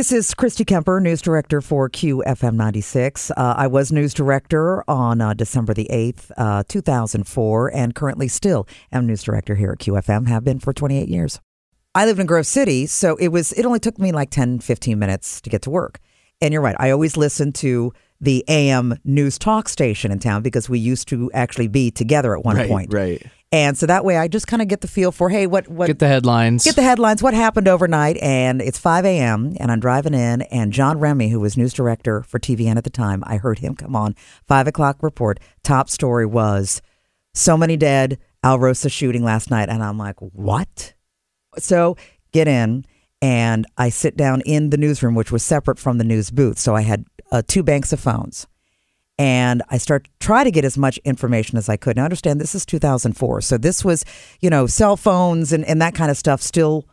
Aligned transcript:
This 0.00 0.12
is 0.12 0.32
Christy 0.32 0.64
Kemper, 0.64 0.98
news 0.98 1.20
director 1.20 1.60
for 1.60 1.90
QFM 1.90 2.54
96. 2.54 3.32
Uh, 3.32 3.34
I 3.36 3.66
was 3.66 3.92
news 3.92 4.14
director 4.14 4.82
on 4.88 5.20
uh, 5.20 5.34
December 5.34 5.74
the 5.74 5.86
8th, 5.92 6.30
uh, 6.38 6.62
2004, 6.66 7.74
and 7.74 7.94
currently 7.94 8.26
still 8.26 8.66
am 8.92 9.06
news 9.06 9.22
director 9.22 9.56
here 9.56 9.72
at 9.72 9.78
QFM, 9.80 10.26
have 10.26 10.42
been 10.42 10.58
for 10.58 10.72
28 10.72 11.06
years. 11.06 11.38
I 11.94 12.06
lived 12.06 12.18
in 12.18 12.24
Grove 12.24 12.46
City, 12.46 12.86
so 12.86 13.16
it 13.16 13.28
was 13.28 13.52
it 13.52 13.66
only 13.66 13.78
took 13.78 13.98
me 13.98 14.10
like 14.10 14.30
10, 14.30 14.60
15 14.60 14.98
minutes 14.98 15.38
to 15.42 15.50
get 15.50 15.60
to 15.62 15.70
work. 15.70 15.98
And 16.40 16.54
you're 16.54 16.62
right, 16.62 16.76
I 16.78 16.88
always 16.92 17.18
listen 17.18 17.52
to 17.52 17.92
the 18.22 18.42
AM 18.48 18.98
news 19.04 19.38
talk 19.38 19.68
station 19.68 20.10
in 20.10 20.18
town 20.18 20.40
because 20.40 20.70
we 20.70 20.78
used 20.78 21.08
to 21.08 21.30
actually 21.34 21.68
be 21.68 21.90
together 21.90 22.34
at 22.34 22.42
one 22.42 22.56
right, 22.56 22.70
point. 22.70 22.90
Right. 22.90 23.22
And 23.52 23.76
so 23.76 23.86
that 23.86 24.04
way 24.04 24.16
I 24.16 24.28
just 24.28 24.46
kind 24.46 24.62
of 24.62 24.68
get 24.68 24.80
the 24.80 24.86
feel 24.86 25.10
for, 25.10 25.28
hey, 25.28 25.48
what, 25.48 25.66
what 25.66 25.88
Get 25.88 25.98
the 25.98 26.06
headlines. 26.06 26.64
get 26.64 26.76
the 26.76 26.82
headlines, 26.82 27.20
what 27.20 27.34
happened 27.34 27.66
overnight. 27.66 28.16
And 28.18 28.62
it's 28.62 28.78
5 28.78 29.04
a.m. 29.04 29.56
and 29.58 29.72
I'm 29.72 29.80
driving 29.80 30.14
in 30.14 30.42
and 30.42 30.72
John 30.72 31.00
Remy, 31.00 31.30
who 31.30 31.40
was 31.40 31.56
news 31.56 31.72
director 31.72 32.22
for 32.22 32.38
TVN 32.38 32.76
at 32.76 32.84
the 32.84 32.90
time, 32.90 33.24
I 33.26 33.38
heard 33.38 33.58
him 33.58 33.74
come 33.74 33.96
on, 33.96 34.14
five 34.46 34.68
o'clock 34.68 35.02
report. 35.02 35.40
Top 35.64 35.90
story 35.90 36.26
was 36.26 36.80
so 37.34 37.56
many 37.56 37.76
dead, 37.76 38.18
Al 38.44 38.58
Alrosa 38.58 38.90
shooting 38.90 39.24
last 39.24 39.50
night. 39.50 39.68
And 39.68 39.82
I'm 39.82 39.98
like, 39.98 40.16
what? 40.20 40.94
So 41.58 41.96
get 42.32 42.46
in 42.46 42.84
and 43.20 43.66
I 43.76 43.88
sit 43.88 44.16
down 44.16 44.42
in 44.42 44.70
the 44.70 44.76
newsroom, 44.76 45.16
which 45.16 45.32
was 45.32 45.42
separate 45.42 45.78
from 45.80 45.98
the 45.98 46.04
news 46.04 46.30
booth. 46.30 46.58
So 46.58 46.76
I 46.76 46.82
had 46.82 47.04
uh, 47.32 47.42
two 47.46 47.64
banks 47.64 47.92
of 47.92 47.98
phones 47.98 48.46
and 49.20 49.62
I 49.68 49.76
start 49.76 50.08
try 50.18 50.44
to 50.44 50.50
get 50.50 50.64
as 50.64 50.78
much 50.78 50.96
information 51.04 51.58
as 51.58 51.68
I 51.68 51.76
could. 51.76 51.96
Now 51.96 52.04
understand 52.04 52.40
this 52.40 52.54
is 52.54 52.64
2004, 52.64 53.42
so 53.42 53.58
this 53.58 53.84
was 53.84 54.04
you 54.40 54.48
know 54.48 54.66
cell 54.66 54.96
phones 54.96 55.52
and, 55.52 55.62
and 55.66 55.80
that 55.82 55.94
kind 55.94 56.10
of 56.10 56.16
stuff 56.16 56.40
still 56.40 56.86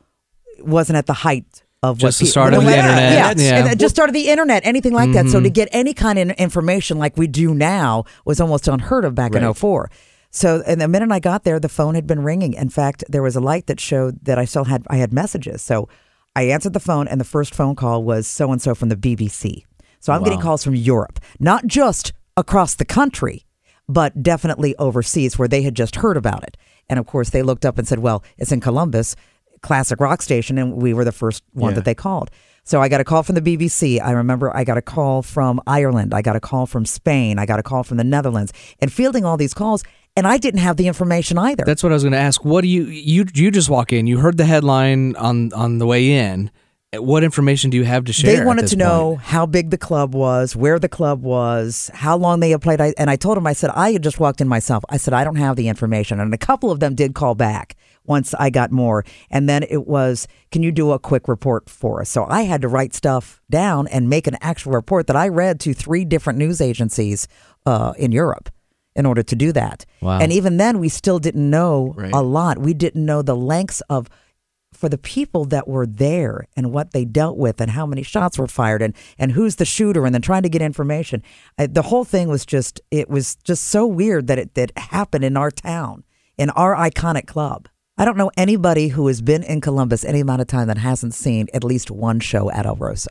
wasn't 0.60 0.98
at 0.98 1.06
the 1.06 1.14
height 1.14 1.64
of 1.84 2.00
Just 2.00 2.20
what 2.20 2.26
the 2.26 2.30
start 2.30 2.54
of 2.54 2.64
the 2.64 2.70
internet, 2.70 3.14
Yeah, 3.14 3.34
yeah. 3.38 3.72
it 3.72 3.80
just 3.80 3.96
started 3.96 4.14
the 4.14 4.28
internet, 4.28 4.66
anything 4.66 4.94
like 4.94 5.14
that. 5.14 5.28
So 5.28 5.40
to 5.40 5.46
mm-hmm. 5.46 5.54
get 5.54 5.70
any 5.72 5.94
kind 5.94 6.20
of 6.20 6.32
information 6.32 6.98
like 6.98 7.16
we 7.16 7.28
do 7.28 7.54
now 7.54 8.04
was 8.26 8.42
almost 8.42 8.68
unheard 8.68 9.06
of 9.06 9.16
back 9.16 9.36
in 9.36 9.46
Right. 9.46 9.56
04. 9.56 9.90
So 10.32 10.64
and 10.68 10.82
the 10.82 10.88
minute 10.88 11.12
I 11.12 11.20
got 11.20 11.46
there, 11.46 11.60
the 11.60 11.70
phone 11.70 11.96
had 11.96 12.08
been 12.08 12.24
ringing. 12.24 12.54
In 12.54 12.70
fact, 12.70 13.06
there 13.08 13.24
was 13.24 13.38
a 13.38 13.40
light 13.40 13.68
that 13.68 13.80
showed 13.80 14.26
that 14.26 14.38
I 14.38 14.44
still 14.44 14.66
had 14.66 14.86
I 14.90 14.98
had 14.98 15.14
messages. 15.14 15.62
So 15.62 15.88
I 16.36 16.44
answered 16.44 16.74
the 16.74 16.82
phone, 16.82 17.08
and 17.08 17.22
the 17.22 17.26
first 17.26 17.56
phone 17.56 17.76
call 17.76 18.04
was 18.04 18.28
so 18.28 18.52
and 18.52 18.62
so 18.62 18.76
from 18.76 18.90
the 18.90 18.98
BBC. 18.98 19.64
So 20.08 20.14
I'm 20.14 20.24
getting 20.24 20.40
calls 20.40 20.64
from 20.64 20.74
Europe, 20.74 21.20
not 21.38 21.68
just 21.68 22.14
across 22.38 22.76
the 22.76 22.86
country, 22.86 23.46
but 23.90 24.24
definitely 24.24 24.74
overseas 24.78 25.38
where 25.38 25.50
they 25.50 25.64
had 25.64 25.76
just 25.76 25.98
heard 25.98 26.16
about 26.16 26.44
it. 26.44 26.56
And 26.88 26.98
of 26.98 27.06
course, 27.06 27.32
they 27.32 27.44
looked 27.44 27.66
up 27.66 27.78
and 27.78 27.86
said, 27.86 28.00
"Well, 28.00 28.24
it's 28.38 28.54
in 28.54 28.62
Columbus, 28.62 29.18
classic 29.62 30.00
rock 30.00 30.22
station," 30.22 30.58
and 30.58 30.82
we 30.82 30.94
were 30.94 31.04
the 31.04 31.12
first 31.12 31.44
one 31.52 31.72
Yeah. 31.72 31.76
that 31.76 31.84
they 31.84 31.94
called. 31.94 32.32
So 32.64 32.82
I 32.82 32.88
got 32.88 33.02
a 33.02 33.04
call 33.04 33.22
from 33.22 33.36
the 33.36 33.42
BBC. 33.42 34.00
I 34.00 34.12
remember 34.12 34.56
I 34.56 34.64
got 34.64 34.78
a 34.78 34.82
call 34.82 35.24
from 35.24 35.60
Ireland. 35.68 36.14
I 36.14 36.22
got 36.22 36.38
a 36.38 36.40
call 36.40 36.68
from 36.68 36.86
Spain. 36.86 37.38
I 37.38 37.46
got 37.46 37.60
a 37.60 37.64
call 37.64 37.84
from 37.84 37.98
the 37.98 38.06
Netherlands. 38.06 38.54
And 38.80 38.90
fielding 38.90 39.26
all 39.26 39.36
these 39.36 39.54
calls, 39.54 39.84
and 40.16 40.26
I 40.26 40.38
didn't 40.38 40.62
have 40.62 40.78
the 40.78 40.88
information 40.88 41.38
either. 41.38 41.66
That's 41.66 41.84
what 41.84 41.92
I 41.92 41.96
was 41.96 42.04
going 42.04 42.14
to 42.14 42.18
ask. 42.18 42.46
What 42.46 42.62
do 42.62 42.70
you 42.70 42.86
you 42.86 43.26
you 43.34 43.52
just 43.52 43.70
walk 43.70 43.92
in? 43.92 44.08
You 44.08 44.20
heard 44.20 44.38
the 44.38 44.46
headline 44.46 45.18
on 45.18 45.52
on 45.52 45.80
the 45.80 45.86
way 45.86 46.12
in. 46.14 46.50
What 46.94 47.26
information 47.26 47.70
do 47.70 47.76
you 47.76 47.84
have 47.84 48.06
to 48.06 48.14
share? 48.14 48.38
They 48.38 48.46
wanted 48.46 48.68
to 48.68 48.78
know 48.78 49.18
how 49.18 49.46
big 49.46 49.72
the 49.72 49.78
club 49.78 50.16
was, 50.16 50.56
where 50.56 50.80
the 50.80 50.88
club 50.88 51.22
was, 51.22 51.92
how 51.94 52.16
long 52.16 52.40
they 52.40 52.52
had 52.52 52.62
played. 52.62 52.80
I, 52.80 52.94
and 52.98 53.10
I 53.10 53.18
told 53.18 53.36
them, 53.36 53.46
I 53.46 53.52
said, 53.52 53.72
I 53.72 53.92
had 53.92 54.02
just 54.04 54.22
walked 54.22 54.40
in 54.40 54.48
myself. 54.48 54.86
I 54.88 54.96
said, 54.96 55.14
I 55.14 55.26
don't 55.26 55.36
have 55.36 55.58
the 55.58 55.68
information. 55.68 56.22
And 56.22 56.34
a 56.34 56.38
couple 56.38 56.72
of 56.72 56.80
them 56.80 56.96
did 56.96 57.14
call 57.14 57.36
back 57.36 57.76
once 58.06 58.34
I 58.36 58.50
got 58.50 58.72
more. 58.72 59.04
And 59.30 59.50
then 59.50 59.64
it 59.64 59.86
was, 59.86 60.30
can 60.50 60.64
you 60.64 60.72
do 60.72 60.92
a 60.94 61.00
quick 61.00 61.28
report 61.28 61.70
for 61.70 62.00
us? 62.00 62.10
So 62.10 62.26
I 62.30 62.44
had 62.44 62.62
to 62.62 62.70
write 62.70 62.94
stuff 62.94 63.42
down 63.50 63.88
and 63.88 64.10
make 64.10 64.26
an 64.26 64.38
actual 64.40 64.72
report 64.72 65.08
that 65.08 65.18
I 65.18 65.28
read 65.28 65.60
to 65.62 65.74
three 65.74 66.06
different 66.06 66.40
news 66.40 66.62
agencies 66.62 67.28
uh, 67.66 67.94
in 67.98 68.14
Europe 68.14 68.50
in 68.96 69.06
order 69.06 69.24
to 69.24 69.36
do 69.36 69.52
that. 69.52 69.86
Wow. 70.02 70.20
And 70.20 70.32
even 70.32 70.56
then, 70.56 70.80
we 70.80 70.88
still 70.88 71.20
didn't 71.20 71.50
know 71.50 71.94
Right. 71.98 72.14
a 72.14 72.22
lot. 72.22 72.58
We 72.60 72.74
didn't 72.74 73.06
know 73.06 73.22
the 73.22 73.36
lengths 73.36 73.82
of 73.90 74.08
for 74.78 74.90
the 74.90 74.98
people 74.98 75.44
that 75.46 75.68
were 75.68 75.88
there 75.88 76.48
and 76.56 76.72
what 76.72 76.92
they 76.92 77.04
dealt 77.04 77.36
with 77.36 77.60
and 77.60 77.72
how 77.72 77.86
many 77.86 78.04
shots 78.04 78.38
were 78.38 78.48
fired 78.48 78.82
and, 78.82 78.94
and 79.18 79.32
who's 79.32 79.56
the 79.56 79.66
shooter 79.66 80.06
and 80.06 80.14
then 80.14 80.22
trying 80.22 80.44
to 80.44 80.50
get 80.50 80.62
information. 80.62 81.24
I, 81.58 81.66
the 81.66 81.82
whole 81.82 82.06
thing 82.06 82.30
was 82.30 82.46
just 82.46 82.80
it 82.92 83.10
was 83.10 83.36
just 83.38 83.64
so 83.64 83.88
weird 83.88 84.28
that 84.28 84.38
it 84.38 84.54
that 84.54 84.78
happened 84.78 85.24
in 85.24 85.36
our 85.36 85.50
town, 85.50 86.04
in 86.38 86.52
our 86.52 86.76
iconic 86.76 87.26
club. 87.26 87.68
I 87.98 88.06
don't 88.06 88.18
know 88.18 88.30
anybody 88.38 88.90
who 88.90 89.08
has 89.08 89.22
been 89.22 89.42
in 89.42 89.62
Columbus 89.62 90.06
any 90.06 90.20
amount 90.20 90.42
of 90.42 90.48
time 90.48 90.68
that 90.68 90.78
hasn't 90.78 91.16
seen 91.16 91.48
at 91.54 91.64
least 91.64 91.90
one 91.90 92.20
show 92.20 92.52
at 92.52 92.68
Alrosa. 92.68 93.08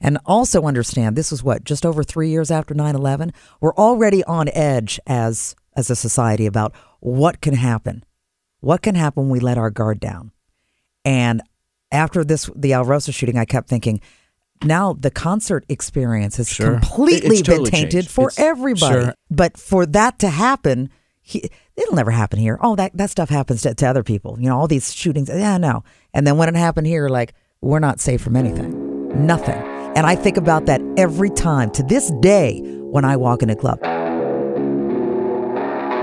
And 0.00 0.18
also 0.26 0.64
understand 0.64 1.16
this 1.16 1.30
was 1.30 1.42
what 1.42 1.64
just 1.64 1.86
over 1.86 2.04
3 2.04 2.28
years 2.28 2.50
after 2.50 2.74
9/11. 2.74 3.32
We're 3.62 3.74
already 3.74 4.22
on 4.24 4.50
edge 4.50 5.00
as 5.06 5.56
as 5.74 5.88
a 5.88 5.96
society 5.96 6.44
about 6.44 6.74
what 7.00 7.40
can 7.40 7.54
happen. 7.54 8.04
What 8.60 8.82
can 8.82 8.94
happen 8.94 9.24
when 9.24 9.32
we 9.32 9.40
let 9.40 9.56
our 9.56 9.70
guard 9.70 10.00
down? 10.00 10.32
And 11.08 11.40
after 11.90 12.22
this, 12.22 12.50
the 12.54 12.72
Alrosa 12.72 13.14
shooting, 13.14 13.38
I 13.38 13.46
kept 13.46 13.68
thinking, 13.68 14.00
now 14.62 14.92
the 14.92 15.10
concert 15.10 15.64
experience 15.68 16.36
has 16.36 16.48
Sure. 16.50 16.72
completely 16.80 17.38
It's 17.38 17.42
been 17.48 17.56
totally 17.56 17.70
tainted 17.70 17.92
changed. 17.92 18.10
for 18.10 18.28
It's- 18.28 18.38
everybody. 18.38 19.04
Sure. 19.04 19.14
But 19.30 19.56
for 19.56 19.86
that 19.86 20.18
to 20.18 20.28
happen, 20.28 20.90
he, 21.22 21.48
it'll 21.76 21.94
never 21.94 22.10
happen 22.10 22.38
here. 22.38 22.58
Oh, 22.60 22.76
that, 22.76 22.90
that 22.96 23.08
stuff 23.10 23.30
happens 23.30 23.62
to, 23.62 23.74
to 23.74 23.86
other 23.86 24.02
people. 24.02 24.36
You 24.38 24.48
know, 24.50 24.58
all 24.58 24.66
these 24.68 24.92
shootings. 24.92 25.30
Yeah, 25.32 25.56
no. 25.56 25.82
And 26.12 26.26
then 26.26 26.36
when 26.36 26.48
it 26.48 26.56
happened 26.56 26.86
here, 26.86 27.08
like, 27.08 27.32
we're 27.62 27.78
not 27.78 28.00
safe 28.00 28.20
from 28.20 28.36
anything. 28.36 29.26
Nothing. 29.26 29.62
And 29.96 30.06
I 30.06 30.14
think 30.14 30.36
about 30.36 30.66
that 30.66 30.80
every 30.98 31.30
time 31.30 31.70
to 31.72 31.82
this 31.82 32.10
day 32.20 32.60
when 32.94 33.04
I 33.06 33.16
walk 33.16 33.42
in 33.42 33.48
a 33.50 33.56
club. 33.56 33.80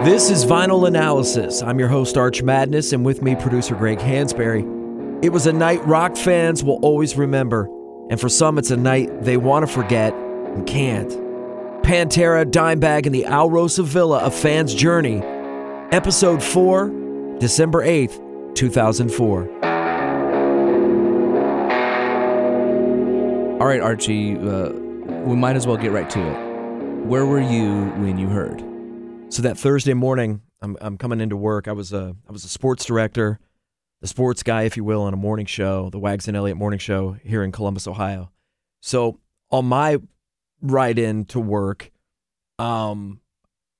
This 0.03 0.29
is 0.29 0.45
Vinyl 0.45 0.87
Analysis. 0.87 1.61
I'm 1.63 1.79
your 1.79 1.87
host, 1.87 2.17
Arch 2.17 2.43
Madness, 2.43 2.93
and 2.93 3.05
with 3.05 3.21
me, 3.23 3.35
producer 3.35 3.73
Greg 3.75 3.97
Hansberry. 3.99 4.63
It 5.21 5.29
was 5.29 5.47
a 5.47 5.53
night 5.53 5.85
rock 5.87 6.17
fans 6.17 6.63
will 6.63 6.79
always 6.81 7.15
remember, 7.15 7.67
and 8.09 8.19
for 8.19 8.29
some, 8.29 8.57
it's 8.57 8.69
a 8.69 8.77
night 8.77 9.23
they 9.23 9.37
want 9.37 9.65
to 9.65 9.71
forget 9.71 10.13
and 10.13 10.67
can't. 10.67 11.09
Pantera, 11.83 12.45
Dimebag, 12.45 13.05
and 13.05 13.15
the 13.15 13.23
Alrosa 13.23 13.83
Villa, 13.83 14.25
A 14.25 14.31
Fan's 14.31 14.73
Journey. 14.73 15.21
Episode 15.91 16.43
4, 16.43 17.37
December 17.39 17.85
8th, 17.85 18.55
2004. 18.55 19.49
All 23.61 23.67
right, 23.67 23.79
Archie. 23.79 24.37
Uh, 24.37 24.69
we 25.23 25.35
might 25.35 25.55
as 25.55 25.65
well 25.65 25.77
get 25.77 25.91
right 25.91 26.09
to 26.09 26.19
it. 26.19 27.05
Where 27.05 27.25
were 27.25 27.39
you 27.39 27.85
when 28.01 28.17
you 28.17 28.27
heard? 28.27 28.63
So 29.29 29.41
that 29.43 29.57
Thursday 29.57 29.93
morning, 29.93 30.41
I'm, 30.61 30.75
I'm 30.81 30.97
coming 30.97 31.21
into 31.21 31.37
work. 31.37 31.67
I 31.67 31.71
was 31.71 31.93
a 31.93 32.15
I 32.27 32.31
was 32.31 32.43
a 32.43 32.49
sports 32.49 32.85
director, 32.85 33.39
the 34.05 34.09
sports 34.09 34.43
guy, 34.43 34.61
if 34.61 34.77
you 34.77 34.83
will, 34.83 35.01
on 35.01 35.15
a 35.15 35.17
morning 35.17 35.47
show, 35.47 35.89
the 35.89 35.97
Wags 35.97 36.27
and 36.27 36.37
Elliott 36.37 36.57
morning 36.57 36.77
show 36.77 37.17
here 37.23 37.43
in 37.43 37.51
Columbus, 37.51 37.87
Ohio. 37.87 38.29
So 38.79 39.19
on 39.49 39.65
my 39.65 39.97
ride 40.61 40.99
in 40.99 41.25
to 41.25 41.39
work, 41.39 41.89
um, 42.59 43.19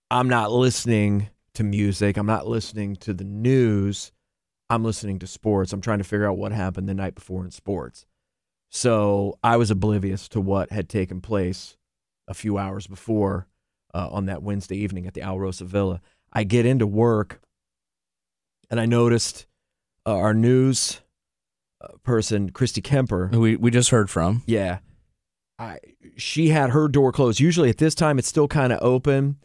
I'm 0.10 0.28
not 0.28 0.52
listening 0.52 1.30
to 1.54 1.64
music. 1.64 2.18
I'm 2.18 2.26
not 2.26 2.48
listening 2.48 2.96
to 3.02 3.14
the 3.14 3.24
news. 3.24 4.12
I'm 4.68 4.84
listening 4.84 5.20
to 5.20 5.28
sports. 5.28 5.72
I'm 5.72 5.82
trying 5.82 6.00
to 6.00 6.04
figure 6.04 6.28
out 6.28 6.40
what 6.40 6.52
happened 6.52 6.90
the 6.90 6.96
night 6.96 7.14
before 7.14 7.46
in 7.46 7.52
sports. 7.52 8.08
So 8.72 9.38
I 9.44 9.58
was 9.58 9.70
oblivious 9.70 10.28
to 10.30 10.42
what 10.42 10.72
had 10.72 10.90
taken 10.90 11.22
place 11.22 11.78
a 12.28 12.34
few 12.34 12.58
hours 12.58 12.88
before 12.88 13.46
uh, 13.94 14.10
on 14.10 14.26
that 14.26 14.42
Wednesday 14.42 14.78
evening 14.78 15.06
at 15.06 15.14
the 15.14 15.22
Alrosa 15.22 15.68
Villa. 15.68 16.02
I 16.34 16.46
get 16.46 16.66
into 16.66 16.88
work 16.88 17.42
and 18.72 18.80
I 18.80 18.88
noticed 18.88 19.46
uh, 20.06 20.16
our 20.16 20.34
news 20.34 21.02
uh, 21.82 21.88
person, 22.04 22.52
Christy 22.52 22.82
Kemper. 22.82 23.28
Who 23.28 23.42
we 23.42 23.56
we 23.56 23.72
just 23.72 23.90
heard 23.90 24.10
from. 24.10 24.44
Yeah. 24.46 24.80
I 25.58 25.80
she 26.18 26.50
had 26.50 26.72
her 26.72 26.88
door 26.88 27.12
closed. 27.12 27.40
Usually 27.40 27.70
at 27.70 27.78
this 27.78 27.96
time 27.96 28.20
it's 28.20 28.28
still 28.28 28.48
kind 28.48 28.74
of 28.74 28.80
open, 28.82 29.38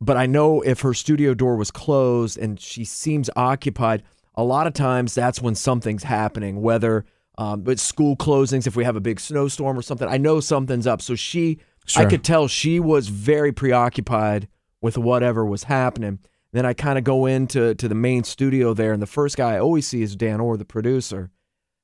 but 0.00 0.16
I 0.16 0.26
know 0.26 0.60
if 0.62 0.80
her 0.80 0.94
studio 0.94 1.34
door 1.34 1.56
was 1.56 1.70
closed 1.70 2.38
and 2.38 2.58
she 2.60 2.84
seems 2.84 3.30
occupied, 3.36 4.02
a 4.34 4.44
lot 4.44 4.66
of 4.66 4.72
times 4.72 5.14
that's 5.14 5.40
when 5.40 5.54
something's 5.54 6.04
happening, 6.04 6.60
whether 6.62 7.04
um 7.38 7.62
but 7.62 7.78
school 7.78 8.16
closings 8.16 8.66
if 8.66 8.76
we 8.76 8.84
have 8.84 8.96
a 8.96 9.00
big 9.00 9.20
snowstorm 9.20 9.78
or 9.78 9.82
something. 9.82 10.08
I 10.08 10.16
know 10.16 10.40
something's 10.40 10.86
up. 10.86 11.00
So 11.00 11.14
she 11.14 11.58
I 11.94 12.04
could 12.06 12.24
tell 12.24 12.48
she 12.48 12.80
was 12.80 13.08
very 13.08 13.52
preoccupied 13.52 14.48
with 14.80 14.98
whatever 14.98 15.44
was 15.44 15.64
happening. 15.64 16.18
Then 16.52 16.64
I 16.64 16.72
kind 16.74 16.96
of 16.98 17.04
go 17.04 17.26
into 17.26 17.74
to 17.74 17.88
the 17.88 17.94
main 17.94 18.24
studio 18.24 18.72
there 18.74 18.92
and 18.92 19.02
the 19.02 19.06
first 19.06 19.36
guy 19.36 19.54
I 19.54 19.58
always 19.60 19.86
see 19.86 20.02
is 20.02 20.16
Dan 20.16 20.40
Orr, 20.40 20.56
the 20.56 20.64
producer. 20.64 21.30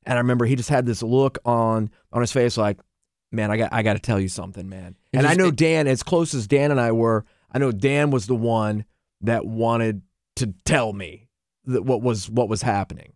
And 0.07 0.15
I 0.19 0.21
remember 0.21 0.47
he 0.47 0.57
just 0.57 0.69
had 0.71 0.87
this 0.87 1.03
look 1.03 1.39
on 1.45 1.91
on 2.13 2.21
his 2.21 2.33
face 2.33 2.57
like, 2.57 2.79
man, 3.31 3.51
I 3.51 3.57
got 3.57 3.73
I 3.73 3.83
got 3.83 3.95
to 3.95 3.99
tell 3.99 4.19
you 4.21 4.29
something, 4.29 4.69
man. 4.69 4.97
It 5.13 5.19
and 5.19 5.27
I 5.27 5.35
know 5.35 5.49
it- 5.49 5.57
Dan, 5.57 5.87
as 5.87 6.03
close 6.03 6.35
as 6.35 6.47
Dan 6.47 6.71
and 6.71 6.81
I 6.81 6.93
were, 6.93 7.25
I 7.53 7.59
know 7.59 7.71
Dan 7.73 8.11
was 8.11 8.27
the 8.27 8.35
one 8.35 8.85
that 9.21 9.45
wanted 9.45 10.03
to 10.37 10.55
tell 10.65 10.93
me 10.93 11.29
that 11.67 11.85
what 11.85 12.03
was 12.03 12.29
what 12.31 12.49
was 12.49 12.63
happening. 12.63 13.13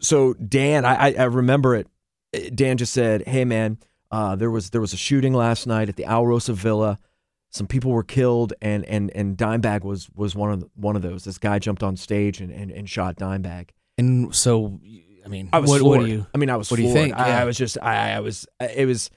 So 0.00 0.34
Dan, 0.34 0.84
I 0.84 0.94
I, 1.08 1.14
I 1.20 1.24
remember 1.24 1.74
it 1.74 1.88
Dan 2.54 2.76
just 2.76 2.92
said, 2.92 3.26
"Hey 3.26 3.44
man, 3.44 3.78
uh, 4.10 4.36
there 4.36 4.50
was 4.50 4.70
there 4.70 4.80
was 4.80 4.92
a 4.92 4.96
shooting 4.98 5.32
last 5.34 5.66
night 5.66 5.88
at 5.88 5.96
the 5.96 6.04
Alrosa 6.04 6.52
Villa. 6.52 6.98
Some 7.54 7.68
people 7.68 7.92
were 7.92 8.02
killed, 8.02 8.52
and 8.60 8.84
and 8.86 9.12
and 9.14 9.36
Dimebag 9.36 9.84
was 9.84 10.08
was 10.16 10.34
one 10.34 10.50
of 10.50 10.60
the, 10.60 10.70
one 10.74 10.96
of 10.96 11.02
those. 11.02 11.22
This 11.22 11.38
guy 11.38 11.60
jumped 11.60 11.84
on 11.84 11.96
stage 11.96 12.40
and 12.40 12.50
and, 12.50 12.72
and 12.72 12.90
shot 12.90 13.14
Dimebag. 13.14 13.68
And 13.96 14.34
so, 14.34 14.80
I 15.24 15.28
mean, 15.28 15.50
I 15.52 15.60
was 15.60 15.70
what, 15.70 15.82
what 15.82 16.00
do 16.00 16.06
you? 16.06 16.26
I 16.34 16.38
mean, 16.38 16.50
I 16.50 16.56
was. 16.56 16.68
what 16.68 16.78
do 16.78 16.82
you 16.82 16.92
think? 16.92 17.16
I, 17.16 17.28
Yeah. 17.28 17.42
I 17.42 17.44
was 17.44 17.56
just. 17.56 17.78
I, 17.80 18.14
I 18.14 18.18
was. 18.18 18.44
It 18.58 18.86
was. 18.86 19.08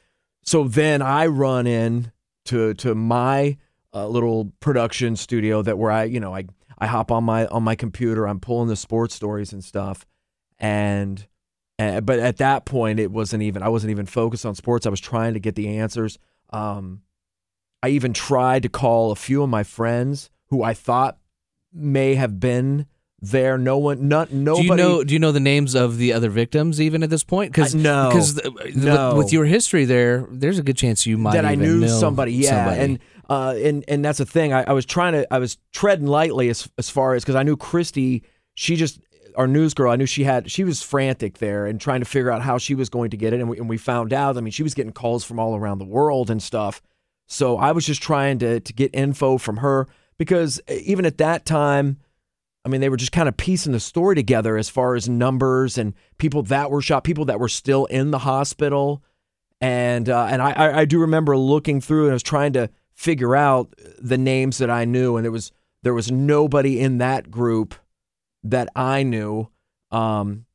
So 0.44 0.66
then 0.66 1.02
I 1.02 1.26
run 1.26 1.66
in 1.66 2.12
to 2.46 2.76
to 2.76 2.94
my 2.94 3.58
uh, 3.92 4.08
little 4.08 4.54
production 4.60 5.16
studio 5.16 5.64
that 5.64 5.80
where 5.80 5.90
I 5.90 6.04
you 6.04 6.20
know 6.20 6.36
I 6.36 6.46
I 6.78 6.86
hop 6.86 7.12
on 7.12 7.24
my 7.24 7.48
on 7.48 7.64
my 7.64 7.74
computer. 7.74 8.28
I'm 8.28 8.40
pulling 8.40 8.68
the 8.68 8.76
sports 8.76 9.16
stories 9.16 9.52
and 9.52 9.64
stuff, 9.64 10.06
and. 10.60 11.26
Uh, 11.80 12.02
but 12.02 12.18
at 12.18 12.38
that 12.38 12.66
point, 12.66 13.00
it 13.00 13.12
wasn't 13.12 13.44
even. 13.44 13.62
I 13.62 13.70
wasn't 13.70 13.92
even 13.92 14.08
focused 14.08 14.48
on 14.48 14.56
sports. 14.56 14.88
I 14.88 14.90
was 14.90 15.00
trying 15.00 15.36
to 15.36 15.40
get 15.40 15.54
the 15.54 15.78
answers. 15.78 16.18
Um, 16.50 17.04
I 17.84 17.90
even 17.90 18.14
tried 18.14 18.64
to 18.64 18.70
call 18.70 19.12
a 19.12 19.16
few 19.16 19.44
of 19.44 19.50
my 19.50 19.64
friends 19.64 20.30
who 20.48 20.64
I 20.64 20.74
thought 20.74 21.18
may 21.74 22.16
have 22.16 22.40
been 22.40 22.88
there. 23.22 23.58
No 23.58 23.78
one, 23.78 24.08
not 24.08 24.32
nobody. 24.32 24.68
Do 24.68 24.74
you 24.74 24.76
know? 24.76 25.04
Do 25.04 25.14
you 25.14 25.20
know 25.20 25.32
the 25.32 25.40
names 25.40 25.76
of 25.76 25.98
the 25.98 26.14
other 26.14 26.30
victims 26.30 26.82
even 26.82 27.04
at 27.04 27.10
this 27.10 27.24
point? 27.24 27.52
Because 27.52 27.76
no. 27.76 28.10
because 28.10 28.40
No. 28.76 29.10
with, 29.10 29.26
with 29.26 29.34
your 29.34 29.46
history 29.46 29.86
there, 29.86 30.26
there's 30.32 30.60
a 30.60 30.64
good 30.64 30.78
chance 30.78 31.06
you 31.06 31.18
might 31.18 31.34
that 31.34 31.46
I 31.46 31.56
knew 31.56 31.88
somebody. 31.88 32.34
Yeah, 32.34 32.66
somebody. 32.66 32.82
and 32.82 33.00
uh, 33.30 33.56
and 33.58 33.86
and 33.88 34.06
that's 34.06 34.20
the 34.20 34.26
thing. 34.26 34.54
I, 34.54 34.64
I 34.64 34.74
was 34.74 34.86
trying 34.86 35.14
to. 35.14 35.34
I 35.34 35.40
was 35.40 35.58
treading 35.72 36.08
lightly 36.08 36.50
as 36.50 36.70
as 36.78 36.90
far 36.90 37.14
as 37.14 37.24
because 37.24 37.36
I 37.36 37.44
knew 37.44 37.58
Christy. 37.58 38.24
She 38.56 38.76
just 38.76 39.00
our 39.36 39.48
news 39.48 39.74
girl. 39.74 39.92
I 39.92 39.98
knew 39.98 40.06
she 40.06 40.24
had. 40.24 40.50
She 40.50 40.64
was 40.64 40.82
frantic 40.82 41.38
there 41.38 41.68
and 41.68 41.80
trying 41.80 42.00
to 42.00 42.06
figure 42.06 42.32
out 42.32 42.42
how 42.42 42.58
she 42.58 42.76
was 42.76 42.90
going 42.90 43.12
to 43.12 43.18
get 43.18 43.34
it. 43.34 43.40
And 43.40 43.50
we, 43.50 43.58
and 43.58 43.70
we 43.70 43.78
found 43.78 44.14
out. 44.14 44.38
I 44.38 44.42
mean, 44.42 44.52
she 44.52 44.64
was 44.64 44.74
getting 44.74 44.94
calls 44.94 45.24
from 45.24 45.40
all 45.40 45.56
around 45.56 45.78
the 45.80 45.86
world 45.86 46.30
and 46.30 46.42
stuff. 46.42 46.82
So 47.28 47.58
I 47.58 47.72
was 47.72 47.86
just 47.86 48.02
trying 48.02 48.40
to 48.40 48.60
to 48.60 48.74
get 48.74 48.92
info 48.94 49.38
from 49.38 49.58
her 49.58 49.88
because 50.18 50.60
uh, 50.70 50.74
even 50.84 51.06
at 51.06 51.18
that 51.20 51.46
time. 51.46 51.98
I 52.66 52.70
mean, 52.70 52.82
they 52.82 52.90
were 52.90 52.98
just 52.98 53.14
kind 53.14 53.30
of 53.30 53.38
piecing 53.38 53.72
the 53.72 53.80
story 53.80 54.14
together 54.14 54.58
as 54.58 54.68
far 54.68 54.96
as 54.96 55.08
numbers 55.08 55.78
and 55.78 55.94
people 56.18 56.44
that 56.44 56.70
were 56.70 56.82
shot, 56.82 57.06
people 57.06 57.24
that 57.24 57.40
were 57.40 57.48
still 57.48 57.86
in 57.86 58.12
the 58.12 58.20
hospital, 58.20 59.02
and 59.62 60.10
uh, 60.10 60.26
and 60.26 60.42
I, 60.42 60.80
I 60.80 60.84
do 60.84 61.00
remember 61.00 61.38
looking 61.38 61.80
through 61.80 62.06
and 62.06 62.12
I 62.12 62.14
was 62.14 62.24
trying 62.24 62.52
to 62.54 62.70
figure 62.94 63.38
out 63.38 63.74
the 64.00 64.18
names 64.18 64.58
that 64.58 64.70
I 64.70 64.84
knew, 64.84 65.16
and 65.16 65.26
it 65.26 65.30
was 65.30 65.54
there 65.84 65.94
was 65.94 66.12
nobody 66.12 66.82
in 66.82 66.98
that 66.98 67.32
group 67.32 67.76
that 68.44 68.68
I 68.76 69.04
knew. 69.04 69.50
Um, 69.92 70.47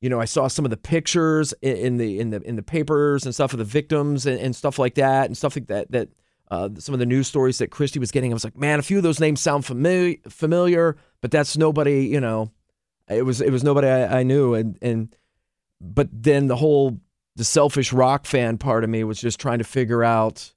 you 0.00 0.08
know, 0.08 0.20
I 0.20 0.26
saw 0.26 0.48
some 0.48 0.64
of 0.64 0.70
the 0.70 0.76
pictures 0.76 1.52
in, 1.60 1.96
the 1.96 2.20
in 2.20 2.30
the 2.30 2.40
in 2.42 2.56
the 2.56 2.62
papers 2.62 3.24
and 3.24 3.34
stuff 3.34 3.52
of 3.52 3.58
the 3.58 3.64
victims 3.64 4.26
and, 4.26 4.38
and 4.38 4.54
stuff 4.54 4.78
like 4.78 4.94
that, 4.94 5.26
and 5.26 5.36
stuff 5.36 5.56
like 5.56 5.66
that 5.66 5.90
that 5.90 6.08
uh, 6.50 6.68
some 6.78 6.94
of 6.94 6.98
the 6.98 7.06
news 7.06 7.26
stories 7.26 7.58
that 7.58 7.70
Christy 7.70 7.98
was 7.98 8.10
getting. 8.10 8.32
I 8.32 8.34
was 8.34 8.44
like, 8.44 8.56
man, 8.56 8.78
a 8.78 8.82
few 8.82 8.96
of 8.96 9.02
those 9.02 9.20
names 9.20 9.40
sound 9.40 9.64
familiar, 9.64 10.16
familiar, 10.28 10.96
but 11.20 11.30
that's 11.30 11.56
nobody. 11.56 12.06
You 12.06 12.20
know, 12.20 12.52
it 13.08 13.22
was 13.22 13.40
it 13.40 13.50
was 13.50 13.64
nobody 13.64 13.88
I, 13.88 14.20
I 14.20 14.22
knew, 14.22 14.54
and 14.54 14.78
and 14.80 15.14
but 15.80 16.08
then 16.12 16.46
the 16.46 16.56
whole 16.56 17.00
the 17.36 17.44
selfish 17.44 17.92
rock 17.92 18.24
fan 18.24 18.58
part 18.58 18.84
of 18.84 18.90
me 18.90 19.04
was 19.04 19.20
just 19.20 19.40
trying 19.40 19.58
to 19.58 19.64
figure 19.64 20.04
out 20.04 20.52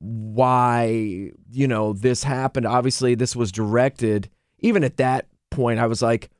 why 0.00 1.32
you 1.50 1.68
know 1.68 1.92
this 1.92 2.24
happened. 2.24 2.66
Obviously, 2.66 3.14
this 3.14 3.36
was 3.36 3.52
directed. 3.52 4.30
Even 4.60 4.84
at 4.84 4.96
that 4.96 5.26
point, 5.50 5.78
I 5.78 5.86
was 5.86 6.02
like, 6.02 6.30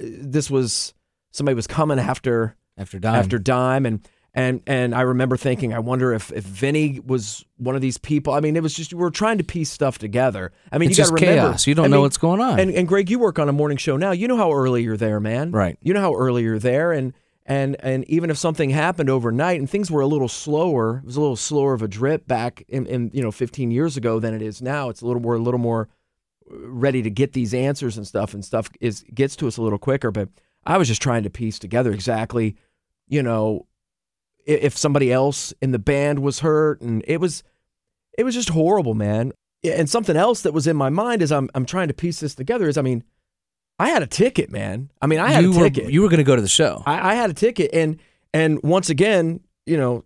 uh, 0.00 0.06
this 0.20 0.50
was 0.50 0.94
somebody 1.34 1.54
was 1.54 1.66
coming 1.66 1.98
after 1.98 2.56
after 2.78 2.98
dying, 2.98 3.16
after 3.16 3.38
Dime 3.38 3.86
and 3.86 4.00
and 4.36 4.62
and 4.66 4.94
I 4.94 5.02
remember 5.02 5.36
thinking, 5.36 5.72
I 5.72 5.78
wonder 5.78 6.12
if 6.12 6.32
if 6.32 6.44
Vinnie 6.44 7.00
was 7.00 7.44
one 7.56 7.76
of 7.76 7.82
these 7.82 7.98
people. 7.98 8.32
I 8.32 8.40
mean, 8.40 8.56
it 8.56 8.62
was 8.62 8.74
just 8.74 8.92
we 8.92 8.98
were 8.98 9.10
trying 9.10 9.38
to 9.38 9.44
piece 9.44 9.70
stuff 9.70 9.98
together. 9.98 10.50
I 10.72 10.78
mean, 10.78 10.90
it's 10.90 10.98
you 10.98 11.02
just 11.04 11.12
got 11.12 11.18
to 11.18 11.26
remember, 11.26 11.48
chaos. 11.50 11.66
You 11.66 11.74
don't 11.74 11.84
I 11.84 11.88
know 11.88 11.96
mean, 11.96 12.02
what's 12.02 12.18
going 12.18 12.40
on. 12.40 12.58
And 12.58 12.70
and 12.72 12.88
Greg, 12.88 13.10
you 13.10 13.18
work 13.20 13.38
on 13.38 13.48
a 13.48 13.52
morning 13.52 13.76
show 13.76 13.96
now. 13.96 14.10
You 14.10 14.26
know 14.26 14.36
how 14.36 14.52
early 14.52 14.82
you're 14.82 14.96
there, 14.96 15.20
man. 15.20 15.52
Right. 15.52 15.78
You 15.82 15.94
know 15.94 16.00
how 16.00 16.14
early 16.14 16.42
you're 16.42 16.58
there, 16.58 16.90
and 16.90 17.12
and 17.46 17.76
and 17.78 18.04
even 18.10 18.28
if 18.28 18.36
something 18.36 18.70
happened 18.70 19.08
overnight 19.08 19.60
and 19.60 19.70
things 19.70 19.88
were 19.88 20.00
a 20.00 20.06
little 20.06 20.28
slower, 20.28 20.98
it 20.98 21.06
was 21.06 21.16
a 21.16 21.20
little 21.20 21.36
slower 21.36 21.72
of 21.72 21.82
a 21.82 21.88
drip 21.88 22.26
back 22.26 22.64
in, 22.68 22.86
in 22.86 23.10
you 23.14 23.22
know 23.22 23.30
15 23.30 23.70
years 23.70 23.96
ago 23.96 24.18
than 24.18 24.34
it 24.34 24.42
is 24.42 24.60
now. 24.60 24.88
It's 24.88 25.00
a 25.00 25.06
little 25.06 25.22
more 25.22 25.36
a 25.36 25.38
little 25.38 25.60
more 25.60 25.88
ready 26.48 27.02
to 27.02 27.10
get 27.10 27.34
these 27.34 27.54
answers 27.54 27.96
and 27.96 28.04
stuff, 28.04 28.34
and 28.34 28.44
stuff 28.44 28.68
is 28.80 29.04
gets 29.14 29.36
to 29.36 29.46
us 29.46 29.58
a 29.58 29.62
little 29.62 29.78
quicker. 29.78 30.10
But 30.10 30.28
I 30.66 30.78
was 30.78 30.88
just 30.88 31.02
trying 31.02 31.22
to 31.24 31.30
piece 31.30 31.58
together 31.58 31.92
exactly, 31.92 32.56
you 33.08 33.22
know, 33.22 33.66
if 34.46 34.76
somebody 34.76 35.12
else 35.12 35.52
in 35.60 35.72
the 35.72 35.78
band 35.78 36.20
was 36.20 36.40
hurt, 36.40 36.80
and 36.80 37.04
it 37.06 37.18
was 37.18 37.42
it 38.16 38.24
was 38.24 38.34
just 38.34 38.50
horrible, 38.50 38.94
man. 38.94 39.32
And 39.62 39.88
something 39.88 40.16
else 40.16 40.42
that 40.42 40.52
was 40.52 40.66
in 40.66 40.76
my 40.76 40.90
mind 40.90 41.22
as 41.22 41.32
I'm 41.32 41.48
I'm 41.54 41.66
trying 41.66 41.88
to 41.88 41.94
piece 41.94 42.20
this 42.20 42.34
together 42.34 42.68
is, 42.68 42.76
I 42.76 42.82
mean, 42.82 43.04
I 43.78 43.88
had 43.90 44.02
a 44.02 44.06
ticket, 44.06 44.50
man. 44.50 44.90
I 45.00 45.06
mean, 45.06 45.20
I 45.20 45.30
had 45.30 45.44
you 45.44 45.52
a 45.52 45.58
were 45.58 45.70
ticket. 45.70 45.92
you 45.92 46.02
were 46.02 46.08
going 46.08 46.18
to 46.18 46.24
go 46.24 46.36
to 46.36 46.42
the 46.42 46.48
show. 46.48 46.82
I, 46.86 47.12
I 47.12 47.14
had 47.14 47.30
a 47.30 47.34
ticket, 47.34 47.70
and 47.72 47.98
and 48.32 48.62
once 48.62 48.90
again, 48.90 49.40
you 49.66 49.76
know, 49.76 50.04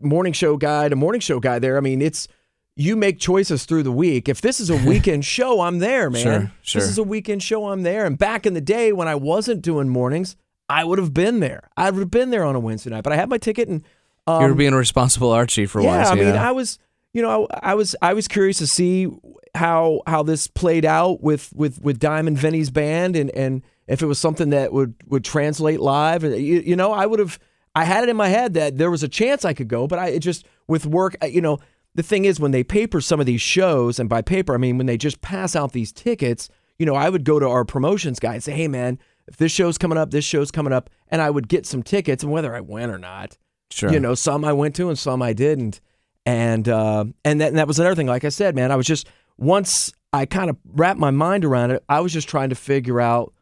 morning 0.00 0.32
show 0.32 0.56
guy 0.56 0.88
to 0.88 0.96
morning 0.96 1.20
show 1.20 1.40
guy. 1.40 1.58
There, 1.58 1.76
I 1.76 1.80
mean, 1.80 2.02
it's 2.02 2.28
you 2.76 2.94
make 2.94 3.18
choices 3.18 3.64
through 3.64 3.82
the 3.82 3.92
week. 3.92 4.28
If 4.28 4.42
this 4.42 4.60
is 4.60 4.68
a 4.68 4.76
weekend 4.76 5.24
show, 5.36 5.62
I'm 5.62 5.78
there, 5.78 6.10
man. 6.10 6.22
Sure, 6.22 6.52
sure. 6.62 6.80
This 6.80 6.90
is 6.90 6.98
a 6.98 7.02
weekend 7.02 7.42
show, 7.42 7.68
I'm 7.68 7.82
there. 7.82 8.04
And 8.04 8.18
back 8.18 8.46
in 8.46 8.54
the 8.54 8.60
day 8.60 8.92
when 8.92 9.08
I 9.08 9.14
wasn't 9.14 9.62
doing 9.62 9.88
mornings, 9.88 10.36
I 10.68 10.84
would 10.84 10.98
have 10.98 11.14
been 11.14 11.40
there. 11.40 11.70
I 11.76 11.90
would 11.90 12.00
have 12.00 12.10
been 12.10 12.30
there 12.30 12.44
on 12.44 12.54
a 12.54 12.60
Wednesday 12.60 12.90
night. 12.90 13.02
But 13.02 13.12
I 13.12 13.16
had 13.16 13.30
my 13.30 13.38
ticket, 13.38 13.68
and 13.68 13.82
um, 14.26 14.42
you 14.42 14.48
were 14.48 14.54
being 14.54 14.74
a 14.74 14.76
responsible 14.76 15.30
Archie 15.30 15.66
for 15.66 15.80
yeah, 15.80 15.96
once. 15.96 16.08
I 16.08 16.14
mean, 16.14 16.34
yeah. 16.34 16.48
I 16.48 16.52
was, 16.52 16.78
you 17.14 17.22
know, 17.22 17.46
I, 17.50 17.70
I 17.70 17.74
was, 17.74 17.96
I 18.02 18.12
was 18.12 18.28
curious 18.28 18.58
to 18.58 18.66
see 18.66 19.08
how 19.54 20.02
how 20.06 20.22
this 20.22 20.48
played 20.48 20.84
out 20.84 21.22
with 21.22 21.52
with 21.54 21.80
with 21.80 21.98
Diamond 21.98 22.38
Vinnie's 22.38 22.70
band, 22.70 23.16
and 23.16 23.30
and 23.30 23.62
if 23.86 24.02
it 24.02 24.06
was 24.06 24.18
something 24.18 24.50
that 24.50 24.72
would 24.72 24.94
would 25.06 25.24
translate 25.24 25.80
live. 25.80 26.24
You, 26.24 26.60
you 26.60 26.76
know, 26.76 26.92
I 26.92 27.06
would 27.06 27.20
have, 27.20 27.38
I 27.74 27.84
had 27.84 28.04
it 28.04 28.10
in 28.10 28.16
my 28.16 28.28
head 28.28 28.54
that 28.54 28.76
there 28.76 28.90
was 28.90 29.02
a 29.02 29.08
chance 29.08 29.44
I 29.44 29.54
could 29.54 29.68
go, 29.68 29.86
but 29.86 29.98
I 29.98 30.08
it 30.08 30.20
just 30.20 30.46
with 30.66 30.84
work, 30.84 31.16
you 31.24 31.40
know, 31.40 31.60
the 31.96 32.02
thing 32.02 32.24
is 32.24 32.38
when 32.38 32.52
they 32.52 32.62
paper 32.62 33.00
some 33.00 33.20
of 33.20 33.26
these 33.26 33.40
shows, 33.40 33.98
and 33.98 34.08
by 34.08 34.22
paper 34.22 34.54
I 34.54 34.58
mean 34.58 34.78
when 34.78 34.86
they 34.86 34.96
just 34.96 35.20
pass 35.20 35.56
out 35.56 35.72
these 35.72 35.92
tickets, 35.92 36.48
you 36.78 36.86
know, 36.86 36.94
I 36.94 37.08
would 37.08 37.24
go 37.24 37.38
to 37.38 37.48
our 37.48 37.64
promotions 37.64 38.20
guy 38.20 38.34
and 38.34 38.44
say, 38.44 38.52
hey 38.52 38.68
man. 38.68 38.98
If 39.28 39.38
this 39.38 39.50
show's 39.50 39.76
coming 39.76 39.98
up, 39.98 40.12
this 40.12 40.24
show's 40.24 40.52
coming 40.52 40.72
up, 40.72 40.88
and 41.08 41.20
I 41.20 41.30
would 41.30 41.48
get 41.48 41.66
some 41.66 41.82
tickets, 41.82 42.22
and 42.22 42.30
whether 42.30 42.54
I 42.54 42.60
went 42.60 42.92
or 42.92 42.98
not, 42.98 43.36
sure. 43.72 43.92
you 43.92 43.98
know, 43.98 44.14
some 44.14 44.44
I 44.44 44.52
went 44.52 44.76
to 44.76 44.88
and 44.88 44.96
some 44.96 45.20
I 45.20 45.32
didn't. 45.32 45.80
And 46.24 46.68
uh, 46.68 47.06
and 47.24 47.40
that 47.40 47.48
and 47.48 47.58
that 47.58 47.66
was 47.66 47.80
another 47.80 47.96
thing. 47.96 48.06
Like 48.06 48.24
I 48.24 48.28
said, 48.28 48.54
man, 48.54 48.70
I 48.70 48.76
was 48.76 48.86
just 48.86 49.08
once 49.36 49.92
I 50.12 50.26
kind 50.26 50.50
of 50.50 50.56
wrapped 50.64 50.98
my 50.98 51.10
mind 51.10 51.44
around 51.44 51.70
it, 51.70 51.84
I 51.88 52.00
was 52.00 52.12
just 52.12 52.28
trying 52.28 52.50
to 52.50 52.54
figure 52.54 53.00
out 53.00 53.32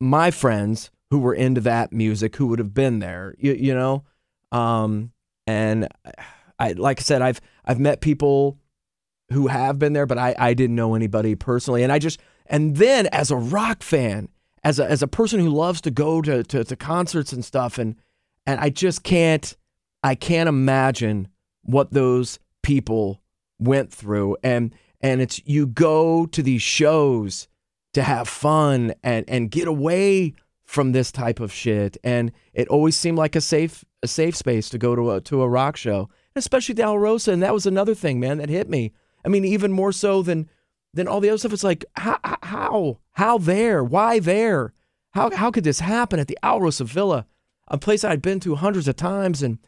my 0.00 0.30
friends 0.30 0.90
who 1.10 1.18
were 1.18 1.34
into 1.34 1.60
that 1.62 1.92
music 1.92 2.36
who 2.36 2.46
would 2.48 2.58
have 2.58 2.74
been 2.74 2.98
there. 2.98 3.34
You, 3.38 3.52
you 3.52 3.74
know, 3.74 4.04
um, 4.52 5.12
and 5.46 5.88
I 6.58 6.72
like 6.72 7.00
I 7.00 7.02
said, 7.02 7.22
I've 7.22 7.40
I've 7.64 7.80
met 7.80 8.00
people 8.00 8.58
who 9.30 9.48
have 9.48 9.78
been 9.78 9.92
there, 9.92 10.06
but 10.06 10.18
I 10.18 10.34
I 10.38 10.54
didn't 10.54 10.76
know 10.76 10.94
anybody 10.94 11.34
personally, 11.34 11.82
and 11.82 11.92
I 11.92 11.98
just 11.98 12.20
and 12.46 12.76
then 12.76 13.06
as 13.08 13.30
a 13.30 13.36
rock 13.36 13.82
fan, 13.82 14.28
as 14.62 14.78
a 14.78 14.90
as 14.90 15.02
a 15.02 15.08
person 15.08 15.40
who 15.40 15.48
loves 15.48 15.80
to 15.82 15.90
go 15.90 16.20
to 16.22 16.42
to, 16.44 16.64
to 16.64 16.76
concerts 16.76 17.32
and 17.32 17.44
stuff, 17.44 17.78
and 17.78 17.96
and 18.46 18.60
I 18.60 18.70
just 18.70 19.02
can't 19.02 19.56
I 20.02 20.14
can't 20.14 20.48
imagine 20.48 21.28
what 21.62 21.92
those 21.92 22.38
people 22.62 23.22
went 23.58 23.92
through. 23.92 24.36
And 24.42 24.74
and 25.00 25.20
it's 25.20 25.40
you 25.44 25.66
go 25.66 26.26
to 26.26 26.42
these 26.42 26.62
shows 26.62 27.48
to 27.94 28.02
have 28.02 28.28
fun 28.28 28.94
and 29.02 29.24
and 29.28 29.50
get 29.50 29.68
away 29.68 30.34
from 30.64 30.92
this 30.92 31.12
type 31.12 31.40
of 31.40 31.52
shit. 31.52 31.96
And 32.04 32.32
it 32.52 32.68
always 32.68 32.96
seemed 32.96 33.18
like 33.18 33.36
a 33.36 33.40
safe 33.40 33.84
a 34.02 34.08
safe 34.08 34.36
space 34.36 34.68
to 34.70 34.78
go 34.78 34.94
to 34.94 35.12
a 35.12 35.20
to 35.22 35.42
a 35.42 35.48
rock 35.48 35.76
show 35.76 36.08
especially 36.36 36.74
the 36.74 36.82
Alrosa 36.82 37.32
and 37.32 37.42
that 37.42 37.54
was 37.54 37.66
another 37.66 37.94
thing 37.94 38.20
man 38.20 38.38
that 38.38 38.48
hit 38.48 38.68
me. 38.68 38.92
I 39.24 39.28
mean 39.28 39.44
even 39.44 39.72
more 39.72 39.92
so 39.92 40.22
than 40.22 40.48
than 40.92 41.08
all 41.08 41.20
the 41.20 41.28
other 41.28 41.38
stuff. 41.38 41.52
It's 41.52 41.64
like 41.64 41.84
how 41.96 42.18
how 42.42 42.98
how 43.12 43.38
there? 43.38 43.82
Why 43.82 44.18
there? 44.18 44.72
How 45.12 45.30
how 45.30 45.50
could 45.50 45.64
this 45.64 45.80
happen 45.80 46.18
at 46.18 46.28
the 46.28 46.38
Alrosa 46.42 46.84
Villa 46.84 47.26
a 47.68 47.78
place 47.78 48.04
I'd 48.04 48.22
been 48.22 48.40
to 48.40 48.56
hundreds 48.56 48.88
of 48.88 48.96
times 48.96 49.42
and 49.42 49.58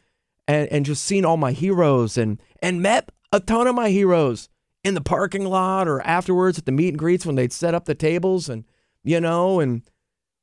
and 0.47 0.67
and 0.71 0.85
just 0.85 1.03
seen 1.03 1.25
all 1.25 1.37
my 1.37 1.51
heroes 1.51 2.17
and 2.17 2.41
and 2.61 2.81
met 2.81 3.09
a 3.31 3.39
ton 3.39 3.67
of 3.67 3.75
my 3.75 3.89
heroes 3.89 4.49
in 4.83 4.93
the 4.93 5.01
parking 5.01 5.45
lot 5.45 5.87
or 5.87 6.01
afterwards 6.01 6.57
at 6.57 6.65
the 6.65 6.71
meet 6.71 6.89
and 6.89 6.99
greets 6.99 7.25
when 7.25 7.35
they'd 7.35 7.53
set 7.53 7.73
up 7.73 7.85
the 7.85 7.95
tables 7.95 8.47
and 8.47 8.63
you 9.03 9.19
know 9.19 9.59
and 9.59 9.83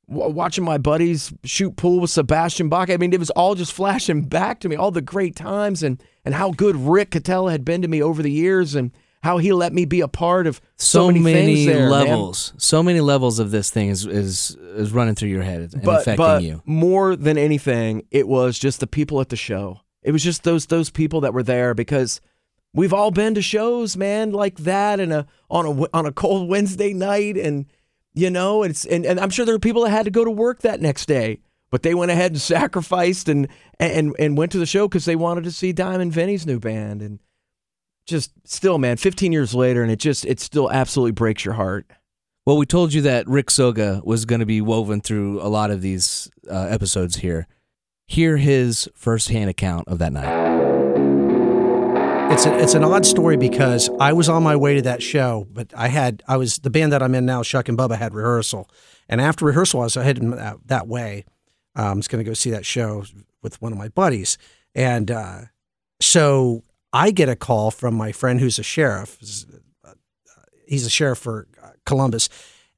watching 0.07 0.63
my 0.63 0.77
buddies 0.77 1.33
shoot 1.43 1.75
pool 1.75 1.99
with 1.99 2.09
Sebastian 2.09 2.69
Bach. 2.69 2.89
I 2.89 2.97
mean, 2.97 3.13
it 3.13 3.19
was 3.19 3.29
all 3.31 3.55
just 3.55 3.73
flashing 3.73 4.23
back 4.23 4.59
to 4.61 4.69
me 4.69 4.75
all 4.75 4.91
the 4.91 5.01
great 5.01 5.35
times 5.35 5.83
and 5.83 6.01
and 6.23 6.35
how 6.35 6.51
good 6.51 6.75
Rick 6.75 7.11
Catella 7.11 7.51
had 7.51 7.65
been 7.65 7.81
to 7.81 7.87
me 7.87 8.01
over 8.01 8.21
the 8.21 8.31
years 8.31 8.75
and 8.75 8.91
how 9.25 9.39
he 9.39 9.51
let 9.53 9.73
me 9.73 9.85
be 9.85 10.01
a 10.01 10.07
part 10.07 10.45
of 10.45 10.61
so, 10.75 10.99
so, 10.99 11.07
many, 11.07 11.19
many, 11.19 11.55
things 11.55 11.65
there, 11.65 11.89
man. 11.89 12.07
levels. 12.07 12.53
So 12.57 12.83
many 12.83 13.01
levels 13.01 13.39
of 13.39 13.49
this 13.49 13.71
thing 13.71 13.89
is 13.89 14.05
is 14.05 14.55
is 14.75 14.91
running 14.91 15.15
through 15.15 15.29
your 15.29 15.41
head 15.41 15.61
and 15.73 15.81
but, 15.81 16.01
affecting 16.01 16.17
but 16.17 16.43
you. 16.43 16.61
more 16.65 17.15
than 17.15 17.37
anything, 17.37 18.03
it 18.11 18.27
was 18.27 18.59
just 18.59 18.79
the 18.79 18.87
people 18.87 19.19
at 19.21 19.29
the 19.29 19.35
show. 19.35 19.81
It 20.03 20.11
was 20.11 20.23
just 20.23 20.43
those 20.43 20.67
those 20.67 20.91
people 20.91 21.21
that 21.21 21.33
were 21.33 21.41
there 21.41 21.73
because 21.73 22.21
we've 22.75 22.93
all 22.93 23.09
been 23.09 23.33
to 23.33 23.41
shows, 23.41 23.97
man, 23.97 24.31
like 24.31 24.57
that, 24.57 24.99
and 24.99 25.11
a 25.11 25.25
on 25.49 25.65
a 25.65 25.87
on 25.91 26.05
a 26.05 26.11
cold 26.11 26.47
Wednesday 26.47 26.93
night, 26.93 27.35
and 27.35 27.65
you 28.15 28.29
know, 28.29 28.63
it's 28.63 28.85
and, 28.85 29.05
and 29.05 29.19
I'm 29.19 29.29
sure 29.29 29.45
there 29.45 29.55
are 29.55 29.59
people 29.59 29.83
that 29.83 29.91
had 29.91 30.05
to 30.05 30.11
go 30.11 30.23
to 30.23 30.31
work 30.31 30.61
that 30.61 30.81
next 30.81 31.05
day, 31.05 31.41
but 31.69 31.83
they 31.83 31.93
went 31.93 32.11
ahead 32.11 32.31
and 32.31 32.41
sacrificed 32.41 33.29
and 33.29 33.47
and 33.79 34.15
and 34.17 34.37
went 34.37 34.51
to 34.53 34.57
the 34.57 34.65
show 34.65 34.87
because 34.87 35.05
they 35.05 35.15
wanted 35.15 35.43
to 35.43 35.51
see 35.51 35.73
Diamond 35.73 36.13
Vinnie's 36.13 36.47
new 36.47 36.59
band, 36.59 37.01
and 37.01 37.19
just 38.07 38.31
still, 38.45 38.77
man, 38.77 38.97
15 38.97 39.31
years 39.31 39.53
later, 39.53 39.83
and 39.83 39.91
it 39.91 39.99
just 39.99 40.25
it 40.25 40.39
still 40.39 40.71
absolutely 40.71 41.11
breaks 41.11 41.43
your 41.43 41.55
heart. 41.55 41.85
Well, 42.45 42.57
we 42.57 42.65
told 42.65 42.93
you 42.93 43.01
that 43.01 43.27
Rick 43.27 43.49
Soga 43.49 44.01
was 44.03 44.25
going 44.25 44.39
to 44.39 44.45
be 44.45 44.61
woven 44.61 45.01
through 45.01 45.41
a 45.41 45.49
lot 45.49 45.71
of 45.71 45.81
these 45.81 46.29
uh, 46.49 46.67
episodes 46.69 47.17
here. 47.17 47.47
Hear 48.07 48.37
his 48.37 48.87
firsthand 48.93 49.49
account 49.49 49.87
of 49.87 49.97
that 49.97 50.13
night. 50.13 50.64
It's 52.31 52.45
a, 52.45 52.57
it's 52.57 52.73
an 52.73 52.83
odd 52.83 53.05
story 53.05 53.37
because 53.37 53.89
I 53.99 54.11
was 54.13 54.27
on 54.27 54.43
my 54.43 54.55
way 54.55 54.75
to 54.75 54.81
that 54.81 55.01
show, 55.01 55.47
but 55.53 55.71
I 55.75 55.87
had 55.87 56.23
I 56.27 56.37
was 56.37 56.57
the 56.57 56.69
band 56.69 56.91
that 56.91 57.01
I'm 57.01 57.15
in 57.15 57.25
now, 57.25 57.43
Shuck 57.43 57.69
and 57.69 57.77
Bubba, 57.77 57.97
had 57.97 58.13
rehearsal, 58.13 58.69
and 59.07 59.21
after 59.21 59.45
rehearsal, 59.45 59.81
I 59.81 59.83
was 59.85 59.95
heading 59.95 60.31
that, 60.31 60.57
that 60.65 60.87
way. 60.87 61.23
Um, 61.75 61.85
I 61.85 61.93
was 61.93 62.07
going 62.07 62.23
to 62.23 62.29
go 62.29 62.33
see 62.33 62.49
that 62.49 62.65
show 62.65 63.05
with 63.41 63.61
one 63.61 63.71
of 63.71 63.77
my 63.77 63.89
buddies, 63.89 64.37
and 64.73 65.11
uh, 65.11 65.41
so 66.01 66.63
I 66.91 67.11
get 67.11 67.29
a 67.29 67.35
call 67.35 67.71
from 67.71 67.93
my 67.93 68.11
friend 68.11 68.39
who's 68.39 68.59
a 68.59 68.63
sheriff. 68.63 69.17
He's 70.67 70.85
a 70.85 70.89
sheriff 70.89 71.19
for 71.19 71.47
uh, 71.63 71.69
Columbus, 71.85 72.27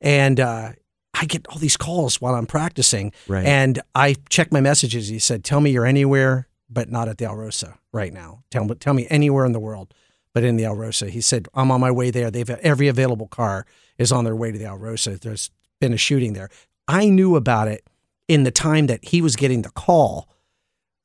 and 0.01 0.39
uh, 0.39 0.73
I 1.13 1.25
get 1.25 1.47
all 1.47 1.57
these 1.57 1.77
calls 1.77 2.21
while 2.21 2.35
I'm 2.35 2.45
practicing. 2.47 3.11
Right. 3.27 3.45
And 3.45 3.81
I 3.95 4.17
check 4.29 4.51
my 4.51 4.61
messages. 4.61 5.07
He 5.07 5.19
said, 5.19 5.43
"Tell 5.43 5.61
me 5.61 5.71
you're 5.71 5.85
anywhere, 5.85 6.46
but 6.69 6.89
not 6.89 7.07
at 7.07 7.17
the 7.17 7.25
Alrosa 7.25 7.77
right 7.91 8.13
now. 8.13 8.43
Tell 8.49 8.65
me, 8.65 8.75
tell 8.75 8.93
me 8.93 9.07
anywhere 9.09 9.45
in 9.45 9.51
the 9.51 9.59
world, 9.59 9.93
but 10.33 10.43
in 10.43 10.57
the 10.57 10.63
Alrosa." 10.63 11.09
He 11.09 11.21
said, 11.21 11.47
"I'm 11.53 11.71
on 11.71 11.81
my 11.81 11.91
way 11.91 12.11
there. 12.11 12.29
They've 12.31 12.49
every 12.49 12.87
available 12.87 13.27
car 13.27 13.65
is 13.97 14.11
on 14.11 14.23
their 14.23 14.35
way 14.35 14.51
to 14.51 14.57
the 14.57 14.65
Alrosa. 14.65 15.19
There's 15.19 15.49
been 15.79 15.93
a 15.93 15.97
shooting 15.97 16.33
there. 16.33 16.49
I 16.87 17.09
knew 17.09 17.35
about 17.35 17.67
it 17.67 17.87
in 18.27 18.43
the 18.43 18.51
time 18.51 18.87
that 18.87 19.05
he 19.05 19.21
was 19.21 19.35
getting 19.35 19.61
the 19.61 19.71
call." 19.71 20.27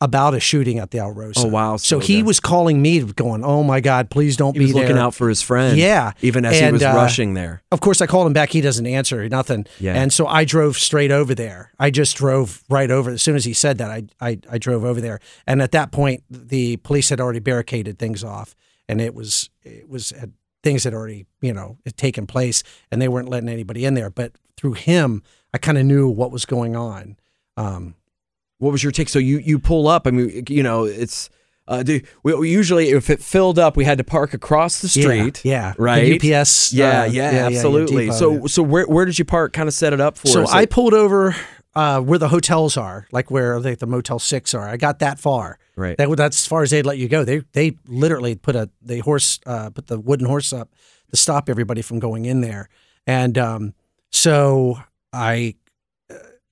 About 0.04 0.34
a 0.34 0.40
shooting 0.40 0.80
at 0.80 0.90
the 0.90 0.98
Alrosa. 0.98 1.44
Oh, 1.44 1.46
wow. 1.46 1.76
So 1.76 2.00
So 2.00 2.00
he 2.00 2.16
there- 2.16 2.24
was 2.24 2.40
calling 2.40 2.82
me, 2.82 3.00
going, 3.00 3.44
"Oh 3.44 3.62
my 3.62 3.80
God, 3.80 4.10
please 4.10 4.36
don't 4.36 4.54
He 4.54 4.58
be 4.58 4.64
was 4.66 4.74
looking 4.74 4.98
out 4.98 5.14
for 5.14 5.28
his 5.28 5.42
friend, 5.42 5.76
Yeah. 5.78 6.10
even 6.22 6.44
as 6.44 6.58
he 6.58 6.72
was 6.72 6.82
uh, 6.82 6.92
rushing 6.94 7.34
there. 7.34 7.62
Of 7.70 7.80
course, 7.80 8.00
I 8.00 8.06
called 8.06 8.26
him 8.26 8.32
back. 8.32 8.50
He 8.50 8.60
doesn't 8.60 8.86
answer, 8.86 9.28
nothing. 9.28 9.64
Yeah. 9.78 9.94
And 9.94 10.12
so 10.12 10.26
I 10.26 10.44
drove 10.44 10.76
straight 10.76 11.12
over 11.12 11.34
there. 11.36 11.70
I 11.78 11.90
just 11.90 12.16
drove 12.16 12.64
right 12.68 12.90
over. 12.90 13.10
As 13.12 13.22
soon 13.22 13.36
as 13.36 13.44
he 13.44 13.52
said 13.52 13.78
that, 13.78 13.90
I, 13.90 14.02
I, 14.20 14.38
I 14.50 14.58
drove 14.58 14.84
over 14.84 15.00
there. 15.00 15.20
And 15.46 15.62
at 15.62 15.70
that 15.72 15.92
point, 15.92 16.24
the 16.28 16.78
police 16.78 17.08
had 17.08 17.20
already 17.20 17.38
barricaded 17.40 17.98
things 18.00 18.24
off, 18.24 18.56
and 18.88 19.00
it 19.00 19.14
was 19.14 19.50
it 19.62 19.88
was 19.88 20.10
had, 20.10 20.32
things 20.64 20.82
had 20.84 20.94
already 20.94 21.26
you 21.40 21.52
know 21.52 21.78
had 21.84 21.96
taken 21.96 22.26
place, 22.26 22.64
and 22.90 23.00
they 23.00 23.08
weren't 23.08 23.28
letting 23.28 23.48
anybody 23.48 23.84
in 23.84 23.94
there. 23.94 24.10
But 24.10 24.32
through 24.56 24.72
him, 24.74 25.22
I 25.54 25.58
kind 25.58 25.78
of 25.78 25.84
knew 25.84 26.08
what 26.08 26.32
was 26.32 26.44
going 26.44 26.74
on. 26.74 27.16
Um, 27.56 27.94
What 28.62 28.70
was 28.70 28.82
your 28.82 28.92
take? 28.92 29.08
So 29.08 29.18
you 29.18 29.38
you 29.38 29.58
pull 29.58 29.88
up. 29.88 30.06
I 30.06 30.12
mean, 30.12 30.44
you 30.48 30.62
know, 30.62 30.84
it's 30.84 31.28
uh, 31.66 31.82
do, 31.82 32.00
we, 32.22 32.34
we 32.34 32.50
usually 32.50 32.90
if 32.90 33.10
it 33.10 33.20
filled 33.20 33.58
up, 33.58 33.76
we 33.76 33.84
had 33.84 33.98
to 33.98 34.04
park 34.04 34.34
across 34.34 34.80
the 34.80 34.88
street. 34.88 35.44
yeah, 35.44 35.74
right. 35.78 36.20
The 36.20 36.34
UPS. 36.34 36.72
Yeah, 36.72 37.02
uh, 37.02 37.04
yeah, 37.06 37.22
absolutely. 37.46 38.06
depot, 38.06 38.16
so 38.16 38.32
yeah. 38.32 38.46
so 38.46 38.62
where 38.62 38.86
where 38.86 39.04
did 39.04 39.18
you 39.18 39.24
park? 39.24 39.52
Kind 39.52 39.68
of 39.68 39.74
set 39.74 39.92
it 39.92 40.00
up 40.00 40.16
for 40.16 40.28
So 40.28 40.42
us. 40.44 40.52
I 40.52 40.66
pulled 40.66 40.94
over 40.94 41.34
uh, 41.74 42.00
where 42.02 42.20
the 42.20 42.28
hotels 42.28 42.76
are, 42.76 43.08
like 43.10 43.32
where 43.32 43.58
like 43.58 43.80
the 43.80 43.86
Motel 43.86 44.20
Six 44.20 44.54
are. 44.54 44.68
I 44.68 44.76
got 44.76 45.00
that 45.00 45.18
far. 45.18 45.58
Right. 45.74 45.96
That, 45.96 46.14
that's 46.16 46.42
as 46.42 46.46
far 46.46 46.62
as 46.62 46.70
they'd 46.70 46.86
let 46.86 46.98
you 46.98 47.08
go. 47.08 47.24
They 47.24 47.42
they 47.52 47.78
literally 47.88 48.36
put 48.36 48.54
a 48.54 48.70
the 48.80 49.00
horse 49.00 49.40
uh, 49.44 49.70
put 49.70 49.88
the 49.88 49.98
wooden 49.98 50.26
horse 50.26 50.52
up 50.52 50.70
to 51.10 51.16
stop 51.16 51.48
everybody 51.48 51.82
from 51.82 51.98
going 51.98 52.26
in 52.26 52.42
there. 52.42 52.68
And 53.08 53.36
um, 53.38 53.74
so 54.10 54.78
I 55.12 55.56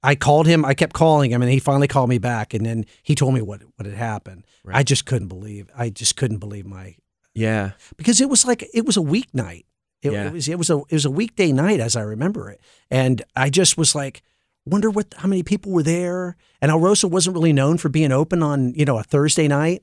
I 0.03 0.15
called 0.15 0.47
him. 0.47 0.65
I 0.65 0.75
kept 0.75 0.95
calling 0.95 1.31
him, 1.31 1.43
and 1.43 1.51
he 1.51 1.59
finally 1.59 1.89
called 1.89 2.09
me 2.09 2.19
back. 2.19 2.55
And 2.55 2.65
then 2.65 2.87
he 3.03 3.15
told 3.15 3.35
me 3.35 3.43
what 3.43 3.63
what 3.77 3.87
had 3.87 3.97
happened. 3.97 4.45
I 4.67 4.83
just 4.83 5.05
couldn't 5.05 5.29
believe. 5.29 5.69
I 5.77 5.91
just 5.91 6.17
couldn't 6.17 6.39
believe 6.39 6.67
my 6.67 6.97
yeah. 7.35 7.73
because 7.97 8.21
it 8.21 8.29
was 8.29 8.47
like 8.47 8.69
it 8.73 8.87
was 8.87 8.97
a 8.97 9.01
weeknight. 9.01 9.65
It, 10.03 10.13
Yeah. 10.13 10.27
it 10.27 10.33
was 10.33 10.49
it 10.49 10.59
was 10.59 10.71
a 10.71 10.79
it 10.89 10.93
was 10.93 11.05
a 11.05 11.11
weekday 11.11 11.53
night 11.53 11.81
as 11.81 11.97
I 11.97 12.03
remember 12.03 12.51
it, 12.51 12.61
and 12.91 13.23
I 13.37 13.51
just 13.51 13.77
was 13.77 13.95
like, 13.95 14.23
wonder 14.65 14.89
what 14.91 15.13
how 15.19 15.29
many 15.29 15.43
people 15.43 15.73
were 15.73 15.83
there. 15.83 16.37
And 16.63 16.71
Alrosa 16.73 17.11
wasn't 17.11 17.35
really 17.35 17.53
known 17.53 17.77
for 17.77 17.89
being 17.91 18.13
open 18.13 18.43
on 18.43 18.73
you 18.75 18.85
know 18.87 18.99
a 18.99 19.03
Thursday 19.03 19.49
night 19.49 19.83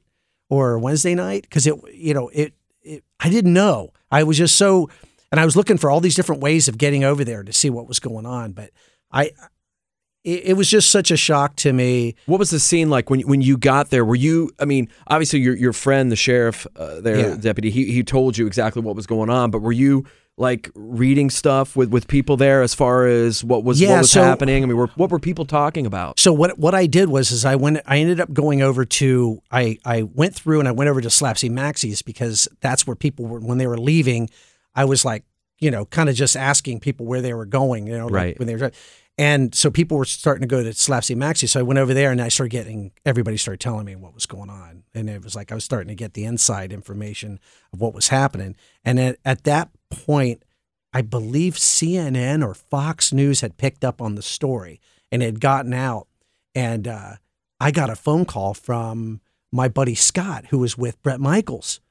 or 0.50 0.74
a 0.74 0.80
Wednesday 0.80 1.14
night 1.14 1.44
because 1.44 1.68
it 1.68 1.76
you 1.94 2.14
know 2.16 2.30
it, 2.30 2.54
it 2.82 3.04
I 3.20 3.30
didn't 3.30 3.54
know. 3.54 3.94
I 4.10 4.24
was 4.24 4.38
just 4.38 4.56
so, 4.56 4.90
and 5.32 5.40
I 5.40 5.46
was 5.46 5.56
looking 5.56 5.78
for 5.78 5.92
all 5.92 6.00
these 6.00 6.16
different 6.16 6.42
ways 6.42 6.68
of 6.68 6.78
getting 6.80 7.04
over 7.04 7.24
there 7.24 7.44
to 7.44 7.54
see 7.54 7.70
what 7.70 7.88
was 7.88 8.00
going 8.00 8.26
on, 8.26 8.54
but 8.54 8.72
I. 9.12 9.32
It, 10.28 10.50
it 10.50 10.54
was 10.54 10.70
just 10.70 10.92
such 10.92 11.10
a 11.12 11.18
shock 11.18 11.56
to 11.58 11.72
me. 11.72 12.16
What 12.26 12.38
was 12.40 12.50
the 12.50 12.60
scene 12.60 12.90
like 12.90 13.10
when 13.10 13.22
when 13.22 13.42
you 13.42 13.58
got 13.58 13.90
there? 13.92 14.04
Were 14.04 14.16
you? 14.16 14.52
I 14.60 14.66
mean, 14.66 14.90
obviously 15.08 15.40
your 15.40 15.56
your 15.56 15.74
friend, 15.74 16.12
the 16.12 16.16
sheriff, 16.18 16.68
uh, 16.76 17.00
there, 17.02 17.18
Yeah. 17.30 17.36
deputy, 17.40 17.70
he 17.70 17.92
he 17.92 18.04
told 18.04 18.38
you 18.38 18.46
exactly 18.46 18.82
what 18.82 18.96
was 18.96 19.08
going 19.08 19.30
on. 19.30 19.52
But 19.52 19.62
were 19.62 19.72
you 19.72 20.06
like 20.40 20.70
reading 20.76 21.30
stuff 21.32 21.76
with 21.76 21.90
with 21.90 22.08
people 22.08 22.38
there 22.38 22.62
as 22.62 22.76
far 22.76 23.08
as 23.08 23.44
what 23.44 23.64
was 23.64 23.80
Yeah, 23.82 23.92
what 23.94 23.98
was 24.00 24.12
so- 24.12 24.22
happening? 24.24 24.64
I 24.64 24.68
mean, 24.68 24.78
were, 24.78 24.92
what 24.96 25.10
were 25.10 25.18
people 25.20 25.46
talking 25.46 25.86
about? 25.86 26.20
So 26.20 26.32
what 26.34 26.60
what 26.60 26.76
I 26.76 26.86
did 26.88 27.10
was 27.10 27.32
is 27.32 27.46
I 27.46 27.56
went 27.56 27.80
I 27.88 27.98
ended 28.00 28.20
up 28.20 28.32
going 28.34 28.62
over 28.62 28.86
to 28.86 29.42
I 29.50 29.78
I 29.86 30.04
went 30.04 30.36
through 30.36 30.60
and 30.60 30.68
I 30.68 30.74
went 30.74 30.90
over 30.90 31.02
to 31.02 31.08
Slapsy 31.10 31.50
Maxie's 31.50 32.02
because 32.02 32.48
that's 32.62 32.86
where 32.86 32.96
people 32.96 33.26
were 33.26 33.40
when 33.40 33.58
they 33.60 33.66
were 33.68 33.80
leaving. 33.80 34.30
I 34.76 34.86
was 34.86 35.04
like 35.06 35.24
you 35.60 35.72
know 35.72 35.86
kind 35.86 36.08
of 36.10 36.16
just 36.16 36.36
asking 36.38 36.82
people 36.82 37.06
where 37.08 37.22
they 37.22 37.34
were 37.34 37.48
going 37.48 37.88
you 37.88 37.98
know 37.98 38.06
like 38.06 38.14
Right. 38.14 38.40
when 38.40 38.48
they 38.48 38.56
were 38.56 38.72
and 39.18 39.56
so 39.56 39.72
people 39.72 39.98
were 39.98 40.06
starting 40.06 40.42
to 40.42 40.48
go 40.48 40.64
to 40.64 40.70
Slapsy 40.70 41.16
Maxie. 41.16 41.48
So 41.48 41.60
I 41.60 41.64
went 41.64 41.80
over 41.80 41.94
there 41.94 42.12
and 42.12 42.22
I 42.22 42.28
started 42.28 42.52
getting 42.52 42.92
everybody 43.06 43.38
started 43.38 43.60
telling 43.60 43.86
me 43.86 43.96
what 43.96 44.14
was 44.14 44.26
going 44.26 44.50
on, 44.50 44.84
and 44.94 45.10
it 45.10 45.24
was 45.24 45.36
like 45.36 45.52
I 45.52 45.56
was 45.56 45.64
starting 45.64 45.90
to 45.90 45.96
get 45.96 46.14
the 46.14 46.26
inside 46.26 46.72
information 46.72 47.40
of 47.74 47.82
what 47.82 47.94
was 47.94 48.10
happening. 48.10 48.56
And 48.84 49.00
at, 49.00 49.18
at 49.26 49.44
that 49.46 49.70
point, 49.90 50.44
I 50.94 51.02
believe 51.02 51.56
CNN 51.56 52.44
or 52.44 52.54
Fox 52.54 53.12
News 53.12 53.42
had 53.42 53.58
picked 53.58 53.84
up 53.84 54.02
on 54.02 54.16
the 54.16 54.22
story 54.22 54.80
and 55.12 55.22
it 55.22 55.26
had 55.26 55.42
gotten 55.42 55.74
out. 55.74 56.08
And 56.56 56.88
uh, 56.88 57.16
I 57.60 57.72
got 57.72 57.90
a 57.90 57.96
phone 57.96 58.26
call 58.26 58.54
from 58.54 59.22
my 59.52 59.68
buddy 59.68 59.96
Scott, 59.96 60.48
who 60.50 60.60
was 60.60 60.78
with 60.78 61.02
Bret 61.04 61.20
Michaels 61.20 61.82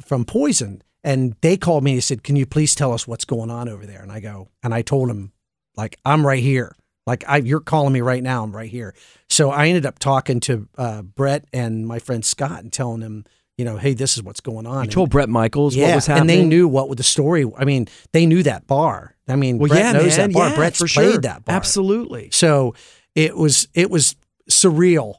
from 0.00 0.24
Poison. 0.24 0.82
And 1.04 1.36
they 1.40 1.56
called 1.56 1.84
me 1.84 1.94
and 1.94 2.04
said, 2.04 2.22
Can 2.22 2.36
you 2.36 2.46
please 2.46 2.74
tell 2.74 2.92
us 2.92 3.06
what's 3.06 3.24
going 3.24 3.50
on 3.50 3.68
over 3.68 3.86
there? 3.86 4.02
And 4.02 4.12
I 4.12 4.20
go, 4.20 4.48
and 4.62 4.72
I 4.72 4.82
told 4.82 5.10
him, 5.10 5.32
like, 5.76 5.98
I'm 6.04 6.26
right 6.26 6.42
here. 6.42 6.74
Like, 7.06 7.24
I, 7.26 7.38
you're 7.38 7.60
calling 7.60 7.92
me 7.92 8.00
right 8.00 8.22
now. 8.22 8.44
I'm 8.44 8.54
right 8.54 8.70
here. 8.70 8.94
So 9.28 9.50
I 9.50 9.66
ended 9.68 9.86
up 9.86 9.98
talking 9.98 10.40
to 10.40 10.68
uh, 10.78 11.02
Bret 11.02 11.44
and 11.52 11.86
my 11.86 11.98
friend 11.98 12.24
Scott 12.24 12.62
and 12.62 12.72
telling 12.72 13.00
him, 13.00 13.24
you 13.58 13.64
know, 13.64 13.76
hey, 13.76 13.94
this 13.94 14.16
is 14.16 14.22
what's 14.22 14.40
going 14.40 14.66
on. 14.66 14.74
You 14.76 14.80
And- 14.82 14.92
told 14.92 15.10
Bret 15.10 15.28
Michaels 15.28 15.74
yeah, 15.76 15.88
what 15.88 15.94
was 15.96 16.06
happening, 16.06 16.20
and 16.20 16.30
they 16.30 16.44
knew 16.56 16.68
what 16.68 16.96
the 16.96 17.02
story. 17.02 17.44
I 17.56 17.64
mean, 17.64 17.86
they 18.12 18.24
knew 18.26 18.42
that 18.44 18.66
bar. 18.66 19.14
I 19.28 19.36
mean, 19.36 19.58
Well, 19.58 19.68
Bret 19.68 19.80
yeah, 19.80 19.92
knows 19.92 20.16
man, 20.16 20.30
that 20.30 20.34
bar. 20.34 20.48
yeah, 20.50 20.54
Bret's 20.56 20.78
for 20.78 20.86
played 20.88 21.12
sure. 21.12 21.20
that 21.22 21.44
bar. 21.44 21.54
Absolutely. 21.56 22.30
So 22.32 22.74
it 23.14 23.36
was 23.36 23.68
it 23.74 23.90
was 23.90 24.16
surreal 24.50 25.16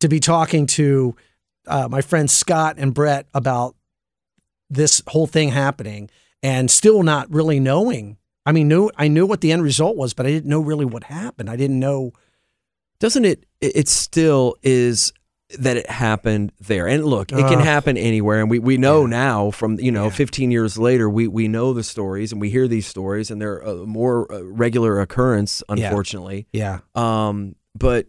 to 0.00 0.08
be 0.08 0.18
talking 0.20 0.66
to 0.66 1.14
uh, 1.66 1.88
my 1.90 2.00
friends 2.00 2.32
Scott 2.32 2.76
and 2.78 2.92
Bret 2.94 3.26
about 3.34 3.76
this 4.70 5.02
whole 5.08 5.26
thing 5.26 5.50
happening 5.50 6.10
and 6.42 6.70
still 6.70 7.02
not 7.02 7.30
really 7.32 7.60
knowing. 7.60 8.16
I 8.46 8.52
mean, 8.52 8.68
knew 8.68 8.90
I 8.96 9.08
knew 9.08 9.26
what 9.26 9.40
the 9.40 9.52
end 9.52 9.62
result 9.62 9.96
was, 9.96 10.14
but 10.14 10.26
I 10.26 10.30
didn't 10.30 10.48
know 10.50 10.60
really 10.60 10.84
what 10.84 11.04
happened. 11.04 11.48
I 11.50 11.56
didn't 11.56 11.78
know. 11.80 12.12
Doesn't 13.00 13.24
it? 13.24 13.44
It 13.60 13.88
still 13.88 14.56
is 14.62 15.12
that 15.58 15.76
it 15.76 15.88
happened 15.90 16.52
there. 16.60 16.86
And 16.88 17.04
look, 17.04 17.30
it 17.30 17.36
can 17.48 17.60
happen 17.60 17.96
anywhere. 17.96 18.40
And 18.40 18.50
we, 18.50 18.58
we 18.58 18.76
know 18.76 19.02
Yeah. 19.02 19.06
now 19.10 19.50
from, 19.50 19.78
you 19.78 19.92
know, 19.92 20.04
Yeah. 20.04 20.10
15 20.10 20.50
years 20.50 20.78
later, 20.78 21.08
we, 21.08 21.28
we 21.28 21.48
know 21.48 21.72
the 21.74 21.82
stories 21.82 22.32
and 22.32 22.40
we 22.40 22.50
hear 22.50 22.66
these 22.66 22.86
stories 22.86 23.30
and 23.30 23.40
they're 23.40 23.58
a 23.58 23.86
more 23.86 24.30
uh, 24.32 24.42
regular 24.42 25.00
occurrence, 25.00 25.62
unfortunately. 25.68 26.46
Yeah, 26.52 26.80
yeah. 26.96 27.28
Um, 27.28 27.56
but 27.78 28.06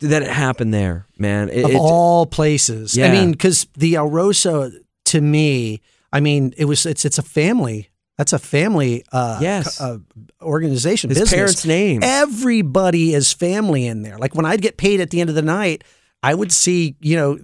that 0.00 0.22
it 0.22 0.28
happened 0.30 0.74
there, 0.74 1.06
man. 1.18 1.48
It, 1.50 1.64
of 1.64 1.70
it- 1.70 1.76
all 1.78 2.26
places. 2.26 2.96
Yeah. 2.96 3.06
I 3.06 3.12
mean, 3.12 3.30
because 3.32 3.66
the 3.76 3.94
Alrosa 3.94 4.72
to 5.06 5.20
me, 5.20 5.80
I 6.12 6.20
mean, 6.20 6.52
it 6.56 6.64
was 6.64 6.84
it's 6.84 7.04
it's 7.04 7.18
a 7.18 7.22
family. 7.22 7.89
That's 8.20 8.34
a 8.34 8.38
family. 8.38 9.02
Uh, 9.10 9.38
Yes. 9.40 9.78
co- 9.78 9.84
uh, 9.84 9.98
organization. 10.44 11.08
his 11.08 11.18
business. 11.20 11.34
parents' 11.34 11.64
name. 11.64 12.00
everybody 12.02 13.14
is 13.14 13.32
family 13.32 13.86
in 13.86 14.02
there. 14.02 14.18
Like 14.18 14.34
when 14.34 14.44
I'd 14.44 14.60
get 14.60 14.76
paid 14.76 15.00
at 15.00 15.08
the 15.08 15.22
end 15.22 15.30
of 15.30 15.36
the 15.36 15.40
night, 15.40 15.84
I 16.22 16.34
would 16.34 16.52
see, 16.52 16.96
you 17.00 17.16
know, 17.16 17.38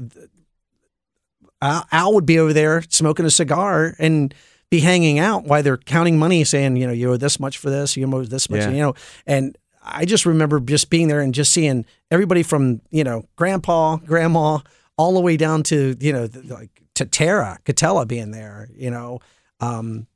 Al, 1.63 1.87
Al 1.91 2.13
would 2.13 2.27
be 2.27 2.39
over 2.39 2.53
there 2.53 2.83
smoking 2.91 3.25
a 3.25 3.31
cigar 3.31 3.95
and 3.99 4.35
be 4.69 4.81
hanging 4.81 5.19
out 5.19 5.45
while 5.45 5.63
they're 5.63 5.79
counting 5.79 6.19
money, 6.19 6.45
saying, 6.45 6.77
you 6.77 6.87
know, 6.87 6.93
you 6.93 7.11
owe 7.11 7.17
this 7.17 7.41
much 7.41 7.57
for 7.57 7.71
this, 7.71 7.97
you 7.97 8.07
owe 8.15 8.25
this 8.25 8.51
much, 8.51 8.61
Yeah. 8.61 8.71
you 8.71 8.83
know. 8.83 8.95
And 9.27 9.57
I 9.83 10.05
just 10.05 10.27
remember 10.27 10.61
just 10.61 10.91
being 10.91 11.09
there 11.09 11.23
and 11.23 11.33
just 11.33 11.55
seeing 11.55 11.87
everybody 12.11 12.43
from, 12.43 12.83
you 12.91 13.03
know, 13.03 13.25
grandpa, 13.37 13.97
grandma, 13.97 14.59
all 14.99 15.15
the 15.15 15.21
way 15.21 15.39
down 15.39 15.63
to, 15.63 15.97
you 16.01 16.13
know, 16.13 16.27
the, 16.27 16.43
like 16.55 16.83
to 16.97 17.07
Tara, 17.07 17.61
Catella 17.65 18.07
being 18.07 18.31
there, 18.31 18.69
you 18.77 18.91
know. 18.91 19.21
Um, 19.61 20.07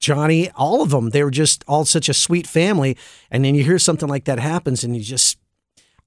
Johnny, 0.00 0.50
all 0.52 0.82
of 0.82 0.90
them, 0.90 1.10
they 1.10 1.22
were 1.22 1.30
just 1.30 1.62
all 1.68 1.84
such 1.84 2.08
a 2.08 2.14
sweet 2.14 2.46
family. 2.46 2.96
And 3.30 3.44
then 3.44 3.54
you 3.54 3.62
hear 3.62 3.78
something 3.78 4.08
like 4.08 4.24
that 4.24 4.38
happens, 4.38 4.82
and 4.82 4.96
you 4.96 5.02
just, 5.02 5.38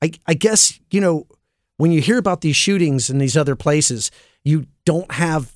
I, 0.02 0.12
I 0.28 0.34
guess, 0.34 0.80
you 0.92 1.00
know, 1.00 1.28
when 1.78 1.92
you 1.92 2.02
hear 2.02 2.18
about 2.18 2.42
these 2.42 2.56
shootings 2.56 3.10
in 3.10 3.20
these 3.20 3.38
other 3.38 3.56
places, 3.56 4.12
you 4.44 4.66
don't 4.86 5.12
have 5.12 5.54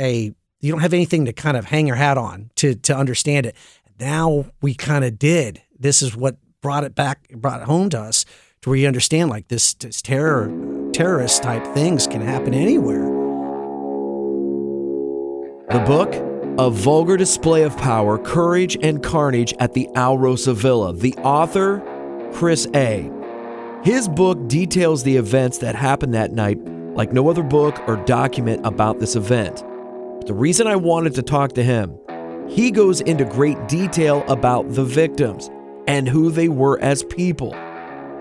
a, 0.00 0.32
you 0.60 0.72
don't 0.72 0.80
have 0.80 0.94
anything 0.94 1.24
to 1.24 1.32
kind 1.32 1.56
of 1.56 1.64
hang 1.66 1.86
your 1.86 1.96
hat 1.96 2.18
on 2.18 2.50
to 2.56 2.74
to 2.74 2.96
understand 2.96 3.46
it. 3.46 3.56
Now 3.98 4.46
we 4.60 4.74
kind 4.74 5.04
of 5.04 5.18
did. 5.18 5.62
This 5.78 6.02
is 6.02 6.16
what 6.16 6.36
brought 6.60 6.84
it 6.84 6.94
back, 6.94 7.28
brought 7.30 7.60
it 7.60 7.66
home 7.66 7.90
to 7.90 8.00
us, 8.00 8.24
to 8.62 8.70
where 8.70 8.78
you 8.78 8.86
understand 8.86 9.30
like 9.30 9.48
this, 9.48 9.74
this 9.74 10.02
terror, 10.02 10.52
terrorist 10.92 11.42
type 11.42 11.64
things 11.74 12.06
can 12.06 12.20
happen 12.20 12.54
anywhere. 12.54 13.04
The 15.70 15.80
book, 15.80 16.12
A 16.58 16.70
Vulgar 16.70 17.16
Display 17.16 17.62
of 17.62 17.76
Power, 17.76 18.18
Courage, 18.18 18.76
and 18.82 19.00
Carnage 19.00 19.54
at 19.60 19.74
the 19.74 19.88
Alrosa 19.94 20.56
Villa. 20.56 20.92
The 20.92 21.14
author, 21.18 21.80
Chris 22.34 22.66
A. 22.74 23.08
His 23.84 24.08
book 24.08 24.48
details 24.48 25.04
the 25.04 25.18
events 25.18 25.58
that 25.58 25.76
happened 25.76 26.14
that 26.14 26.32
night 26.32 26.58
like 26.96 27.12
no 27.12 27.30
other 27.30 27.44
book 27.44 27.78
or 27.88 27.94
document 27.98 28.66
about 28.66 28.98
this 28.98 29.14
event. 29.14 29.62
But 30.18 30.26
the 30.26 30.34
reason 30.34 30.66
I 30.66 30.74
wanted 30.74 31.14
to 31.14 31.22
talk 31.22 31.52
to 31.52 31.62
him, 31.62 31.96
he 32.48 32.72
goes 32.72 33.02
into 33.02 33.24
great 33.24 33.68
detail 33.68 34.24
about 34.26 34.68
the 34.74 34.84
victims 34.84 35.50
and 35.86 36.08
who 36.08 36.28
they 36.28 36.48
were 36.48 36.80
as 36.80 37.04
people. 37.04 37.52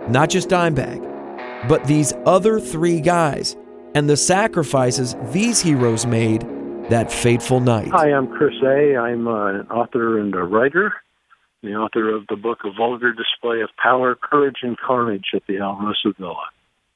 Not 0.10 0.30
just 0.30 0.50
Dimebag, 0.50 1.68
but 1.68 1.88
these 1.88 2.14
other 2.28 2.60
three 2.60 3.02
guys 3.02 3.58
and 3.96 4.08
the 4.08 4.16
sacrifices 4.16 5.16
these 5.32 5.60
heroes 5.60 6.06
made 6.06 6.44
that 6.90 7.12
fateful 7.12 7.60
night. 7.60 7.90
Hi, 7.90 8.12
I'm 8.12 8.28
Chris 8.28 8.56
A. 8.64 8.96
I'm 8.96 9.28
uh, 9.28 9.60
an 9.60 9.68
author 9.68 10.20
and 10.20 10.34
a 10.36 10.44
writer, 10.44 10.94
the 11.62 11.76
author 11.76 12.16
of 12.16 12.28
the 12.28 12.36
book 12.36 12.60
A 12.64 12.72
Vulgar 12.72 13.14
Display 13.14 13.62
of 13.62 13.70
Power, 13.82 14.16
Courage, 14.16 14.58
and 14.62 14.78
Carnage 14.78 15.28
at 15.34 15.44
the 15.48 15.56
Alrosa 15.56 16.16
Villa. 16.18 16.48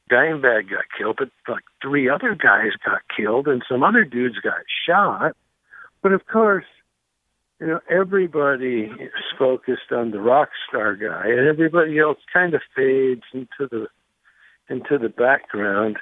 Dimebag 0.10 0.70
got 0.70 0.86
killed, 0.98 1.18
but 1.20 1.30
like 1.48 1.64
three 1.82 2.10
other 2.10 2.36
guys 2.36 2.72
got 2.86 3.02
killed, 3.16 3.48
and 3.48 3.64
some 3.70 3.84
other 3.84 4.04
dudes 4.04 4.40
got 4.40 4.62
shot. 4.86 5.36
But 6.02 6.12
of 6.12 6.26
course, 6.28 6.66
you 7.60 7.68
know, 7.68 7.80
everybody 7.90 8.92
is 9.00 9.12
focused 9.38 9.92
on 9.92 10.12
the 10.12 10.20
rock 10.20 10.50
star 10.68 10.96
guy, 10.96 11.28
and 11.28 11.48
everybody 11.48 12.00
else 12.00 12.18
kind 12.34 12.54
of 12.54 12.62
fades 12.76 13.24
into 13.34 13.68
the 13.70 13.88
into 14.70 14.98
the 14.98 15.10
background. 15.10 15.98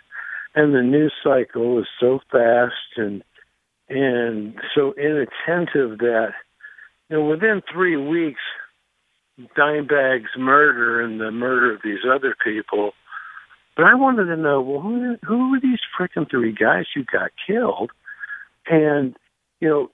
And 0.55 0.73
the 0.73 0.81
news 0.81 1.13
cycle 1.23 1.79
is 1.79 1.85
so 1.99 2.19
fast 2.31 2.97
and 2.97 3.23
and 3.89 4.55
so 4.75 4.93
inattentive 4.93 5.97
that 5.99 6.33
you 7.09 7.17
know 7.17 7.25
within 7.25 7.61
three 7.71 7.97
weeks 7.97 8.41
Dimebag's 9.57 10.37
murder 10.37 11.01
and 11.01 11.19
the 11.19 11.31
murder 11.31 11.73
of 11.73 11.81
these 11.83 11.99
other 12.09 12.35
people. 12.43 12.91
But 13.75 13.85
I 13.85 13.95
wanted 13.95 14.25
to 14.25 14.35
know, 14.35 14.61
well, 14.61 14.81
who 14.81 15.15
who 15.25 15.51
were 15.51 15.59
these 15.59 15.79
freaking 15.97 16.29
three 16.29 16.51
guys 16.51 16.85
who 16.93 17.03
got 17.03 17.31
killed? 17.47 17.91
And 18.67 19.15
you 19.61 19.69
know, 19.69 19.91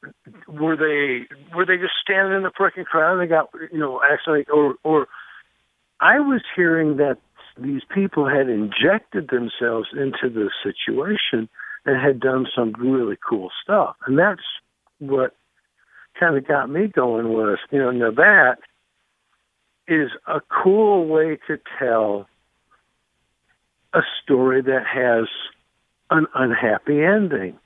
were 0.47 0.75
they 0.75 1.27
were 1.55 1.65
they 1.65 1.77
just 1.77 1.93
standing 2.01 2.37
in 2.37 2.43
the 2.43 2.51
freaking 2.51 2.85
crowd 2.85 3.13
and 3.13 3.21
they 3.21 3.27
got 3.27 3.49
you 3.71 3.79
know 3.79 4.01
actually 4.03 4.45
or 4.51 4.75
or 4.83 5.07
I 5.99 6.19
was 6.19 6.41
hearing 6.55 6.97
that 6.97 7.17
these 7.57 7.83
people 7.93 8.27
had 8.27 8.49
injected 8.49 9.29
themselves 9.29 9.89
into 9.93 10.29
the 10.29 10.49
situation 10.63 11.47
and 11.85 12.01
had 12.01 12.19
done 12.19 12.47
some 12.55 12.73
really 12.77 13.17
cool 13.27 13.49
stuff. 13.63 13.95
And 14.05 14.17
that's 14.17 14.41
what 14.99 15.35
kind 16.19 16.37
of 16.37 16.47
got 16.47 16.69
me 16.69 16.87
going 16.87 17.29
was, 17.29 17.59
you 17.71 17.79
know, 17.79 17.91
now 17.91 18.11
that 18.11 18.57
is 19.87 20.09
a 20.27 20.41
cool 20.41 21.07
way 21.07 21.37
to 21.47 21.59
tell 21.77 22.27
a 23.93 24.01
story 24.23 24.61
that 24.61 24.83
has 24.85 25.27
an 26.09 26.27
unhappy 26.33 27.03
ending 27.03 27.57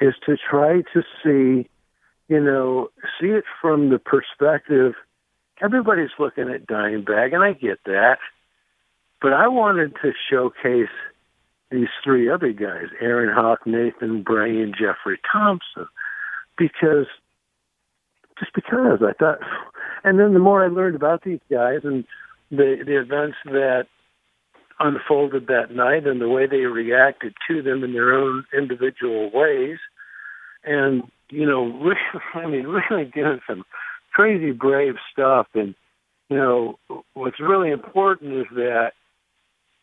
is 0.00 0.14
to 0.26 0.36
try 0.36 0.82
to 0.92 1.02
see, 1.22 1.68
you 2.28 2.40
know, 2.40 2.90
see 3.20 3.28
it 3.28 3.44
from 3.60 3.90
the 3.90 3.98
perspective 3.98 4.94
everybody's 5.60 6.10
looking 6.18 6.48
at 6.48 6.66
Dimebag, 6.66 7.34
and 7.34 7.42
I 7.42 7.52
get 7.52 7.78
that. 7.84 8.18
But 9.20 9.32
I 9.32 9.48
wanted 9.48 9.94
to 10.02 10.12
showcase 10.30 10.88
these 11.70 11.88
three 12.02 12.28
other 12.30 12.52
guys, 12.52 12.88
Erin 13.00 13.34
Halk, 13.34 13.58
Nathan 13.66 14.22
Bray, 14.22 14.60
and 14.60 14.74
Jeffrey 14.74 15.18
Thompson, 15.30 15.86
because 16.56 17.06
just 18.38 18.52
because 18.54 19.00
I 19.02 19.12
thought, 19.12 19.38
and 20.02 20.18
then 20.18 20.34
the 20.34 20.40
more 20.40 20.64
I 20.64 20.68
learned 20.68 20.96
about 20.96 21.22
these 21.24 21.40
guys 21.50 21.80
and 21.84 22.04
the 22.50 22.82
the 22.84 23.00
events 23.00 23.36
that 23.44 23.86
unfolded 24.80 25.46
that 25.46 25.70
night 25.70 26.06
and 26.06 26.20
the 26.20 26.28
way 26.28 26.46
they 26.46 26.66
reacted 26.66 27.34
to 27.48 27.62
them 27.62 27.84
in 27.84 27.92
their 27.92 28.12
own 28.12 28.44
individual 28.56 29.30
ways, 29.32 29.78
and 30.64 31.04
you 31.30 31.46
know, 31.46 31.64
really, 31.82 32.24
I 32.34 32.46
mean, 32.46 32.66
really 32.66 33.04
doing 33.06 33.40
some 33.46 33.64
crazy 34.12 34.52
brave 34.52 34.94
stuff. 35.12 35.46
And 35.54 35.74
you 36.28 36.36
know, 36.36 36.78
what's 37.14 37.40
really 37.40 37.70
important 37.70 38.34
is 38.34 38.46
that 38.54 38.92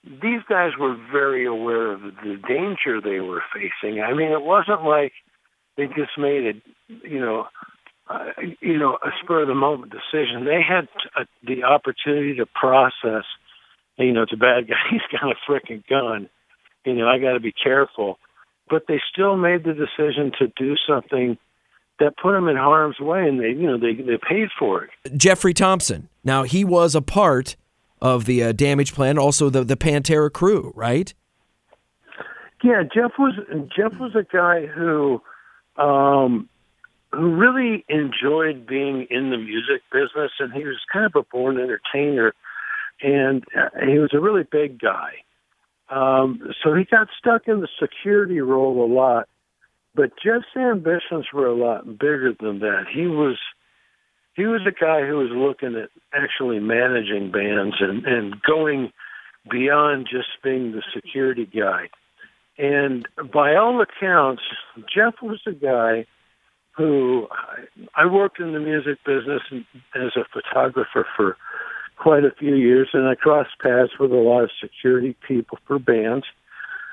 these 0.04 0.42
guys 0.50 0.72
were 0.80 0.96
very 1.12 1.46
aware 1.46 1.92
of 1.92 2.02
the 2.02 2.40
danger 2.48 3.00
they 3.02 3.20
were 3.20 3.44
facing. 3.54 4.02
I 4.02 4.14
mean, 4.14 4.32
it 4.32 4.42
wasn't 4.42 4.84
like 4.84 5.14
they 5.78 5.88
just 5.88 6.18
made 6.18 6.44
it, 6.44 6.56
you 6.88 7.20
know, 7.20 7.46
uh, 8.10 8.26
you 8.60 8.78
know, 8.78 8.98
a 9.04 9.10
spur 9.24 9.44
of 9.44 9.48
the 9.48 9.56
moment 9.56 9.92
decision. 9.92 10.46
They 10.46 10.62
had 10.68 10.88
uh 11.16 11.26
the 11.44 11.64
opportunity 11.64 12.36
to 12.38 12.46
process. 12.46 13.26
You 13.98 14.12
know, 14.12 14.24
it's 14.24 14.34
a 14.34 14.38
bad 14.38 14.68
guy. 14.68 14.76
He's 14.90 15.02
got 15.12 15.32
a 15.32 15.36
freaking 15.50 15.88
gun. 15.88 16.30
You 16.86 16.94
know, 16.94 17.08
I 17.08 17.20
got 17.20 17.34
to 17.34 17.40
be 17.40 17.54
careful. 17.54 18.18
But 18.70 18.84
they 18.88 19.00
still 19.12 19.38
made 19.38 19.64
the 19.64 19.74
decision 19.74 20.32
to 20.40 20.48
do 20.56 20.76
something 20.88 21.38
that 22.00 22.18
put 22.18 22.32
them 22.32 22.48
in 22.48 22.56
harm's 22.56 23.00
way, 23.00 23.28
and 23.28 23.40
they, 23.40 23.50
you 23.50 23.68
know, 23.68 23.78
they 23.78 23.94
they 23.94 24.18
paid 24.18 24.50
for 24.58 24.84
it. 24.84 24.90
Jeffrey 25.16 25.54
Thompson. 25.54 26.10
Now 26.24 26.44
he 26.44 26.66
was 26.66 26.96
a 26.96 27.02
part 27.02 27.56
of 28.02 28.26
the 28.26 28.44
uh, 28.44 28.54
Damageplan, 28.54 29.18
also 29.18 29.50
the 29.50 29.64
the 29.64 29.78
Pantera 29.78 30.32
crew, 30.32 30.74
right? 30.76 31.14
Yeah, 32.64 32.84
Jeff 32.84 33.12
was 33.18 33.34
Jeff 33.76 33.94
was 34.00 34.16
a 34.16 34.24
guy 34.24 34.68
who 34.68 35.22
um 35.78 36.48
who 37.12 37.36
really 37.36 37.84
enjoyed 37.90 38.66
being 38.68 39.08
in 39.10 39.32
the 39.32 39.38
music 39.38 39.82
business 39.92 40.32
and 40.40 40.54
he 40.54 40.64
was 40.64 40.78
kind 40.92 41.06
of 41.06 41.16
a 41.16 41.24
born 41.24 41.58
entertainer 41.58 42.34
and 43.02 43.44
uh, 43.58 43.70
he 43.86 44.00
was 44.00 44.12
a 44.14 44.20
really 44.20 44.44
big 44.44 44.80
guy. 44.80 45.12
Um 45.90 46.54
so 46.64 46.74
he 46.76 46.86
got 46.86 47.08
stuck 47.18 47.48
in 47.48 47.62
the 47.62 47.68
security 47.80 48.42
role 48.42 48.86
a 48.86 48.90
lot. 48.92 49.28
But 49.94 50.12
Jeff's 50.24 50.56
ambitions 50.56 51.26
were 51.34 51.48
a 51.48 51.56
lot 51.56 51.86
bigger 51.86 52.34
than 52.40 52.60
that. 52.60 52.86
He 52.94 53.08
was 53.08 53.38
he 54.36 54.46
was 54.46 54.62
a 54.66 54.72
guy 54.72 55.06
who 55.06 55.18
was 55.18 55.30
looking 55.32 55.76
at 55.76 55.90
actually 56.14 56.60
managing 56.60 57.32
bands 57.32 57.76
and, 57.80 58.06
and 58.06 58.42
going 58.42 58.92
beyond 59.50 60.08
just 60.10 60.30
being 60.44 60.72
the 60.72 60.84
security 60.94 61.46
guy. 61.46 61.90
And 62.58 63.08
by 63.34 63.56
all 63.56 63.82
accounts, 63.82 64.44
Jeff 64.94 65.16
was 65.22 65.42
a 65.48 65.52
guy 65.52 66.06
who 66.78 67.28
I 67.96 68.06
worked 68.06 68.40
in 68.40 68.54
the 68.54 68.60
music 68.60 69.00
business 69.06 69.42
as 69.96 70.12
a 70.16 70.26
photographer 70.32 71.06
for 71.16 71.38
quite 71.98 72.24
a 72.24 72.32
few 72.32 72.56
years, 72.56 72.90
and 72.94 73.08
I 73.08 73.16
crossed 73.16 73.60
paths 73.62 73.92
with 74.00 74.12
a 74.12 74.16
lot 74.16 74.44
of 74.44 74.52
security 74.62 75.16
people 75.28 75.60
for 75.68 75.80
bands. 75.80 76.26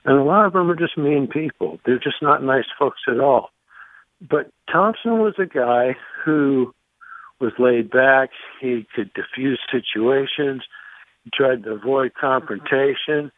And 0.04 0.18
a 0.18 0.22
lot 0.22 0.46
of 0.46 0.52
them 0.52 0.70
are 0.70 0.76
just 0.76 0.98
mean 0.98 1.28
people. 1.28 1.78
They're 1.84 1.98
just 1.98 2.22
not 2.22 2.42
nice 2.42 2.66
folks 2.78 3.00
at 3.08 3.20
all. 3.20 3.50
But 4.20 4.50
Thompson 4.70 5.18
was 5.18 5.34
a 5.38 5.46
guy 5.46 5.96
who 6.24 6.74
was 7.40 7.52
laid 7.58 7.90
back. 7.90 8.30
He 8.60 8.86
could 8.94 9.12
diffuse 9.14 9.60
situations. 9.70 10.62
He 11.24 11.30
tried 11.32 11.64
to 11.64 11.72
avoid 11.72 12.12
confrontation. 12.20 13.30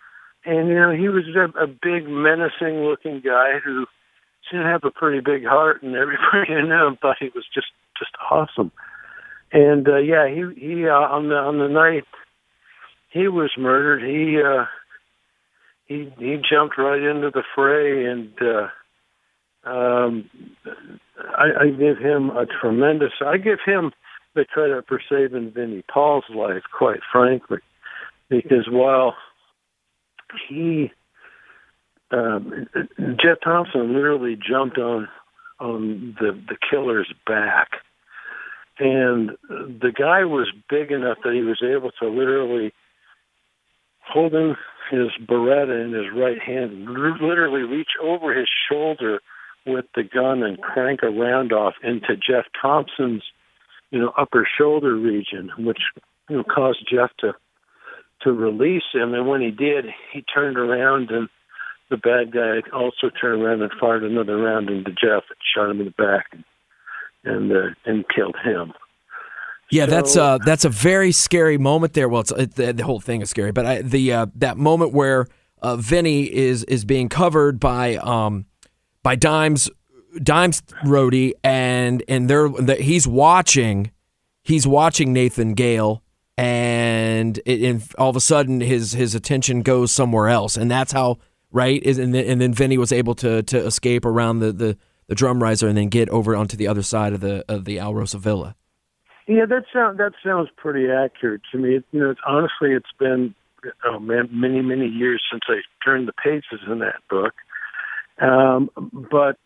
And, 0.45 0.69
you 0.69 0.75
know, 0.75 0.91
he 0.91 1.09
was 1.09 1.25
a, 1.37 1.59
a 1.59 1.67
big, 1.67 2.09
menacing 2.09 2.83
looking 2.83 3.21
guy 3.21 3.59
who 3.65 3.87
seemed 4.51 4.63
to 4.63 4.69
have 4.69 4.85
a 4.85 4.91
pretty 4.91 5.21
big 5.21 5.45
heart, 5.45 5.83
and 5.83 5.95
everybody 5.95 6.49
who 6.49 6.69
knew 6.69 6.87
him 6.87 6.97
thought 6.97 7.17
he 7.21 7.31
was 7.35 7.45
just, 7.53 7.69
just 7.99 8.13
awesome. 8.31 8.73
And, 9.53 9.87
uh, 9.89 9.99
yeah, 9.99 10.29
he, 10.29 10.45
he, 10.59 10.87
uh, 10.87 10.93
on 10.93 11.29
the, 11.29 11.35
on 11.35 11.59
the 11.59 11.69
night 11.69 12.05
he 13.11 13.29
was 13.29 13.51
murdered, 13.59 14.03
he, 14.03 14.41
uh, 14.41 14.65
he 15.91 16.09
he 16.19 16.37
jumped 16.49 16.79
right 16.79 17.03
into 17.03 17.31
the 17.31 17.43
fray, 17.53 18.07
and 18.07 18.31
uh, 18.41 18.69
um, 19.65 20.31
I, 21.37 21.65
I 21.65 21.71
give 21.71 21.99
him 21.99 22.31
a 22.31 22.47
tremendous. 22.47 23.13
I 23.25 23.37
give 23.37 23.59
him 23.65 23.93
the 24.35 24.45
credit 24.45 24.87
for 24.89 25.01
saving 25.09 25.53
Vinnie 25.53 25.85
Paul's 25.93 26.25
life, 26.35 26.63
quite 26.77 27.01
frankly, 27.13 27.59
because 28.29 28.69
while 28.71 29.15
he 30.49 30.91
um, 32.11 32.67
Jeff 32.99 33.39
Thompson 33.45 33.93
literally 33.93 34.37
jumped 34.37 34.79
on 34.79 35.09
on 35.59 36.17
the 36.19 36.33
the 36.49 36.57
killer's 36.71 37.13
back, 37.27 37.69
and 38.79 39.31
the 39.49 39.93
guy 39.97 40.25
was 40.25 40.51
big 40.71 40.91
enough 40.91 41.19
that 41.23 41.35
he 41.35 41.43
was 41.43 41.63
able 41.63 41.91
to 42.01 42.09
literally 42.09 42.73
holding 44.01 44.57
his 44.91 45.09
Beretta 45.29 45.85
in 45.85 45.93
his 45.93 46.07
right 46.17 46.41
hand, 46.41 46.89
literally 46.89 47.63
reach 47.63 47.91
over 48.03 48.37
his 48.37 48.49
shoulder 48.69 49.21
with 49.67 49.87
the 49.95 50.03
gun 50.03 50.43
and 50.43 50.61
crank 50.61 51.01
a 51.03 51.09
round 51.11 51.53
off 51.53 51.75
into 51.83 52.17
Jeff 52.17 52.47
Thompson's, 52.61 53.23
you 53.91 53.99
know, 53.99 54.13
upper 54.19 54.47
shoulder 54.59 54.95
region, 54.97 55.51
which 55.59 55.81
you 56.29 56.37
know 56.37 56.45
caused 56.45 56.87
Jeff 56.91 57.11
to 57.21 57.33
to 58.23 58.33
release 58.33 58.83
him. 58.93 59.15
And 59.15 59.27
when 59.27 59.41
he 59.41 59.51
did, 59.51 59.87
he 60.13 60.23
turned 60.23 60.57
around 60.59 61.11
and 61.11 61.29
the 61.91 61.97
bad 61.97 62.33
guy 62.33 62.61
also 62.73 63.11
turned 63.21 63.43
around 63.43 63.63
and 63.63 63.73
fired 63.81 64.05
another 64.05 64.37
round 64.37 64.71
into 64.71 64.91
Jeff 64.91 65.25
and 65.29 65.39
shot 65.55 65.71
him 65.71 65.81
in 65.81 65.87
the 65.87 65.91
back 65.93 66.27
and 66.33 66.45
and, 67.23 67.53
uh, 67.53 67.75
and 67.85 68.05
killed 68.15 68.37
him. 68.43 68.73
Yeah, 69.71 69.85
So- 69.85 69.91
that's 69.91 70.17
uh, 70.17 70.39
that's 70.45 70.65
a 70.65 70.69
very 70.71 71.13
scary 71.13 71.59
moment 71.59 71.93
there. 71.93 72.09
Well, 72.09 72.23
it's, 72.23 72.33
it, 72.33 72.55
the, 72.55 72.73
the 72.73 72.85
whole 72.85 73.01
thing 73.01 73.21
is 73.23 73.31
scary, 73.31 73.53
but 73.53 73.67
I, 73.67 73.83
the 73.83 74.13
uh, 74.13 74.27
that 74.37 74.57
moment 74.57 74.93
where 74.93 75.27
uh, 75.63 75.77
Vinnie 75.77 76.25
is 76.25 76.65
is 76.65 76.85
being 76.85 77.09
covered 77.09 77.61
by 77.61 77.97
um 77.97 78.47
by 79.03 79.17
Dimes 79.17 79.71
Dimes 80.23 80.63
roadie, 80.85 81.33
and 81.45 82.03
and 82.09 82.29
they're 82.29 82.49
that 82.49 82.81
he's 82.81 83.07
watching 83.07 83.91
he's 84.43 84.67
watching 84.67 85.13
Nathan 85.13 85.55
Gale, 85.55 86.03
and 86.37 87.39
it, 87.47 87.63
and 87.63 87.83
all 87.99 88.11
of 88.11 88.17
a 88.17 88.21
sudden 88.21 88.61
his 88.61 88.93
his 88.93 89.15
attention 89.15 89.63
goes 89.63 89.93
somewhere 89.93 90.29
else, 90.29 90.57
and 90.57 90.71
that's 90.71 90.93
how 90.93 91.19
right 91.53 91.83
is 91.83 91.99
and 91.99 92.15
then, 92.15 92.25
and 92.27 92.41
then 92.41 92.53
Vinnie 92.53 92.79
was 92.79 92.93
able 92.93 93.15
to 93.17 93.43
to 93.45 93.59
escape 93.67 94.05
around 94.05 94.41
the 94.41 94.53
the 94.53 94.77
the 95.07 95.15
drum 95.15 95.43
riser 95.43 95.67
and 95.67 95.77
then 95.77 95.89
get 95.89 96.09
over 96.11 96.37
onto 96.37 96.57
the 96.57 96.69
other 96.69 96.83
side 96.83 97.13
of 97.13 97.21
the 97.21 97.45
of 97.49 97.65
the 97.65 97.79
Alrosa 97.79 98.19
Villa. 98.19 98.57
Yeah, 99.27 99.47
that 99.47 99.65
sounds 99.73 99.99
that 99.99 100.13
sounds 100.25 100.49
pretty 100.57 100.91
accurate 100.91 101.43
to 101.53 101.59
me. 101.59 101.77
It, 101.77 101.85
you 101.93 102.01
know, 102.01 102.11
it's, 102.11 102.21
honestly, 102.27 102.73
it's 102.73 102.93
been 102.99 103.35
oh 103.85 103.99
man, 103.99 104.29
many 104.33 104.63
many 104.63 104.87
years 104.87 105.23
since 105.31 105.43
I 105.49 105.61
turned 105.85 106.09
the 106.09 106.13
pages 106.13 106.61
in 106.67 106.79
that 106.81 107.01
book. 107.09 107.35
Um, 108.21 108.71
but 109.11 109.37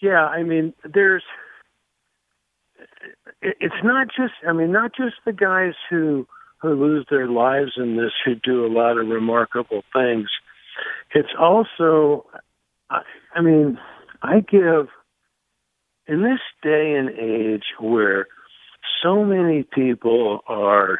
yeah, 0.00 0.26
I 0.26 0.42
mean, 0.42 0.74
there's 0.84 1.24
it's 3.42 3.82
not 3.82 4.08
just 4.08 4.34
I 4.46 4.52
mean 4.52 4.72
not 4.72 4.92
just 4.94 5.16
the 5.24 5.32
guys 5.32 5.74
who 5.88 6.26
who 6.60 6.74
lose 6.74 7.06
their 7.10 7.28
lives 7.28 7.72
in 7.76 7.96
this 7.96 8.12
who 8.24 8.34
do 8.34 8.66
a 8.66 8.72
lot 8.72 8.98
of 8.98 9.08
remarkable 9.08 9.82
things. 9.92 10.28
It's 11.14 11.32
also 11.38 12.26
I, 12.90 13.00
I 13.34 13.40
mean 13.40 13.78
I 14.22 14.40
give 14.40 14.88
in 16.06 16.22
this 16.22 16.40
day 16.62 16.94
and 16.94 17.10
age 17.10 17.64
where 17.80 18.26
so 19.02 19.24
many 19.24 19.62
people 19.62 20.40
are 20.46 20.98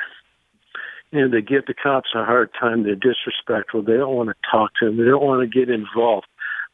you 1.11 1.21
know 1.21 1.31
they 1.31 1.43
give 1.43 1.67
the 1.67 1.75
cops 1.75 2.11
a 2.15 2.25
hard 2.25 2.51
time 2.59 2.83
they're 2.83 2.95
disrespectful 2.95 3.83
they 3.83 3.97
don't 3.97 4.15
want 4.15 4.29
to 4.29 4.35
talk 4.51 4.71
to 4.81 4.87
them 4.87 4.97
they 4.97 5.05
don't 5.05 5.23
want 5.23 5.41
to 5.41 5.59
get 5.59 5.73
involved 5.73 6.27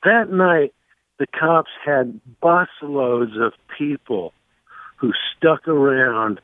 that 0.05 0.31
night 0.31 0.73
the 1.19 1.27
cops 1.27 1.71
had 1.85 2.21
busloads 2.43 3.41
of 3.41 3.53
people 3.79 4.33
who 4.97 5.13
stuck 5.37 5.69
around 5.69 6.41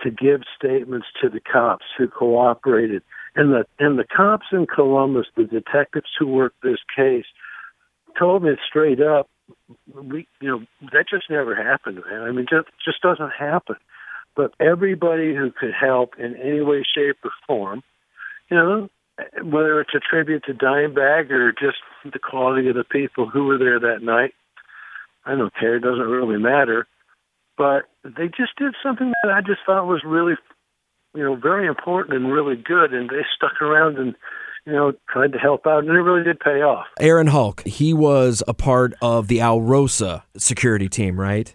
to 0.00 0.10
give 0.10 0.42
statements 0.56 1.06
to 1.20 1.28
the 1.28 1.40
cops 1.40 1.84
who 1.96 2.08
cooperated. 2.08 3.02
And 3.34 3.52
the 3.52 3.66
and 3.78 3.98
the 3.98 4.04
cops 4.04 4.46
in 4.52 4.66
Columbus 4.66 5.26
the 5.36 5.44
detectives 5.44 6.10
who 6.18 6.26
worked 6.26 6.62
this 6.62 6.78
case 6.94 7.26
told 8.18 8.42
me 8.42 8.50
straight 8.66 9.00
up 9.00 9.28
we 9.94 10.26
you 10.40 10.48
know 10.48 10.60
that 10.92 11.06
just 11.08 11.30
never 11.30 11.54
happened 11.54 12.02
man. 12.08 12.22
I 12.22 12.32
mean 12.32 12.46
just 12.48 12.68
just 12.84 13.02
doesn't 13.02 13.32
happen. 13.38 13.76
But 14.34 14.52
everybody 14.60 15.34
who 15.34 15.50
could 15.50 15.72
help 15.72 16.14
in 16.18 16.36
any 16.36 16.60
way 16.60 16.82
shape 16.82 17.16
or 17.24 17.30
form 17.46 17.82
you 18.50 18.56
know 18.56 18.88
whether 19.42 19.80
it's 19.80 19.94
a 19.94 20.00
tribute 20.00 20.44
to 20.44 20.54
Dimebag 20.54 21.30
or 21.30 21.52
just 21.52 21.78
the 22.04 22.18
quality 22.18 22.68
of 22.68 22.74
the 22.74 22.84
people 22.84 23.28
who 23.28 23.44
were 23.44 23.58
there 23.58 23.80
that 23.80 24.02
night 24.02 24.34
i 25.24 25.34
don't 25.34 25.54
care 25.58 25.76
it 25.76 25.80
doesn't 25.80 26.06
really 26.06 26.38
matter 26.38 26.86
but 27.56 27.84
they 28.04 28.26
just 28.26 28.56
did 28.58 28.74
something 28.82 29.12
that 29.22 29.32
i 29.32 29.40
just 29.40 29.60
thought 29.66 29.86
was 29.86 30.02
really 30.04 30.34
you 31.14 31.22
know 31.22 31.34
very 31.34 31.66
important 31.66 32.16
and 32.16 32.32
really 32.32 32.56
good 32.56 32.92
and 32.92 33.08
they 33.10 33.22
stuck 33.34 33.60
around 33.60 33.98
and 33.98 34.14
you 34.66 34.72
know 34.72 34.92
tried 35.08 35.32
to 35.32 35.38
help 35.38 35.66
out 35.66 35.82
and 35.84 35.88
it 35.88 36.00
really 36.00 36.22
did 36.22 36.38
pay 36.38 36.62
off 36.62 36.86
Erin 37.00 37.28
Halk, 37.28 37.66
he 37.66 37.92
was 37.94 38.42
a 38.46 38.54
part 38.54 38.94
of 39.00 39.28
the 39.28 39.38
Alrosa 39.38 40.22
security 40.36 40.88
team, 40.88 41.18
right? 41.18 41.54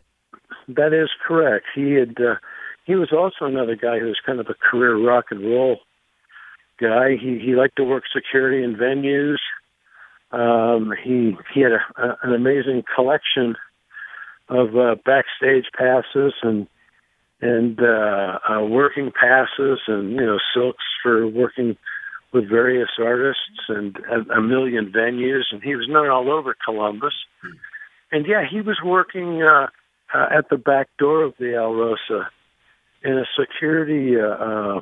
That 0.67 0.93
is 0.93 1.09
correct. 1.27 1.65
He 1.75 1.93
had 1.93 2.17
uh, 2.19 2.35
he 2.85 2.95
was 2.95 3.11
also 3.11 3.45
another 3.45 3.75
guy 3.75 3.99
who 3.99 4.05
was 4.05 4.19
kind 4.25 4.39
of 4.39 4.47
a 4.47 4.53
career 4.53 4.97
rock 4.97 5.25
and 5.31 5.41
roll 5.41 5.79
guy. 6.81 7.15
He 7.21 7.39
he 7.39 7.55
liked 7.55 7.75
to 7.77 7.83
work 7.83 8.03
security 8.13 8.63
in 8.63 8.75
venues. 8.75 9.37
Um, 10.31 10.93
he 11.03 11.37
he 11.53 11.61
had 11.61 11.73
a, 11.73 12.01
a, 12.01 12.17
an 12.23 12.33
amazing 12.33 12.83
collection 12.95 13.55
of 14.49 14.75
uh, 14.75 14.95
backstage 15.05 15.65
passes 15.77 16.33
and 16.41 16.67
and 17.41 17.79
uh, 17.79 18.39
uh, 18.49 18.63
working 18.63 19.11
passes 19.11 19.79
and 19.87 20.11
you 20.11 20.25
know 20.25 20.39
silks 20.53 20.83
for 21.03 21.27
working 21.27 21.77
with 22.33 22.49
various 22.49 22.89
artists 22.99 23.67
and 23.67 23.97
a, 24.09 24.37
a 24.37 24.41
million 24.41 24.91
venues. 24.91 25.43
And 25.51 25.61
he 25.61 25.75
was 25.75 25.87
known 25.89 26.09
all 26.09 26.31
over 26.31 26.55
Columbus. 26.63 27.13
And 28.11 28.25
yeah, 28.25 28.43
he 28.49 28.61
was 28.61 28.79
working. 28.83 29.43
Uh, 29.43 29.67
uh, 30.13 30.27
at 30.31 30.49
the 30.49 30.57
back 30.57 30.89
door 30.97 31.23
of 31.23 31.33
the 31.39 31.53
Alrosa 31.57 32.27
in 33.03 33.17
a 33.17 33.25
security, 33.39 34.19
uh, 34.19 34.27
uh, 34.27 34.81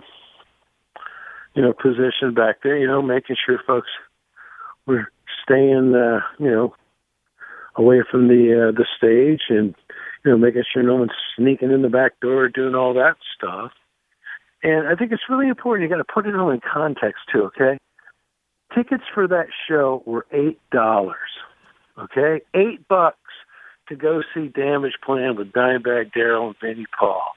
you 1.60 1.66
know, 1.66 1.74
position 1.74 2.34
back 2.34 2.64
there. 2.64 2.78
You 2.78 2.88
know, 2.88 3.02
making 3.02 3.36
sure 3.46 3.60
folks 3.68 3.90
were 4.86 5.12
staying, 5.44 5.94
uh, 5.94 6.22
you 6.40 6.50
know, 6.50 6.74
away 7.76 8.02
from 8.10 8.30
the 8.30 8.70
uh, 8.70 8.72
the 8.72 8.86
stage, 8.96 9.42
and 9.50 9.76
you 10.24 10.32
know, 10.32 10.38
making 10.38 10.64
sure 10.72 10.84
no 10.84 10.96
one's 10.96 11.12
sneaking 11.36 11.72
in 11.72 11.82
the 11.82 11.90
back 11.90 12.18
door, 12.22 12.48
doing 12.48 12.76
all 12.76 12.94
that 12.94 13.16
stuff. 13.36 13.72
And 14.64 14.88
I 14.88 14.96
think 14.96 15.12
it's 15.12 15.24
really 15.30 15.50
important. 15.50 15.84
You 15.84 15.94
got 15.94 16.02
to 16.02 16.14
put 16.14 16.26
it 16.26 16.36
all 16.36 16.50
in 16.50 16.62
context 16.62 17.24
too. 17.30 17.44
Okay, 17.48 17.78
tickets 18.74 19.04
for 19.14 19.28
that 19.28 19.48
show 19.68 20.02
were 20.06 20.26
eight 20.32 20.62
dollars. 20.72 21.18
Okay, 21.98 22.40
eight 22.54 22.88
bucks 22.88 23.18
to 23.90 23.98
go 23.98 24.22
see 24.34 24.48
Damage 24.48 24.96
Plan 25.06 25.36
with 25.36 25.52
Dimebag 25.52 26.14
Darrell 26.14 26.48
and 26.48 26.56
Vinnie 26.62 26.88
Paul. 26.98 27.34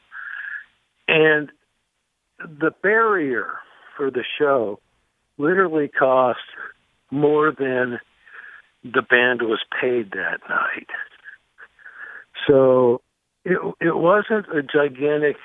And 1.09 1.51
the 2.39 2.71
barrier 2.85 3.49
for 3.97 4.11
the 4.11 4.25
show 4.39 4.81
literally 5.39 5.89
cost 5.89 6.39
more 7.11 7.53
than 7.53 7.99
the 8.85 9.03
band 9.03 9.43
was 9.43 9.61
paid 9.81 10.11
that 10.13 10.41
night. 10.49 10.89
So 12.47 13.01
it 13.45 13.59
it 13.81 13.97
wasn't 13.97 14.47
a 14.49 14.63
gigantic 14.63 15.37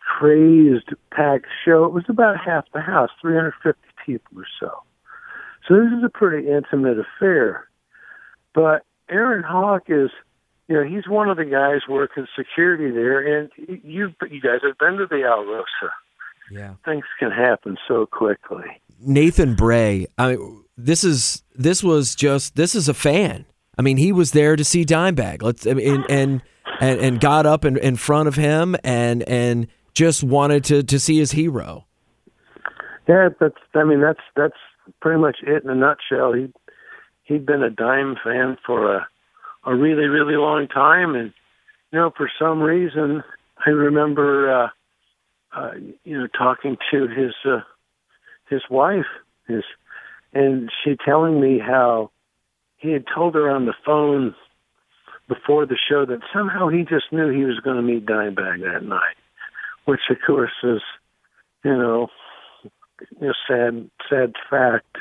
crazed 0.00 0.90
packed 1.10 1.46
show. 1.64 1.84
It 1.84 1.92
was 1.92 2.04
about 2.08 2.36
half 2.44 2.64
the 2.72 2.80
house, 2.80 3.10
350 3.20 3.80
people 4.04 4.40
or 4.40 4.46
so. 4.58 4.70
So 5.66 5.74
this 5.74 5.92
is 5.96 6.04
a 6.04 6.08
pretty 6.08 6.48
intimate 6.48 6.98
affair. 6.98 7.68
But 8.54 8.84
Erin 9.10 9.42
Halk 9.42 9.82
is, 9.88 10.10
you 10.66 10.74
know, 10.74 10.82
he's 10.82 11.06
one 11.06 11.28
of 11.28 11.36
the 11.36 11.44
guys 11.44 11.88
working 11.88 12.26
security 12.36 12.90
there, 12.90 13.20
and 13.20 13.50
you 13.56 14.14
you 14.30 14.40
guys 14.40 14.60
have 14.62 14.78
been 14.78 14.98
to 14.98 15.06
the 15.06 15.22
Alrosa. 15.26 15.90
Yeah. 16.50 16.74
Things 16.84 17.04
can 17.18 17.30
happen 17.30 17.76
so 17.86 18.06
quickly. 18.06 18.64
Nathan 19.00 19.54
Bray, 19.54 20.06
I 20.16 20.36
mean, 20.36 20.64
this 20.76 21.04
is 21.04 21.42
this 21.54 21.82
was 21.82 22.14
just 22.14 22.56
this 22.56 22.74
is 22.74 22.88
a 22.88 22.94
fan. 22.94 23.44
I 23.78 23.82
mean, 23.82 23.96
he 23.96 24.12
was 24.12 24.32
there 24.32 24.56
to 24.56 24.64
see 24.64 24.84
Dimebag. 24.84 25.42
Let's 25.42 25.66
I 25.66 25.74
mean, 25.74 26.04
and 26.08 26.42
and 26.80 27.00
and 27.00 27.20
got 27.20 27.46
up 27.46 27.64
in, 27.64 27.76
in 27.76 27.96
front 27.96 28.28
of 28.28 28.34
him 28.34 28.76
and 28.82 29.22
and 29.28 29.68
just 29.94 30.22
wanted 30.22 30.64
to 30.64 30.82
to 30.82 30.98
see 30.98 31.18
his 31.18 31.32
hero. 31.32 31.86
Yeah, 33.08 33.28
that's. 33.40 33.56
I 33.74 33.84
mean, 33.84 34.00
that's 34.00 34.20
that's 34.36 34.56
pretty 35.00 35.20
much 35.20 35.38
it 35.42 35.64
in 35.64 35.70
a 35.70 35.74
nutshell. 35.74 36.32
He 36.32 36.52
he'd 37.24 37.46
been 37.46 37.62
a 37.62 37.70
Dime 37.70 38.16
fan 38.22 38.56
for 38.64 38.96
a 38.96 39.06
a 39.64 39.74
really 39.74 40.06
really 40.06 40.36
long 40.36 40.68
time, 40.68 41.14
and 41.14 41.32
you 41.92 41.98
know, 41.98 42.12
for 42.16 42.30
some 42.38 42.60
reason, 42.60 43.22
I 43.64 43.70
remember, 43.70 44.64
uh, 44.64 44.68
uh, 45.54 45.72
you 46.04 46.18
know, 46.18 46.26
talking 46.26 46.76
to 46.90 47.08
his 47.08 47.34
uh, 47.44 47.60
his 48.48 48.62
wife, 48.70 49.06
his 49.46 49.64
and 50.32 50.70
she 50.84 50.96
telling 51.04 51.40
me 51.40 51.58
how 51.58 52.10
he 52.76 52.92
had 52.92 53.04
told 53.12 53.34
her 53.34 53.50
on 53.50 53.66
the 53.66 53.74
phone 53.84 54.34
before 55.28 55.66
the 55.66 55.76
show 55.76 56.06
that 56.06 56.20
somehow 56.32 56.68
he 56.68 56.82
just 56.82 57.12
knew 57.12 57.28
he 57.28 57.44
was 57.44 57.60
going 57.60 57.76
to 57.76 57.82
meet 57.82 58.06
Dimebag 58.06 58.62
that 58.62 58.84
night, 58.84 59.16
which 59.84 60.00
of 60.10 60.16
course 60.26 60.52
is, 60.62 60.80
you 61.64 61.76
know, 61.76 62.08
a 63.20 63.32
sad, 63.46 63.90
sad 64.08 64.34
fact 64.48 64.96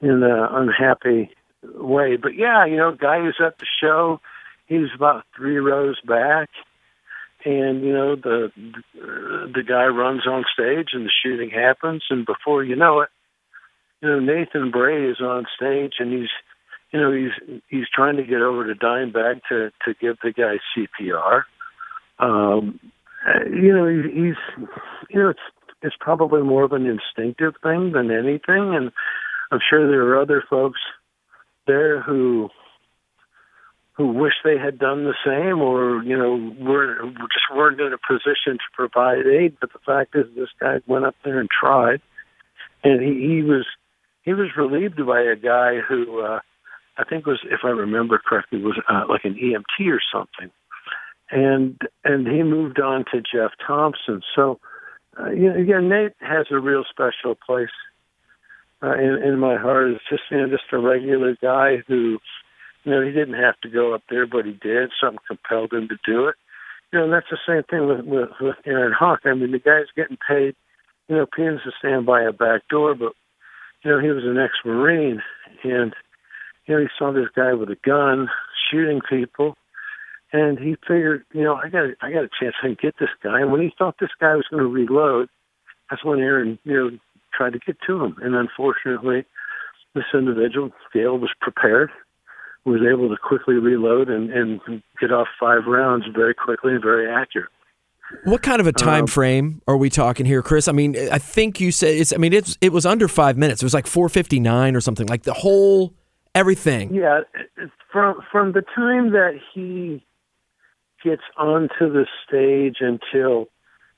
in 0.00 0.22
an 0.22 0.46
unhappy 0.50 1.30
way. 1.62 2.16
But 2.16 2.36
yeah, 2.36 2.64
you 2.64 2.76
know, 2.76 2.92
guy 2.92 3.20
who's 3.20 3.40
at 3.44 3.58
the 3.58 3.66
show, 3.80 4.20
he 4.66 4.78
was 4.78 4.90
about 4.94 5.24
three 5.36 5.58
rows 5.58 6.00
back, 6.06 6.48
and 7.44 7.82
you 7.82 7.92
know 7.92 8.16
the 8.16 8.52
the 9.54 9.62
guy 9.66 9.86
runs 9.86 10.26
on 10.26 10.44
stage 10.52 10.88
and 10.92 11.06
the 11.06 11.12
shooting 11.22 11.50
happens, 11.50 12.04
and 12.10 12.26
before 12.26 12.64
you 12.64 12.76
know 12.76 13.00
it, 13.00 13.08
you 14.00 14.08
know 14.08 14.20
Nathan 14.20 14.70
Bray 14.70 15.10
is 15.10 15.20
on 15.20 15.46
stage 15.56 15.94
and 15.98 16.12
he's 16.12 16.30
you 16.92 17.00
know 17.00 17.12
he's 17.12 17.60
he's 17.68 17.88
trying 17.92 18.16
to 18.16 18.24
get 18.24 18.42
over 18.42 18.66
to 18.66 18.78
Dimebag 18.78 19.40
to 19.48 19.70
to 19.84 19.94
give 20.00 20.16
the 20.22 20.32
guy 20.32 20.58
CPR. 20.76 21.42
Um, 22.18 22.78
you 23.50 23.72
know 23.72 23.86
he's 23.88 24.68
you 25.10 25.20
know 25.20 25.30
it's 25.30 25.40
it's 25.82 25.96
probably 25.98 26.42
more 26.42 26.64
of 26.64 26.72
an 26.72 26.86
instinctive 26.86 27.54
thing 27.62 27.92
than 27.92 28.10
anything, 28.10 28.74
and 28.74 28.92
I'm 29.50 29.60
sure 29.68 29.88
there 29.88 30.08
are 30.08 30.20
other 30.20 30.44
folks 30.48 30.80
there 31.66 32.00
who 32.00 32.50
who 33.94 34.08
wish 34.08 34.32
they 34.42 34.56
had 34.56 34.78
done 34.78 35.04
the 35.04 35.14
same 35.24 35.60
or 35.60 36.02
you 36.02 36.16
know 36.16 36.54
were 36.58 36.96
just 37.32 37.54
weren't 37.54 37.80
in 37.80 37.92
a 37.92 37.98
position 37.98 38.56
to 38.56 38.74
provide 38.74 39.26
aid. 39.26 39.56
But 39.60 39.72
the 39.72 39.78
fact 39.84 40.16
is 40.16 40.26
this 40.34 40.48
guy 40.58 40.80
went 40.86 41.04
up 41.04 41.14
there 41.24 41.38
and 41.38 41.48
tried. 41.50 42.00
And 42.84 43.00
he, 43.00 43.28
he 43.28 43.42
was 43.42 43.66
he 44.22 44.32
was 44.32 44.48
relieved 44.56 45.04
by 45.06 45.20
a 45.20 45.36
guy 45.36 45.80
who 45.86 46.20
uh 46.20 46.40
I 46.96 47.04
think 47.04 47.26
was 47.26 47.40
if 47.44 47.60
I 47.64 47.68
remember 47.68 48.18
correctly 48.18 48.60
was 48.60 48.80
uh, 48.88 49.04
like 49.08 49.24
an 49.24 49.34
EMT 49.34 49.92
or 49.92 50.00
something. 50.12 50.50
And 51.30 51.78
and 52.04 52.26
he 52.26 52.42
moved 52.42 52.80
on 52.80 53.04
to 53.12 53.20
Jeff 53.20 53.52
Thompson. 53.66 54.22
So 54.34 54.58
uh, 55.20 55.30
you 55.30 55.50
know, 55.50 55.60
again 55.60 55.90
Nate 55.90 56.12
has 56.20 56.46
a 56.50 56.58
real 56.58 56.84
special 56.88 57.34
place 57.34 57.68
uh, 58.82 58.94
in, 58.94 59.22
in 59.22 59.38
my 59.38 59.58
heart. 59.58 59.90
Is 59.92 60.00
just 60.08 60.22
you 60.30 60.38
know 60.38 60.48
just 60.48 60.72
a 60.72 60.78
regular 60.78 61.36
guy 61.42 61.82
who 61.86 62.18
you 62.84 62.92
know 62.92 63.02
he 63.02 63.12
didn't 63.12 63.40
have 63.40 63.58
to 63.62 63.68
go 63.68 63.94
up 63.94 64.02
there 64.10 64.26
but 64.26 64.44
he 64.44 64.52
did. 64.52 64.90
Something 65.00 65.20
compelled 65.26 65.72
him 65.72 65.88
to 65.88 65.96
do 66.04 66.28
it. 66.28 66.36
You 66.92 66.98
know 66.98 67.04
and 67.04 67.12
that's 67.12 67.30
the 67.30 67.38
same 67.46 67.62
thing 67.64 67.86
with 67.86 68.04
with, 68.04 68.30
with 68.40 68.56
Erin 68.66 68.94
Halk. 68.98 69.18
I 69.24 69.34
mean 69.34 69.52
the 69.52 69.58
guy's 69.58 69.92
getting 69.96 70.16
paid 70.16 70.54
you 71.08 71.16
know 71.16 71.26
pins 71.26 71.60
to 71.64 71.72
stand 71.78 72.06
by 72.06 72.22
a 72.22 72.32
back 72.32 72.68
door 72.68 72.94
but 72.94 73.12
you 73.84 73.90
know 73.90 74.00
he 74.00 74.08
was 74.08 74.24
an 74.24 74.38
ex-marine 74.38 75.22
and 75.64 75.94
you 76.66 76.74
know 76.74 76.80
he 76.80 76.88
saw 76.98 77.12
this 77.12 77.28
guy 77.34 77.52
with 77.54 77.70
a 77.70 77.78
gun 77.84 78.28
shooting 78.70 79.00
people 79.08 79.56
and 80.32 80.58
he 80.58 80.76
figured 80.86 81.24
you 81.32 81.42
know 81.42 81.54
I 81.54 81.68
got 81.68 81.84
I 82.00 82.12
got 82.12 82.24
a 82.24 82.30
chance 82.40 82.54
can 82.60 82.76
get 82.80 82.94
this 82.98 83.10
guy. 83.22 83.40
And 83.40 83.52
when 83.52 83.60
he 83.60 83.72
thought 83.76 83.96
this 84.00 84.14
guy 84.20 84.34
was 84.34 84.46
going 84.50 84.62
to 84.62 84.68
reload 84.68 85.28
that's 85.90 86.04
when 86.04 86.20
Erin 86.20 86.58
you 86.64 86.74
know 86.74 86.98
tried 87.32 87.52
to 87.54 87.58
get 87.58 87.76
to 87.86 88.04
him. 88.04 88.16
And 88.22 88.34
unfortunately, 88.34 89.24
this 89.94 90.04
individual, 90.14 90.70
Gale, 90.92 91.18
was 91.18 91.32
prepared, 91.40 91.90
was 92.64 92.80
able 92.82 93.08
to 93.08 93.16
quickly 93.16 93.54
reload 93.54 94.08
and, 94.08 94.30
and 94.30 94.82
get 95.00 95.12
off 95.12 95.28
five 95.38 95.66
rounds 95.66 96.04
very 96.14 96.34
quickly 96.34 96.72
and 96.74 96.82
very 96.82 97.10
accurate. 97.10 97.50
What 98.24 98.42
kind 98.42 98.60
of 98.60 98.66
a 98.66 98.72
time 98.72 99.02
um, 99.02 99.06
frame 99.06 99.62
are 99.66 99.76
we 99.76 99.88
talking 99.88 100.26
here, 100.26 100.42
Chris? 100.42 100.68
I 100.68 100.72
mean, 100.72 100.96
I 101.10 101.18
think 101.18 101.60
you 101.60 101.72
said 101.72 101.94
it's. 101.94 102.12
I 102.12 102.18
mean, 102.18 102.32
it's 102.32 102.58
it 102.60 102.72
was 102.72 102.84
under 102.84 103.08
five 103.08 103.38
minutes. 103.38 103.62
It 103.62 103.66
was 103.66 103.74
like 103.74 103.86
four 103.86 104.08
fifty 104.10 104.38
nine 104.38 104.76
or 104.76 104.80
something. 104.80 105.06
Like 105.06 105.22
the 105.22 105.32
whole 105.32 105.94
everything. 106.34 106.94
Yeah, 106.94 107.20
from 107.90 108.20
from 108.30 108.52
the 108.52 108.62
time 108.74 109.12
that 109.12 109.40
he 109.54 110.04
gets 111.02 111.22
onto 111.38 111.90
the 111.90 112.06
stage 112.26 112.76
until 112.80 113.48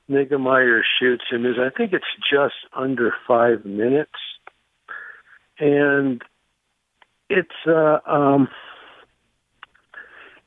Niggemeyer 0.08 0.82
shoots 1.00 1.24
him 1.30 1.44
is 1.44 1.56
I 1.58 1.70
think 1.76 1.92
it's 1.92 2.04
just 2.30 2.54
under 2.72 3.12
five 3.26 3.64
minutes, 3.64 4.12
and 5.58 6.22
it's 7.28 7.48
uh, 7.66 7.98
um, 8.06 8.48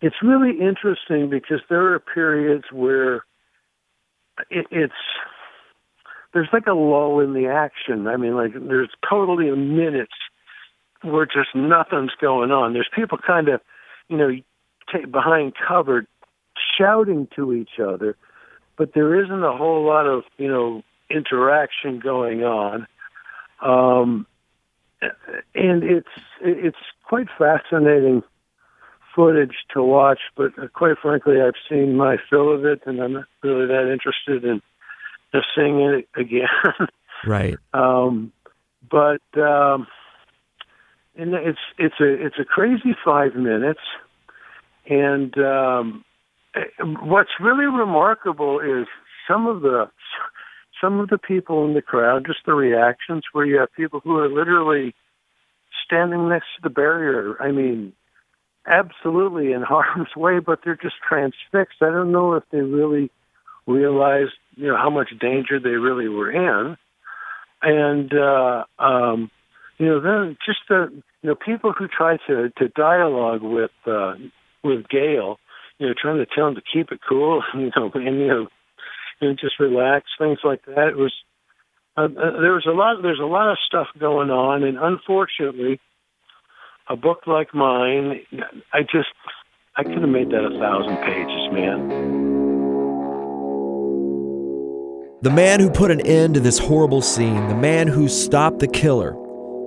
it's 0.02 0.16
really 0.22 0.60
interesting 0.60 1.30
because 1.30 1.62
there 1.70 1.94
are 1.94 2.00
periods 2.00 2.66
where 2.72 3.26
it, 4.50 4.68
it's 4.72 4.94
there's 6.34 6.50
like 6.54 6.68
a 6.68 6.74
lull 6.74 7.20
in 7.20 7.34
the 7.34 7.48
action. 7.48 8.08
I 8.08 8.18
mean, 8.18 8.36
like 8.36 8.54
there's 8.54 8.90
totally 9.08 9.50
minutes 9.52 10.14
where 11.02 11.26
just 11.26 11.56
nothing's 11.56 12.12
going 12.20 12.52
on. 12.52 12.74
There's 12.74 12.90
people 12.94 13.18
kind 13.18 13.50
of, 13.50 13.62
you 14.10 14.18
know, 14.18 14.30
t- 14.30 15.06
behind 15.06 15.54
cover 15.68 16.06
shouting 16.78 17.28
to 17.36 17.54
each 17.54 17.80
other 17.80 18.18
but 18.78 18.94
there 18.94 19.22
isn't 19.22 19.44
a 19.44 19.58
whole 19.58 19.84
lot 19.84 20.06
of 20.06 20.24
you 20.38 20.48
know 20.48 20.84
interaction 21.10 22.00
going 22.00 22.44
on, 22.44 22.88
um, 23.62 24.26
and 25.02 25.84
it's 25.84 26.08
it's 26.42 26.78
quite 27.08 27.28
fascinating 27.38 28.24
footage 29.16 29.56
to 29.74 29.84
watch. 29.84 30.20
But 30.36 30.52
quite 30.74 30.98
frankly, 31.02 31.42
I've 31.42 31.54
seen 31.70 31.96
my 31.96 32.18
fill 32.30 32.54
of 32.54 32.66
it, 32.66 32.82
and 32.86 33.00
I'm 33.00 33.14
not 33.14 33.26
really 33.44 33.68
that 33.68 33.92
interested 33.92 34.44
in 34.44 34.62
just 35.34 35.48
seeing 35.56 35.82
it 35.82 36.08
again. 36.16 36.48
right. 37.26 37.58
Um, 37.74 38.32
but 38.90 39.22
um, 39.38 39.88
and 41.16 41.34
it's 41.34 41.60
it's 41.78 42.00
a 42.00 42.26
it's 42.26 42.40
a 42.40 42.46
crazy 42.46 42.96
five 43.04 43.36
minutes, 43.36 43.82
and 44.88 45.38
um, 45.38 46.06
what's 46.80 47.32
really 47.40 47.66
remarkable 47.66 48.60
is 48.60 48.88
some 49.28 49.48
of 49.48 49.62
the 49.62 49.90
some 50.82 51.00
of 51.00 51.10
the 51.10 51.18
people 51.18 51.66
in 51.66 51.74
the 51.74 51.82
crowd, 51.82 52.26
just 52.26 52.40
the 52.46 52.54
reactions, 52.54 53.24
where 53.32 53.46
you 53.46 53.58
have 53.60 53.74
people 53.74 54.00
who 54.04 54.18
are 54.18 54.30
literally 54.30 54.94
standing 55.86 56.30
next 56.30 56.48
to 56.56 56.62
the 56.64 56.70
barrier. 56.70 57.36
I 57.42 57.52
mean, 57.52 57.94
absolutely 58.66 59.54
in 59.54 59.62
harm's 59.68 60.16
way, 60.16 60.40
but 60.40 60.60
they're 60.64 60.80
just 60.82 60.96
transfixed. 61.08 61.82
I 61.82 61.90
don't 61.90 62.12
know 62.12 62.34
if 62.34 62.44
they 62.52 62.62
really 62.62 63.12
realized, 63.66 64.34
you 64.56 64.68
know, 64.68 64.78
how 64.78 64.90
much 64.90 65.10
danger 65.20 65.60
they 65.60 65.72
really 65.72 66.08
were 66.08 66.32
in. 66.32 66.78
And 67.62 68.14
uh 68.14 68.64
um 68.78 69.32
you 69.80 69.88
know, 69.88 70.00
then 70.00 70.38
just 70.46 70.60
the 70.70 70.90
you 71.22 71.30
know, 71.30 71.36
people 71.36 71.74
who 71.74 71.88
try 71.88 72.18
to 72.28 72.50
to 72.58 72.68
dialogue 72.70 73.42
with 73.42 73.72
uh 73.86 74.14
with 74.64 74.88
Gale 74.90 75.40
you 75.80 75.88
know, 75.88 75.94
trying 76.00 76.18
to 76.18 76.26
tell 76.26 76.48
him 76.48 76.56
to 76.56 76.62
keep 76.62 76.92
it 76.92 77.00
cool, 77.08 77.44
you 77.54 77.72
know, 77.76 77.92
and 77.94 78.20
you 78.20 78.28
know, 78.28 78.48
and 79.22 79.38
just 79.40 79.60
relax, 79.60 80.06
things 80.20 80.40
like 80.44 80.64
that. 80.66 80.90
It 80.90 80.98
was 80.98 81.14
uh, 81.98 82.04
uh, 82.04 82.42
there 82.42 82.54
was 82.54 82.66
a 82.68 82.72
lot. 82.72 83.02
There's 83.02 83.20
a 83.20 83.26
lot 83.26 83.50
of 83.52 83.58
stuff 83.66 83.88
going 84.00 84.30
on, 84.30 84.64
and 84.64 84.78
unfortunately, 84.78 85.80
a 86.88 86.96
book 86.96 87.26
like 87.26 87.54
mine, 87.56 88.22
I 88.72 88.82
just 88.84 89.10
I 89.76 89.84
could 89.84 89.98
have 89.98 90.10
made 90.10 90.30
that 90.30 90.46
a 90.46 90.60
thousand 90.60 90.98
pages, 90.98 91.52
man. 91.52 92.26
The 95.24 95.32
man 95.32 95.60
who 95.60 95.72
put 95.72 95.90
an 95.90 96.02
end 96.02 96.36
to 96.36 96.40
this 96.40 96.60
horrible 96.60 97.02
scene, 97.02 97.48
the 97.48 97.56
man 97.56 97.88
who 97.88 98.08
stopped 98.08 98.60
the 98.60 98.68
killer, 98.68 99.14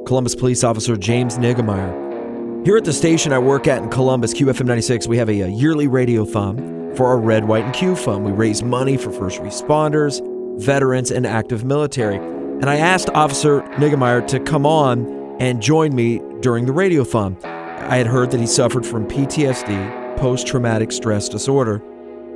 Columbus 0.07 0.37
police 0.37 0.63
officer 0.63 0.97
James 0.97 1.37
Niggemeyer, 1.39 2.65
here 2.65 2.77
at 2.77 2.85
the 2.85 2.93
station 2.93 3.33
I 3.33 3.41
work 3.41 3.67
at 3.67 3.83
in 3.83 3.89
Columbus, 3.89 4.35
QFM 4.35 4.67
96, 4.67 5.09
we 5.09 5.17
have 5.17 5.29
a, 5.29 5.41
a 5.41 5.49
yearly 5.49 5.89
radiothon 5.89 6.80
for 6.97 7.07
our 7.07 7.19
Red, 7.19 7.47
White, 7.47 7.65
and 7.65 7.75
Q 7.75 7.97
Fund. 7.97 8.25
We 8.25 8.33
raise 8.33 8.63
money 8.63 8.97
for 8.97 9.11
first 9.11 9.41
responders, 9.41 10.21
veterans, 10.63 11.11
and 11.11 11.27
active 11.27 11.65
military. 11.65 12.17
And 12.17 12.69
I 12.69 12.77
asked 12.77 13.09
Officer 13.11 13.63
Niggemeyer 13.63 14.27
to 14.29 14.41
come 14.41 14.67
on 14.67 15.37
and 15.41 15.63
join 15.63 15.95
me 15.95 16.21
during 16.41 16.67
the 16.67 16.73
radiothon. 16.73 17.43
I 17.45 17.97
had 17.97 18.07
heard 18.07 18.31
that 18.31 18.41
he 18.41 18.47
suffered 18.47 18.85
from 18.85 19.07
PTSD, 19.07 20.17
post 20.17 20.47
traumatic 20.47 20.93
stress 20.93 21.29
disorder. 21.29 21.83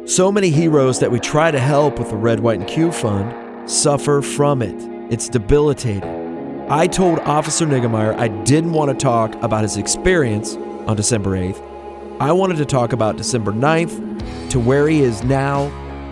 So 0.06 0.32
many 0.32 0.50
heroes 0.50 1.00
that 1.00 1.10
we 1.10 1.20
try 1.20 1.50
to 1.50 1.60
help 1.60 1.98
with 1.98 2.10
the 2.10 2.16
Red, 2.16 2.40
White, 2.40 2.60
and 2.60 2.68
Q 2.68 2.92
Fund 2.92 3.70
suffer 3.70 4.22
from 4.22 4.62
it. 4.62 4.74
It's 5.12 5.28
debilitating. 5.28 6.66
I 6.70 6.86
told 6.86 7.18
Officer 7.20 7.66
Niggemeyer 7.66 8.16
I 8.16 8.28
didn't 8.44 8.72
want 8.72 8.90
to 8.90 8.96
talk 8.96 9.34
about 9.42 9.62
his 9.62 9.76
experience 9.76 10.56
on 10.86 10.96
December 10.96 11.32
8th. 11.32 11.62
I 12.20 12.32
wanted 12.32 12.56
to 12.56 12.64
talk 12.64 12.92
about 12.92 13.18
December 13.18 13.52
9th 13.52 14.13
to 14.50 14.60
where 14.60 14.88
he 14.88 15.02
is 15.02 15.22
now 15.24 15.64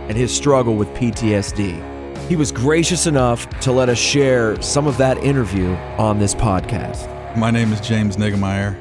and 0.09 0.17
his 0.17 0.35
struggle 0.35 0.75
with 0.75 0.89
PTSD. 0.91 2.29
He 2.29 2.37
was 2.37 2.53
gracious 2.53 3.07
enough 3.07 3.49
to 3.61 3.73
let 3.73 3.89
us 3.89 3.99
share 3.99 4.61
some 4.63 4.87
of 4.87 4.97
that 4.99 5.19
interview 5.19 5.69
on 5.99 6.19
this 6.19 6.35
podcast. 6.35 7.09
My 7.37 7.51
name 7.51 7.73
is 7.73 7.81
James 7.81 8.17
Niggemeyer. 8.17 8.79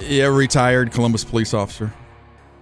Yeah, 0.00 0.26
retired 0.26 0.92
Columbus 0.92 1.24
police 1.24 1.52
officer. 1.52 1.92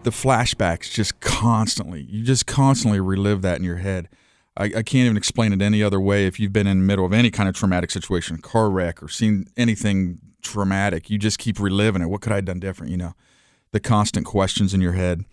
The 0.03 0.11
flashbacks 0.11 0.91
just 0.91 1.21
constantly, 1.21 2.03
you 2.03 2.25
just 2.25 2.47
constantly 2.47 3.01
relive 3.01 3.43
that 3.43 3.59
in 3.59 3.65
your 3.65 3.77
head. 3.77 4.09
I, 4.57 4.65
I 4.65 4.83
can't 4.83 5.07
even 5.07 5.17
explain 5.17 5.53
it 5.53 5.63
any 5.63 5.83
other 5.83 6.01
way. 6.01 6.27
If 6.27 6.41
you've 6.41 6.53
been 6.53 6.67
in 6.67 6.81
the 6.81 6.85
middle 6.85 7.07
of 7.07 7.13
any 7.13 7.31
kind 7.31 7.49
of 7.49 7.55
traumatic 7.55 7.91
situation, 7.91 8.39
car 8.39 8.69
wreck, 8.69 9.03
or 9.03 9.09
seen 9.09 9.47
anything 9.57 10.19
traumatic, 10.43 11.09
you 11.11 11.19
just 11.19 11.39
keep 11.39 11.61
reliving 11.61 12.03
it. 12.03 12.07
What 12.07 12.21
could 12.21 12.33
I 12.33 12.37
have 12.37 12.47
done 12.47 12.61
different? 12.61 12.91
You 12.91 12.99
know, 12.99 13.15
the 13.71 13.81
constant 13.81 14.27
questions 14.27 14.75
in 14.75 14.81
your 14.81 14.93
head, 14.93 15.25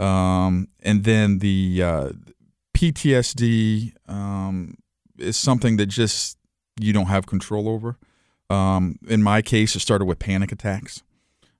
um, 0.00 0.68
and 0.82 1.04
then 1.04 1.38
the 1.38 1.82
uh, 1.82 2.10
PTSD 2.74 3.92
um, 4.08 4.76
is 5.18 5.36
something 5.36 5.76
that 5.76 5.86
just 5.86 6.38
you 6.80 6.92
don't 6.92 7.06
have 7.06 7.26
control 7.26 7.68
over. 7.68 7.98
Um, 8.50 8.98
in 9.08 9.22
my 9.22 9.42
case, 9.42 9.74
it 9.74 9.80
started 9.80 10.04
with 10.04 10.18
panic 10.18 10.52
attacks. 10.52 11.02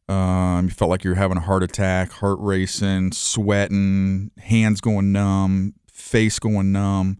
Um, 0.09 0.66
you 0.66 0.70
felt 0.70 0.90
like 0.90 1.03
you 1.05 1.11
were 1.11 1.16
having 1.16 1.38
a 1.38 1.40
heart 1.40 1.62
attack, 1.62 2.12
heart 2.12 2.38
racing, 2.40 3.12
sweating, 3.12 4.31
hands 4.38 4.81
going 4.81 5.12
numb, 5.12 5.75
face 5.90 6.38
going 6.38 6.73
numb. 6.73 7.18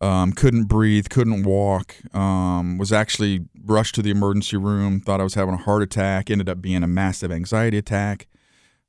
Um, 0.00 0.32
couldn't 0.32 0.64
breathe, 0.64 1.08
couldn't 1.08 1.42
walk. 1.42 1.96
Um, 2.14 2.78
was 2.78 2.92
actually 2.92 3.46
rushed 3.64 3.94
to 3.96 4.02
the 4.02 4.10
emergency 4.10 4.56
room. 4.56 5.00
Thought 5.00 5.20
I 5.20 5.24
was 5.24 5.34
having 5.34 5.54
a 5.54 5.58
heart 5.58 5.82
attack. 5.82 6.30
Ended 6.30 6.48
up 6.48 6.60
being 6.60 6.82
a 6.82 6.86
massive 6.86 7.32
anxiety 7.32 7.78
attack. 7.78 8.28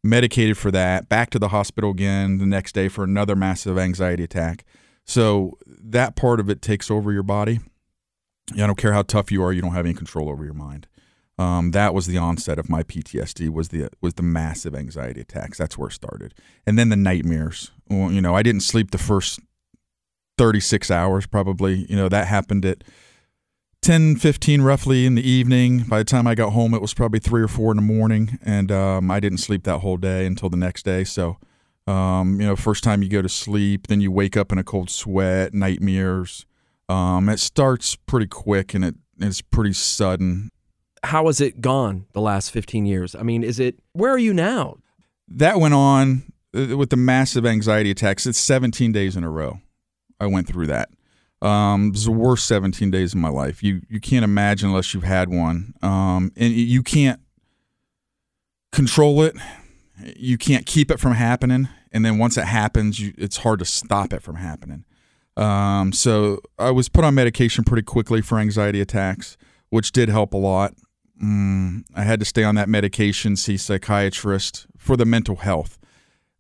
Medicated 0.04 0.58
for 0.58 0.72
that. 0.72 1.10
Back 1.10 1.30
to 1.32 1.40
the 1.40 1.50
hospital 1.50 1.92
again 1.92 2.38
the 2.38 2.46
next 2.46 2.74
day 2.74 2.88
for 2.88 3.04
another 3.04 3.36
massive 3.36 3.78
anxiety 3.78 4.24
attack. 4.24 4.64
So 5.06 5.58
that 5.66 6.16
part 6.16 6.40
of 6.40 6.50
it 6.50 6.62
takes 6.62 6.90
over 6.90 7.12
your 7.12 7.24
body. 7.24 7.60
I 8.54 8.66
don't 8.66 8.78
care 8.78 8.94
how 8.94 9.02
tough 9.02 9.32
you 9.32 9.44
are, 9.44 9.52
you 9.52 9.62
don't 9.62 9.74
have 9.74 9.86
any 9.86 9.94
control 9.94 10.30
over 10.30 10.44
your 10.44 10.54
mind. 10.54 10.88
Um, 11.40 11.72
that 11.72 11.94
was 11.94 12.06
the 12.06 12.18
onset 12.18 12.60
of 12.60 12.70
my 12.70 12.84
PTSD. 12.84 13.50
Was 13.50 13.70
the 13.70 13.88
was 14.02 14.16
the 14.16 14.24
massive 14.24 14.76
anxiety 14.76 15.22
attacks. 15.22 15.58
That's 15.58 15.78
where 15.78 15.88
it 15.88 15.94
started, 15.94 16.34
and 16.68 16.78
then 16.78 16.90
the 16.90 16.98
nightmares. 16.98 17.72
Well, 17.90 18.12
you 18.12 18.22
know, 18.22 18.36
I 18.36 18.44
didn't 18.44 18.62
sleep 18.62 18.92
the 18.92 18.98
first 18.98 19.40
thirty 20.38 20.60
six 20.60 20.92
hours. 20.92 21.26
Probably, 21.26 21.86
you 21.90 21.96
know, 21.96 22.10
that 22.10 22.28
happened 22.28 22.66
at 22.66 22.84
10, 23.82 24.18
15 24.18 24.62
roughly 24.62 25.06
in 25.06 25.16
the 25.16 25.28
evening. 25.28 25.84
By 25.84 26.00
the 26.00 26.04
time 26.04 26.28
I 26.28 26.36
got 26.36 26.52
home, 26.52 26.74
it 26.74 26.82
was 26.82 26.94
probably 26.94 27.20
three 27.20 27.42
or 27.42 27.48
four 27.48 27.72
in 27.72 27.78
the 27.78 27.82
morning, 27.82 28.38
and 28.44 28.72
um, 28.72 29.10
I 29.10 29.20
didn't 29.20 29.38
sleep 29.40 29.64
that 29.64 29.80
whole 29.80 29.98
day 29.98 30.26
until 30.26 30.50
the 30.50 30.58
next 30.58 30.84
day. 30.84 31.04
So, 31.04 31.38
um, 31.88 32.40
you 32.40 32.48
know, 32.48 32.56
first 32.56 32.84
time 32.84 33.02
you 33.02 33.10
go 33.10 33.22
to 33.22 33.30
sleep, 33.30 33.88
then 33.88 34.02
you 34.02 34.12
wake 34.12 34.36
up 34.36 34.52
in 34.52 34.58
a 34.58 34.64
cold 34.64 34.90
sweat, 34.90 35.54
nightmares. 35.54 36.46
Um, 36.90 37.30
it 37.30 37.40
starts 37.40 37.96
pretty 37.96 38.28
quick 38.28 38.74
and 38.74 38.84
it, 38.84 38.96
it's 39.20 39.42
pretty 39.42 39.74
sudden. 39.74 40.50
How 41.04 41.28
has 41.28 41.40
it 41.40 41.62
gone 41.62 42.06
the 42.14 42.22
last 42.22 42.52
15 42.52 42.86
years? 42.86 43.16
I 43.16 43.24
mean, 43.24 43.44
is 43.44 43.60
it, 43.60 43.80
where 43.94 44.12
are 44.12 44.20
you 44.20 44.34
now? 44.34 44.78
That 45.30 45.60
went 45.60 45.74
on 45.74 46.24
uh, 46.54 46.76
with 46.76 46.90
the 46.90 46.98
massive 46.98 47.46
anxiety 47.46 47.92
attacks. 47.92 48.26
It's 48.26 48.40
17 48.40 48.92
days 48.92 49.16
in 49.16 49.24
a 49.24 49.30
row. 49.30 49.62
I 50.20 50.26
went 50.26 50.48
through 50.48 50.68
that. 50.68 50.90
Um, 51.42 51.88
it 51.88 51.92
was 51.92 52.06
the 52.06 52.12
worst 52.12 52.46
17 52.48 52.92
days 52.92 53.14
of 53.14 53.20
my 53.20 53.30
life. 53.30 53.64
You 53.64 53.82
you 53.90 54.00
can't 54.00 54.24
imagine 54.24 54.70
unless 54.70 54.94
you've 54.94 55.04
had 55.04 55.30
one. 55.30 55.74
Um, 55.82 56.32
and 56.36 56.54
you 56.54 56.84
can't 56.84 57.20
control 58.72 59.22
it. 59.24 59.36
You 60.16 60.38
can't 60.38 60.66
keep 60.66 60.92
it 60.92 61.00
from 61.00 61.14
happening. 61.14 61.70
And 61.92 62.06
then 62.06 62.18
once 62.18 62.38
it 62.38 62.46
happens, 62.46 63.00
you, 63.00 63.14
it's 63.18 63.38
hard 63.38 63.60
to 63.60 63.66
stop 63.66 64.14
it 64.14 64.22
from 64.22 64.36
happening. 64.36 64.86
Um, 65.38 65.94
so 65.94 66.42
I 66.58 66.72
was 66.72 66.90
put 66.90 67.06
on 67.06 67.16
medication 67.16 67.64
pretty 67.64 67.84
quickly 67.84 68.22
for 68.22 68.38
anxiety 68.38 68.82
attacks, 68.82 69.38
which 69.70 69.92
did 69.92 70.10
help 70.10 70.34
a 70.34 70.38
lot. 70.38 70.74
Mm, 71.24 71.84
I 71.96 72.04
had 72.04 72.20
to 72.20 72.26
stay 72.26 72.44
on 72.44 72.56
that 72.56 72.70
medication, 72.70 73.36
see 73.36 73.58
psychiatrist 73.58 74.68
for 74.78 74.98
the 74.98 75.06
mental 75.06 75.38
health. 75.38 75.80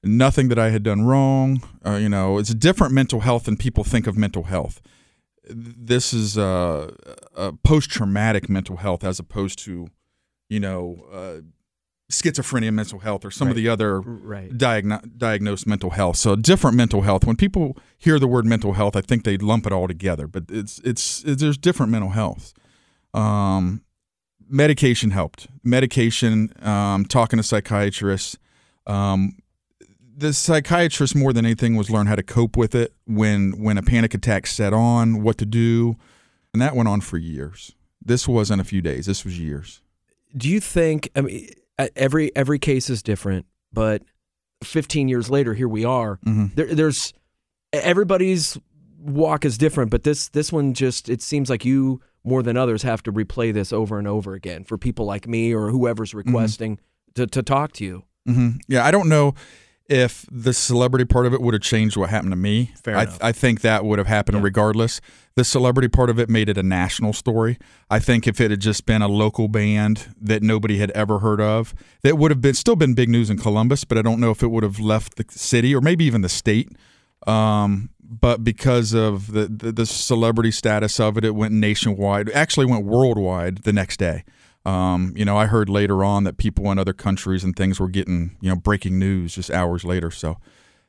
Nothing 0.03 0.47
that 0.49 0.57
I 0.59 0.69
had 0.69 0.83
done 0.83 1.01
wrong. 1.05 1.61
Uh, 1.85 1.95
you 1.95 2.07
know, 2.09 2.37
it's 2.37 2.49
a 2.49 2.55
different 2.55 2.93
mental 2.93 3.19
health 3.21 3.43
than 3.43 3.57
people 3.57 3.83
think 3.83 4.07
of 4.07 4.17
mental 4.17 4.43
health. 4.43 4.81
This 5.49 6.13
is 6.13 6.37
a, 6.37 6.93
a 7.35 7.53
post-traumatic 7.53 8.47
mental 8.49 8.77
health 8.77 9.03
as 9.03 9.19
opposed 9.19 9.59
to, 9.65 9.87
you 10.47 10.59
know, 10.59 11.05
uh, 11.11 11.41
schizophrenia 12.11 12.71
mental 12.73 12.99
health 12.99 13.25
or 13.25 13.29
some 13.31 13.47
Right. 13.47 13.51
of 13.51 13.55
the 13.57 13.67
other 13.67 13.99
Right. 13.99 14.51
diagno- 14.57 15.17
diagnosed 15.17 15.67
mental 15.67 15.89
health. 15.91 16.15
So 16.17 16.35
different 16.35 16.77
mental 16.77 17.01
health. 17.01 17.25
When 17.25 17.35
people 17.35 17.77
hear 17.97 18.19
the 18.19 18.27
word 18.27 18.45
mental 18.45 18.73
health, 18.73 18.95
I 18.95 19.01
think 19.01 19.25
they 19.25 19.37
lump 19.37 19.65
it 19.67 19.73
all 19.73 19.87
together. 19.87 20.27
But 20.27 20.45
it's 20.49 20.79
it's, 20.83 21.23
it's 21.25 21.41
there's 21.41 21.57
different 21.57 21.91
mental 21.91 22.11
health. 22.11 22.53
Um, 23.13 23.81
medication 24.47 25.11
helped. 25.11 25.47
Medication, 25.63 26.53
um, 26.61 27.05
talking 27.05 27.37
to 27.37 27.43
psychiatrists. 27.43 28.37
Um, 28.87 29.33
the 30.19 30.33
psychiatrist 30.33 31.15
more 31.15 31.33
than 31.33 31.45
anything 31.45 31.75
was 31.75 31.89
learn 31.89 32.07
how 32.07 32.15
to 32.15 32.23
cope 32.23 32.57
with 32.57 32.75
it 32.75 32.93
when 33.05 33.51
when 33.63 33.77
a 33.77 33.81
panic 33.83 34.13
attack 34.13 34.47
set 34.47 34.73
on, 34.73 35.23
what 35.23 35.37
to 35.37 35.45
do, 35.45 35.95
and 36.53 36.61
that 36.61 36.75
went 36.75 36.89
on 36.89 37.01
for 37.01 37.17
years. 37.17 37.75
This 38.03 38.27
wasn't 38.27 38.61
a 38.61 38.63
few 38.63 38.81
days. 38.81 39.05
This 39.05 39.23
was 39.25 39.39
years. 39.39 39.81
do 40.35 40.47
you 40.49 40.59
think 40.59 41.09
i 41.15 41.21
mean 41.21 41.49
every 41.95 42.31
every 42.35 42.59
case 42.59 42.89
is 42.89 43.01
different 43.01 43.45
but 43.73 44.03
15 44.63 45.07
years 45.09 45.29
later 45.29 45.53
here 45.55 45.67
we 45.67 45.83
are 45.85 46.17
Mhm. 46.25 46.53
there, 46.55 46.73
there's 46.75 47.13
everybody's 47.73 48.57
walk 48.99 49.45
is 49.45 49.57
different 49.57 49.89
but 49.91 50.03
this 50.03 50.29
this 50.29 50.51
one 50.51 50.73
just 50.73 51.09
it 51.09 51.21
seems 51.21 51.49
like 51.49 51.63
you 51.65 52.01
more 52.23 52.43
than 52.43 52.57
others 52.57 52.83
have 52.83 53.01
to 53.03 53.11
replay 53.13 53.53
this 53.53 53.71
over 53.71 53.97
and 53.97 54.07
over 54.07 54.33
again 54.33 54.63
for 54.63 54.77
people 54.77 55.05
like 55.05 55.27
me 55.27 55.53
or 55.53 55.69
whoever's 55.71 56.13
requesting 56.13 56.77
to, 57.15 57.25
to 57.25 57.41
talk 57.41 57.71
to 57.73 57.85
you 57.85 58.03
hmm 58.27 58.49
Yeah, 58.67 58.85
I 58.85 58.91
don't 58.91 59.07
know 59.09 59.33
if 59.89 60.25
the 60.31 60.53
celebrity 60.53 61.03
part 61.05 61.25
of 61.25 61.33
it 61.33 61.41
would 61.41 61.53
have 61.53 61.63
changed 61.63 61.97
what 61.97 62.09
happened 62.09 62.31
to 62.31 62.35
me. 62.37 62.71
Fair 62.83 62.95
I, 62.95 63.03
enough. 63.03 63.17
I 63.21 63.31
think 63.31 63.61
that 63.61 63.83
would 63.83 63.97
have 63.99 64.07
happened 64.07 64.37
Yeah. 64.37 64.43
regardless. 64.43 65.01
The 65.35 65.43
celebrity 65.43 65.87
part 65.87 66.09
of 66.09 66.19
it 66.19 66.29
made 66.29 66.47
it 66.49 66.57
a 66.57 66.63
national 66.63 67.13
story. 67.13 67.57
I 67.89 67.99
think 67.99 68.27
if 68.27 68.39
it 68.39 68.51
had 68.51 68.59
just 68.59 68.85
been 68.85 69.01
a 69.01 69.07
local 69.07 69.47
band 69.47 70.13
that 70.21 70.43
nobody 70.43 70.77
had 70.77 70.91
ever 70.91 71.19
heard 71.19 71.41
of, 71.41 71.73
that 72.03 72.17
would 72.17 72.29
have 72.31 72.41
been 72.41 72.53
still 72.53 72.75
been 72.75 72.93
big 72.93 73.09
news 73.09 73.29
in 73.29 73.37
Columbus. 73.37 73.83
But 73.83 73.97
I 73.97 74.01
don't 74.01 74.19
know 74.19 74.31
if 74.31 74.43
it 74.43 74.47
would 74.51 74.63
have 74.63 74.79
left 74.79 75.15
the 75.15 75.25
city 75.29 75.73
or 75.73 75.81
maybe 75.81 76.05
even 76.05 76.21
the 76.21 76.29
state. 76.29 76.69
Um, 77.27 77.89
but 78.01 78.43
because 78.43 78.93
of 78.93 79.31
the, 79.31 79.45
the 79.47 79.71
the 79.71 79.85
celebrity 79.85 80.51
status 80.51 80.99
of 80.99 81.17
it, 81.17 81.23
it 81.23 81.35
went 81.35 81.53
nationwide. 81.53 82.29
Actually 82.31 82.65
went 82.65 82.85
worldwide 82.85 83.59
the 83.59 83.73
next 83.73 83.97
day. 83.97 84.23
Um, 84.65 85.13
you 85.15 85.25
know, 85.25 85.37
I 85.37 85.45
heard 85.45 85.69
later 85.69 86.03
on 86.03 86.25
that 86.25 86.37
people 86.37 86.71
in 86.71 86.77
other 86.77 86.93
countries 86.93 87.43
and 87.43 87.55
things 87.55 87.79
were 87.79 87.87
getting, 87.87 88.37
you 88.41 88.49
know, 88.49 88.55
breaking 88.55 88.99
news 88.99 89.35
just 89.35 89.49
hours 89.49 89.83
later. 89.83 90.11
So 90.11 90.37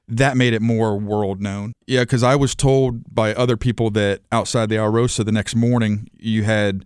that 0.08 0.36
made 0.36 0.52
it 0.52 0.60
more 0.60 0.98
world 0.98 1.40
known. 1.40 1.72
Yeah, 1.86 2.00
because 2.00 2.22
I 2.22 2.36
was 2.36 2.54
told 2.54 3.14
by 3.14 3.32
other 3.34 3.56
people 3.56 3.90
that 3.90 4.20
outside 4.32 4.68
the 4.68 4.76
Alrosa 4.76 5.24
the 5.24 5.32
next 5.32 5.54
morning, 5.54 6.08
you 6.18 6.42
had 6.42 6.84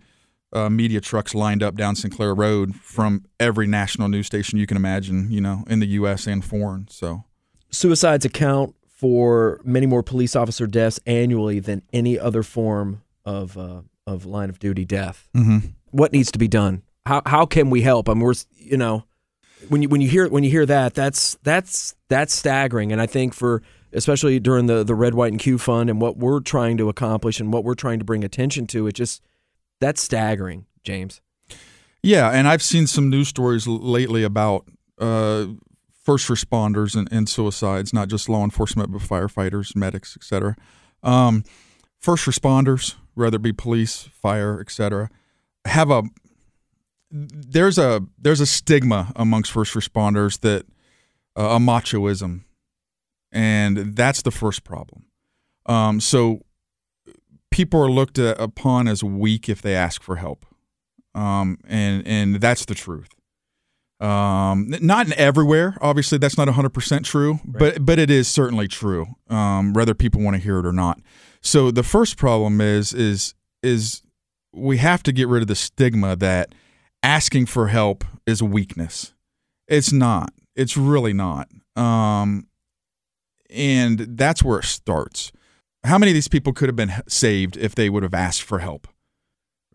uh, 0.53 0.69
media 0.69 1.01
trucks 1.01 1.35
lined 1.35 1.61
up 1.61 1.75
down 1.75 1.95
Sinclair 1.95 2.33
Road 2.33 2.75
from 2.75 3.25
every 3.39 3.67
national 3.67 4.07
news 4.07 4.27
station 4.27 4.59
you 4.59 4.67
can 4.67 4.77
imagine, 4.77 5.31
you 5.31 5.41
know, 5.41 5.63
in 5.67 5.79
the 5.79 5.87
U.S. 5.87 6.27
and 6.27 6.45
foreign. 6.45 6.87
So 6.89 7.25
suicides 7.71 8.25
account 8.25 8.75
for 8.87 9.59
many 9.63 9.85
more 9.85 10.01
police 10.01 10.35
officer 10.35 10.65
deaths 10.67 10.99
annually 11.05 11.59
than 11.59 11.81
any 11.91 12.17
other 12.17 12.43
form 12.43 13.01
of 13.25 13.57
uh, 13.57 13.81
of 14.07 14.25
line 14.25 14.49
of 14.49 14.59
duty 14.59 14.85
death 14.85 15.27
mm-hmm. 15.35 15.67
What 15.95 16.11
needs 16.11 16.31
to 16.31 16.39
be 16.39 16.47
done? 16.47 16.83
How 17.05 17.21
how 17.25 17.45
can 17.45 17.69
we 17.69 17.81
help? 17.81 18.09
I 18.09 18.13
mean, 18.13 18.23
we're 18.23 18.33
you 18.55 18.77
know, 18.77 19.05
when 19.69 19.81
you 19.81 19.89
when 19.89 20.01
you 20.01 20.09
hear 20.09 20.27
when 20.27 20.43
you 20.43 20.49
hear 20.49 20.65
that, 20.65 20.93
that's 20.93 21.37
that's 21.43 21.95
that's 22.09 22.33
staggering. 22.33 22.91
And 22.91 23.01
I 23.01 23.05
think 23.05 23.33
for 23.33 23.61
especially 23.93 24.39
during 24.39 24.65
the 24.65 24.83
the 24.83 24.95
Red, 24.95 25.13
White, 25.13 25.31
and 25.31 25.39
Q 25.39 25.57
Fund 25.57 25.89
and 25.89 26.01
what 26.01 26.17
we're 26.17 26.41
trying 26.41 26.77
to 26.77 26.89
accomplish 26.89 27.39
and 27.39 27.53
what 27.53 27.63
we're 27.63 27.75
trying 27.75 27.99
to 27.99 28.05
bring 28.05 28.23
attention 28.23 28.67
to, 28.67 28.87
it 28.87 28.93
just 28.93 29.21
that's 29.79 30.01
staggering, 30.01 30.65
James. 30.83 31.21
Yeah, 32.03 32.29
and 32.29 32.47
I've 32.47 32.61
seen 32.61 32.85
some 32.85 33.09
news 33.09 33.29
stories 33.29 33.65
lately 33.65 34.23
about 34.23 34.67
uh, 34.99 35.47
first 36.03 36.27
responders 36.27 36.95
and, 36.95 37.07
and 37.11 37.27
suicides, 37.27 37.93
not 37.93 38.09
just 38.09 38.29
law 38.29 38.43
enforcement, 38.43 38.91
but 38.91 39.01
firefighters, 39.01 39.75
medics, 39.75 40.15
etc. 40.15 40.55
Um, 41.01 41.43
first 41.99 42.25
responders, 42.25 42.95
whether 43.15 43.37
it 43.37 43.41
be 43.41 43.53
police, 43.53 44.03
fire, 44.13 44.59
etc., 44.59 45.09
have 45.65 45.91
a 45.91 46.03
there's 47.11 47.77
a 47.77 48.01
there's 48.17 48.41
a 48.41 48.45
stigma 48.45 49.11
amongst 49.15 49.51
first 49.51 49.73
responders 49.73 50.39
that 50.41 50.65
uh, 51.37 51.55
a 51.55 51.59
machoism, 51.59 52.41
and 53.31 53.95
that's 53.95 54.21
the 54.21 54.31
first 54.31 54.63
problem. 54.63 55.05
Um, 55.65 55.99
so 55.99 56.41
people 57.51 57.81
are 57.81 57.89
looked 57.89 58.19
at, 58.19 58.39
upon 58.39 58.87
as 58.87 59.03
weak 59.03 59.49
if 59.49 59.61
they 59.61 59.75
ask 59.75 60.03
for 60.03 60.17
help 60.17 60.45
um, 61.15 61.57
and 61.65 62.05
and 62.05 62.35
that's 62.35 62.65
the 62.65 62.75
truth. 62.75 63.07
Um, 64.01 64.75
not 64.81 65.07
in 65.07 65.13
everywhere, 65.13 65.77
obviously, 65.81 66.17
that's 66.17 66.37
not 66.37 66.49
100% 66.49 67.03
true, 67.05 67.39
but 67.45 67.83
but 67.83 67.97
it 67.97 68.11
is 68.11 68.27
certainly 68.27 68.67
true, 68.67 69.07
um, 69.29 69.73
whether 69.73 69.93
people 69.93 70.21
want 70.21 70.35
to 70.35 70.41
hear 70.41 70.59
it 70.59 70.65
or 70.65 70.73
not. 70.73 70.99
So 71.41 71.71
the 71.71 71.83
first 71.83 72.17
problem 72.17 72.59
is 72.59 72.93
is 72.93 73.33
is 73.63 74.01
we 74.55 74.77
have 74.77 75.03
to 75.03 75.11
get 75.11 75.27
rid 75.27 75.41
of 75.41 75.47
the 75.47 75.55
stigma 75.55 76.15
that 76.15 76.55
asking 77.03 77.45
for 77.45 77.67
help 77.67 78.03
is 78.25 78.41
a 78.41 78.45
weakness. 78.45 79.13
It's 79.67 79.91
not. 79.91 80.33
It's 80.55 80.77
really 80.77 81.13
not. 81.13 81.49
Um, 81.75 82.47
and 83.49 83.99
that's 83.99 84.41
where 84.41 84.59
it 84.59 84.65
starts. 84.65 85.31
how 85.83 85.99
many 85.99 86.11
of 86.11 86.15
these 86.15 86.27
people 86.27 86.51
could 86.51 86.67
have 86.67 86.75
been 86.75 86.93
saved 87.07 87.57
if 87.57 87.75
they 87.75 87.89
would 87.89 88.01
have 88.03 88.13
asked 88.13 88.41
for 88.41 88.59
help? 88.59 88.87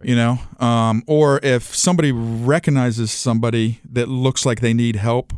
You 0.03 0.16
know, 0.16 0.39
um, 0.59 1.03
or 1.07 1.41
if 1.43 1.74
somebody 1.74 2.11
recognizes 2.11 3.12
somebody 3.12 3.81
that 3.85 4.09
looks 4.09 4.47
like 4.47 4.61
they 4.61 4.72
need 4.72 4.97
help, 4.97 5.35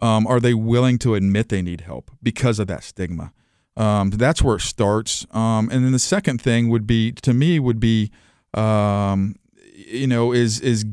um, 0.00 0.26
are 0.26 0.40
they 0.40 0.54
willing 0.54 0.98
to 1.00 1.14
admit 1.14 1.50
they 1.50 1.60
need 1.60 1.82
help 1.82 2.10
because 2.22 2.58
of 2.58 2.66
that 2.68 2.82
stigma? 2.82 3.32
Um, 3.76 4.08
that's 4.08 4.42
where 4.42 4.56
it 4.56 4.62
starts. 4.62 5.26
Um, 5.32 5.68
and 5.70 5.84
then 5.84 5.92
the 5.92 5.98
second 5.98 6.40
thing 6.40 6.70
would 6.70 6.86
be, 6.86 7.12
to 7.12 7.34
me, 7.34 7.58
would 7.60 7.78
be, 7.78 8.10
um, 8.56 9.36
you 9.74 10.06
know, 10.06 10.32
is 10.32 10.60
is 10.60 10.84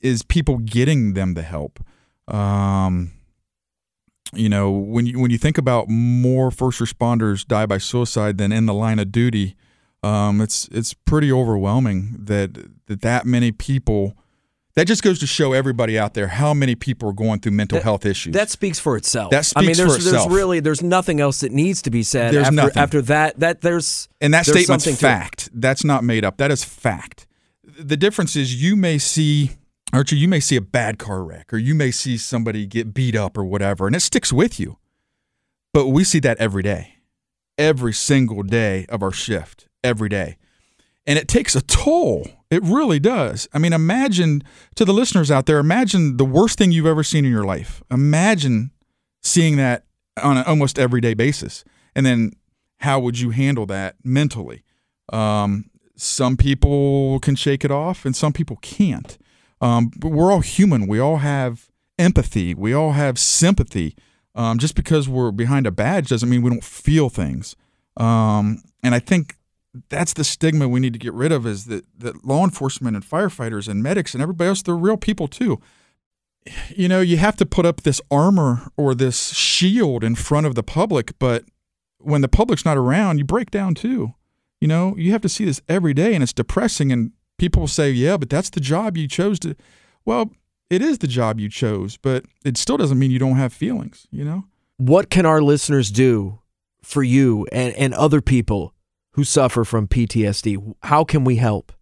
is 0.00 0.22
people 0.22 0.58
getting 0.58 1.14
them 1.14 1.34
the 1.34 1.42
help? 1.42 1.78
Um, 2.28 3.12
you 4.34 4.48
know, 4.48 4.70
when 4.70 5.06
you 5.06 5.18
when 5.18 5.30
you 5.30 5.38
think 5.38 5.58
about 5.58 5.88
more 5.88 6.50
first 6.50 6.80
responders 6.80 7.46
die 7.46 7.66
by 7.66 7.78
suicide 7.78 8.38
than 8.38 8.52
in 8.52 8.66
the 8.66 8.74
line 8.74 8.98
of 8.98 9.12
duty, 9.12 9.56
um, 10.02 10.40
it's 10.40 10.68
it's 10.72 10.94
pretty 10.94 11.30
overwhelming 11.30 12.16
that 12.18 12.54
that 12.86 13.02
that 13.02 13.26
many 13.26 13.52
people. 13.52 14.16
That 14.74 14.86
just 14.86 15.02
goes 15.02 15.18
to 15.18 15.26
show 15.26 15.52
everybody 15.52 15.98
out 15.98 16.14
there 16.14 16.28
how 16.28 16.54
many 16.54 16.74
people 16.74 17.10
are 17.10 17.12
going 17.14 17.40
through 17.40 17.52
mental 17.52 17.76
That- 17.76 17.84
health 17.84 18.06
issues. 18.06 18.32
That 18.32 18.48
speaks 18.50 18.78
for 18.78 18.96
itself. 18.96 19.30
That 19.30 19.52
I 19.54 19.60
mean, 19.60 19.74
speaks 19.74 19.78
there's, 19.78 19.96
for 19.96 20.02
there's 20.02 20.14
itself. 20.14 20.32
really 20.32 20.60
there's 20.60 20.82
nothing 20.82 21.20
else 21.20 21.40
that 21.40 21.52
needs 21.52 21.82
to 21.82 21.90
be 21.90 22.02
said 22.02 22.32
There's 22.32 22.46
after 22.46 22.56
nothing. 22.56 22.82
after 22.82 23.02
that. 23.02 23.38
That 23.40 23.60
there's 23.60 24.08
And 24.22 24.32
that 24.32 24.46
There's 24.46 24.56
statement's 24.56 24.84
something 24.84 24.98
to 24.98 25.06
it. 25.06 25.08
fact. 25.08 25.50
That's 25.52 25.84
not 25.84 26.04
made 26.04 26.24
up. 26.24 26.38
That 26.38 26.50
is 26.50 26.64
fact. 26.64 27.26
The 27.78 27.96
difference 27.98 28.34
is 28.34 28.62
you 28.62 28.74
may 28.76 28.96
see, 28.96 29.52
Archie, 29.92 30.16
you 30.16 30.26
may 30.28 30.40
see 30.40 30.56
a 30.56 30.60
bad 30.62 30.98
car 30.98 31.22
wreck 31.22 31.52
or 31.52 31.58
you 31.58 31.74
may 31.74 31.90
see 31.90 32.16
somebody 32.16 32.64
get 32.66 32.94
beat 32.94 33.14
up 33.14 33.36
or 33.36 33.44
whatever, 33.44 33.86
and 33.86 33.94
it 33.94 34.00
sticks 34.00 34.32
with 34.32 34.58
you. 34.58 34.78
But 35.74 35.88
we 35.88 36.02
see 36.04 36.18
that 36.20 36.38
every 36.38 36.62
day, 36.62 36.94
every 37.58 37.92
single 37.92 38.42
day 38.42 38.86
of 38.88 39.02
our 39.02 39.12
shift, 39.12 39.68
every 39.84 40.08
day. 40.08 40.38
And 41.06 41.18
it 41.18 41.28
takes 41.28 41.54
a 41.56 41.60
toll. 41.62 42.26
It 42.52 42.62
really 42.64 43.00
does. 43.00 43.48
I 43.54 43.58
mean, 43.58 43.72
imagine 43.72 44.42
to 44.74 44.84
the 44.84 44.92
listeners 44.92 45.30
out 45.30 45.46
there, 45.46 45.58
imagine 45.58 46.18
the 46.18 46.24
worst 46.26 46.58
thing 46.58 46.70
you've 46.70 46.84
ever 46.84 47.02
seen 47.02 47.24
in 47.24 47.30
your 47.30 47.46
life. 47.46 47.82
Imagine 47.90 48.72
seeing 49.22 49.56
that 49.56 49.86
on 50.22 50.36
an 50.36 50.44
almost 50.44 50.78
everyday 50.78 51.14
basis. 51.14 51.64
And 51.96 52.04
then 52.04 52.32
how 52.80 53.00
would 53.00 53.18
you 53.18 53.30
handle 53.30 53.64
that 53.66 53.96
mentally? 54.04 54.64
Um, 55.10 55.70
some 55.96 56.36
people 56.36 57.20
can 57.20 57.36
shake 57.36 57.64
it 57.64 57.70
off 57.70 58.04
and 58.04 58.14
some 58.14 58.34
people 58.34 58.58
can't. 58.60 59.16
Um, 59.62 59.90
but 59.96 60.08
we're 60.08 60.30
all 60.30 60.40
human. 60.40 60.86
We 60.86 60.98
all 60.98 61.18
have 61.18 61.70
empathy. 61.98 62.52
We 62.52 62.74
all 62.74 62.92
have 62.92 63.18
sympathy. 63.18 63.96
Um, 64.34 64.58
just 64.58 64.74
because 64.74 65.08
we're 65.08 65.30
behind 65.30 65.66
a 65.66 65.70
badge 65.70 66.08
doesn't 66.08 66.28
mean 66.28 66.42
we 66.42 66.50
don't 66.50 66.62
feel 66.62 67.08
things. 67.08 67.56
Um, 67.96 68.62
and 68.82 68.94
I 68.94 68.98
think 68.98 69.36
that's 69.88 70.12
the 70.12 70.24
stigma 70.24 70.68
we 70.68 70.80
need 70.80 70.92
to 70.92 70.98
get 70.98 71.12
rid 71.12 71.32
of 71.32 71.46
is 71.46 71.66
that, 71.66 71.84
that 71.98 72.24
law 72.24 72.44
enforcement 72.44 72.96
and 72.96 73.04
firefighters 73.04 73.68
and 73.68 73.82
medics 73.82 74.14
and 74.14 74.22
everybody 74.22 74.48
else, 74.48 74.62
they're 74.62 74.76
real 74.76 74.96
people 74.96 75.28
too. 75.28 75.60
You 76.74 76.88
know, 76.88 77.00
you 77.00 77.18
have 77.18 77.36
to 77.36 77.46
put 77.46 77.64
up 77.64 77.82
this 77.82 78.00
armor 78.10 78.70
or 78.76 78.94
this 78.94 79.32
shield 79.32 80.02
in 80.02 80.14
front 80.14 80.46
of 80.46 80.54
the 80.54 80.62
public, 80.62 81.18
but 81.18 81.44
when 81.98 82.20
the 82.20 82.28
public's 82.28 82.64
not 82.64 82.76
around, 82.76 83.18
you 83.18 83.24
break 83.24 83.50
down 83.50 83.74
too. 83.74 84.14
You 84.60 84.68
know, 84.68 84.94
you 84.96 85.12
have 85.12 85.22
to 85.22 85.28
see 85.28 85.44
this 85.44 85.60
every 85.68 85.94
day 85.94 86.14
and 86.14 86.22
it's 86.22 86.32
depressing. 86.32 86.92
And 86.92 87.12
people 87.38 87.66
say, 87.66 87.90
yeah, 87.90 88.16
but 88.16 88.28
that's 88.28 88.50
the 88.50 88.60
job 88.60 88.96
you 88.96 89.08
chose 89.08 89.38
to. 89.40 89.56
Well, 90.04 90.30
it 90.68 90.82
is 90.82 90.98
the 90.98 91.06
job 91.06 91.38
you 91.38 91.48
chose, 91.48 91.96
but 91.96 92.24
it 92.44 92.56
still 92.56 92.76
doesn't 92.76 92.98
mean 92.98 93.10
you 93.10 93.18
don't 93.18 93.36
have 93.36 93.52
feelings, 93.52 94.06
you 94.10 94.24
know? 94.24 94.44
what 94.86 95.10
can 95.10 95.26
our 95.26 95.40
listeners 95.40 95.90
do 95.90 96.40
for 96.82 97.02
you 97.02 97.46
and, 97.52 97.74
and 97.74 97.94
other 97.94 98.20
people 98.20 98.74
who 99.12 99.24
suffer 99.24 99.64
from 99.64 99.88
PTSD? 99.88 100.74
How 100.82 101.04
can 101.04 101.24
we 101.24 101.36
help? 101.36 101.72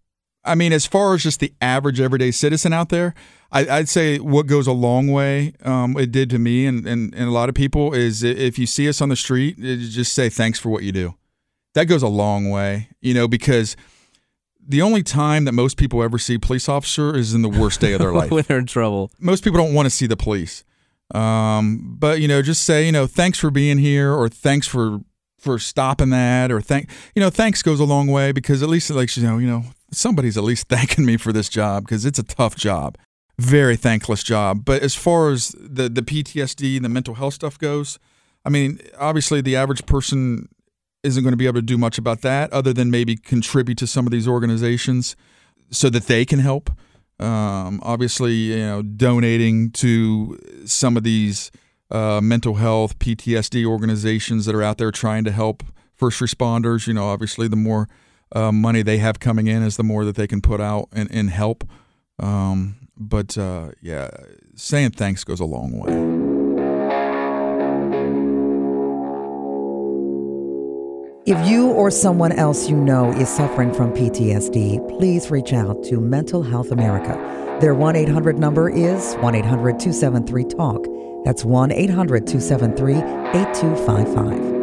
I 0.45 0.55
mean, 0.55 0.73
as 0.73 0.87
far 0.87 1.15
as 1.15 1.23
just 1.23 1.41
the 1.41 1.53
average 1.61 2.01
everyday 2.01 2.31
citizen 2.31 2.73
out 2.73 2.89
there, 2.89 3.15
I, 3.53 3.69
I'd 3.69 3.89
say 3.89 4.19
what 4.19 4.47
goes 4.47 4.67
a 4.67 4.73
long 4.73 5.09
way, 5.09 5.55
um, 5.65 5.97
it 5.99 6.13
did 6.13 6.31
to 6.31 6.39
me 6.39 6.67
and, 6.67 6.87
and, 6.87 7.15
and 7.15 7.25
a 7.25 7.31
lot 7.31 7.49
of 7.49 7.55
people, 7.55 7.93
is 7.93 8.23
if 8.23 8.59
you 8.59 8.67
see 8.67 8.89
us 8.89 9.01
on 9.01 9.11
the 9.11 9.17
street, 9.17 9.59
just 9.59 10.13
say 10.13 10.29
thanks 10.29 10.59
for 10.59 10.71
what 10.71 10.83
you 10.83 10.93
do. 10.93 11.15
That 11.75 11.85
goes 11.85 12.03
a 12.03 12.09
long 12.09 12.51
way, 12.51 12.89
you 13.01 13.13
know, 13.13 13.29
because 13.29 13.77
the 14.67 14.83
only 14.83 15.03
time 15.03 15.45
that 15.45 15.53
most 15.53 15.77
people 15.77 16.03
ever 16.03 16.19
see 16.19 16.39
police 16.39 16.69
officer 16.69 17.17
is 17.17 17.35
in 17.35 17.43
the 17.43 17.49
worst 17.49 17.81
day 17.81 17.93
of 17.93 18.01
their 18.01 18.13
life. 18.15 18.31
when 18.31 18.45
they're 18.49 18.59
in 18.59 18.67
trouble. 18.67 19.11
most 19.19 19.45
people 19.45 19.59
don't 19.59 19.75
want 19.75 19.87
to 19.87 19.91
see 19.91 20.07
the 20.07 20.17
police. 20.17 20.65
Um, 21.15 21.97
but 21.99 22.21
you 22.21 22.29
know, 22.29 22.41
just 22.41 22.63
say, 22.63 22.87
you 22.87 22.93
know, 22.93 23.07
thanks 23.07 23.39
for 23.39 23.51
being 23.51 23.79
here 23.79 24.13
or 24.13 24.29
thanks 24.29 24.67
for 24.67 25.01
for 25.41 25.59
stopping 25.59 26.11
that 26.11 26.53
or 26.53 26.61
thank 26.61 26.91
you 27.15 27.21
know, 27.21 27.31
thanks 27.31 27.63
goes 27.63 27.81
a 27.81 27.85
long 27.85 28.07
way 28.07 28.33
because 28.33 28.63
at 28.63 28.69
least 28.69 28.91
like 28.91 29.15
you 29.17 29.23
know, 29.23 29.39
you 29.39 29.47
know, 29.47 29.65
somebody's 29.91 30.37
at 30.37 30.45
least 30.45 30.69
thanking 30.69 31.05
me 31.05 31.17
for 31.17 31.33
this 31.33 31.49
job 31.49 31.85
because 31.85 32.05
it's 32.05 32.19
a 32.19 32.23
tough 32.25 32.55
job. 32.55 32.97
Very 33.39 33.77
thankless 33.77 34.23
job. 34.23 34.65
But 34.65 34.83
as 34.83 34.95
far 34.95 35.31
as 35.31 35.55
the 35.59 35.89
the 35.89 36.03
PTSD 36.03 36.77
and 36.77 36.85
the 36.85 36.89
mental 36.89 37.15
health 37.15 37.35
stuff 37.35 37.59
goes, 37.59 37.99
I 38.45 38.51
mean, 38.51 38.81
obviously 38.99 39.41
the 39.41 39.57
average 39.57 39.87
person 39.87 40.49
isn't 41.03 41.23
going 41.23 41.33
to 41.33 41.39
be 41.39 41.47
able 41.47 41.55
to 41.55 41.63
do 41.63 41.79
much 41.79 41.97
about 41.97 42.21
that 42.21 42.53
other 42.53 42.73
than 42.73 42.91
maybe 42.91 43.17
contribute 43.17 43.79
to 43.79 43.87
some 43.87 44.07
of 44.07 44.13
these 44.13 44.29
organizations 44.29 45.17
so 45.71 45.89
that 45.89 46.05
they 46.05 46.25
can 46.25 46.39
help. 46.39 46.71
Um, 47.19 47.81
obviously, 47.83 48.33
you 48.33 48.59
know, 48.59 48.83
donating 48.83 49.71
to 49.73 50.39
some 50.65 50.97
of 50.97 51.03
these 51.03 51.51
uh, 51.91 52.21
mental 52.23 52.55
health 52.55 52.99
PTSD 52.99 53.65
organizations 53.65 54.47
that 54.47 54.55
are 54.55 54.63
out 54.63 54.79
there 54.79 54.91
trying 54.91 55.25
to 55.25 55.33
help 55.33 55.63
first 55.97 56.21
responders. 56.21 56.87
You 56.87 56.95
know, 56.95 57.09
obviously, 57.09 57.49
the 57.49 57.57
more 57.57 57.89
uh, 58.33 58.53
money 58.53 58.83
they 58.83 58.99
have 58.99 59.21
coming 59.21 59.47
in 59.47 59.63
is 59.63 59.77
the 59.77 59.85
more 59.85 60.05
that 60.05 60.17
they 60.17 60.27
can 60.27 60.41
put 60.41 60.61
out 60.61 60.89
and, 60.93 61.11
and 61.11 61.31
help. 61.31 61.65
Um, 62.19 62.89
but 62.97 63.37
uh, 63.39 63.71
yeah, 63.81 64.11
saying 64.55 64.91
thanks 64.91 65.25
goes 65.25 65.41
a 65.41 65.45
long 65.45 65.73
way. 65.73 66.31
If 71.27 71.49
you 71.49 71.69
or 71.69 71.91
someone 71.91 72.33
else 72.33 72.69
you 72.69 72.77
know 72.77 73.13
is 73.13 73.29
suffering 73.29 73.73
from 73.73 73.93
PTSD, 73.93 74.99
please 74.99 75.31
reach 75.31 75.53
out 75.53 75.85
to 75.85 76.01
Mental 76.01 76.43
Health 76.43 76.73
America. 76.73 77.59
Their 77.61 77.75
1 77.75 77.95
800 77.95 78.39
number 78.39 78.71
is 78.71 79.15
1 79.17 79.35
800 79.35 79.79
273 79.79 80.45
TALK. 80.45 81.00
That's 81.25 81.45
1 81.45 81.73
800 81.73 82.27
273 82.27 82.95
8255. 82.95 84.61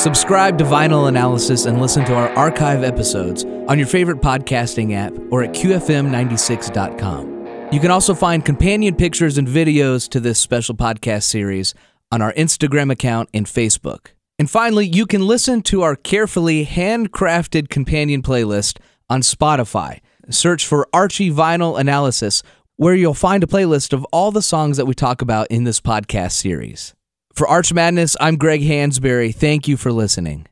Subscribe 0.00 0.56
to 0.56 0.64
Vinyl 0.64 1.08
Analysis 1.08 1.66
and 1.66 1.78
listen 1.78 2.06
to 2.06 2.14
our 2.14 2.30
archive 2.30 2.82
episodes 2.82 3.44
on 3.68 3.78
your 3.78 3.86
favorite 3.86 4.22
podcasting 4.22 4.94
app 4.94 5.12
or 5.30 5.42
at 5.42 5.52
QFM96.com. 5.52 7.68
You 7.70 7.80
can 7.80 7.90
also 7.90 8.14
find 8.14 8.42
companion 8.42 8.96
pictures 8.96 9.36
and 9.36 9.46
videos 9.46 10.08
to 10.08 10.18
this 10.18 10.40
special 10.40 10.74
podcast 10.74 11.24
series 11.24 11.74
on 12.10 12.22
our 12.22 12.32
Instagram 12.32 12.90
account 12.90 13.28
and 13.34 13.44
Facebook. 13.44 14.12
And 14.40 14.50
finally, 14.50 14.86
you 14.86 15.04
can 15.04 15.26
listen 15.26 15.60
to 15.64 15.82
our 15.82 15.94
carefully 15.94 16.64
handcrafted 16.64 17.68
companion 17.68 18.22
playlist 18.22 18.78
on 19.10 19.20
Spotify. 19.20 20.00
Search 20.30 20.66
for 20.66 20.88
Archie 20.94 21.30
Vinyl 21.30 21.78
Analysis, 21.78 22.42
where 22.76 22.94
you'll 22.94 23.12
find 23.12 23.44
a 23.44 23.46
playlist 23.46 23.92
of 23.92 24.02
all 24.12 24.30
the 24.30 24.40
songs 24.40 24.78
that 24.78 24.86
we 24.86 24.94
talk 24.94 25.20
about 25.20 25.46
in 25.48 25.64
this 25.64 25.78
podcast 25.78 26.32
series. 26.32 26.94
For 27.34 27.46
Arch 27.46 27.74
Madness, 27.74 28.16
I'm 28.18 28.36
Greg 28.36 28.62
Hansberry. 28.62 29.34
Thank 29.34 29.68
you 29.68 29.76
for 29.76 29.92
listening. 29.92 30.46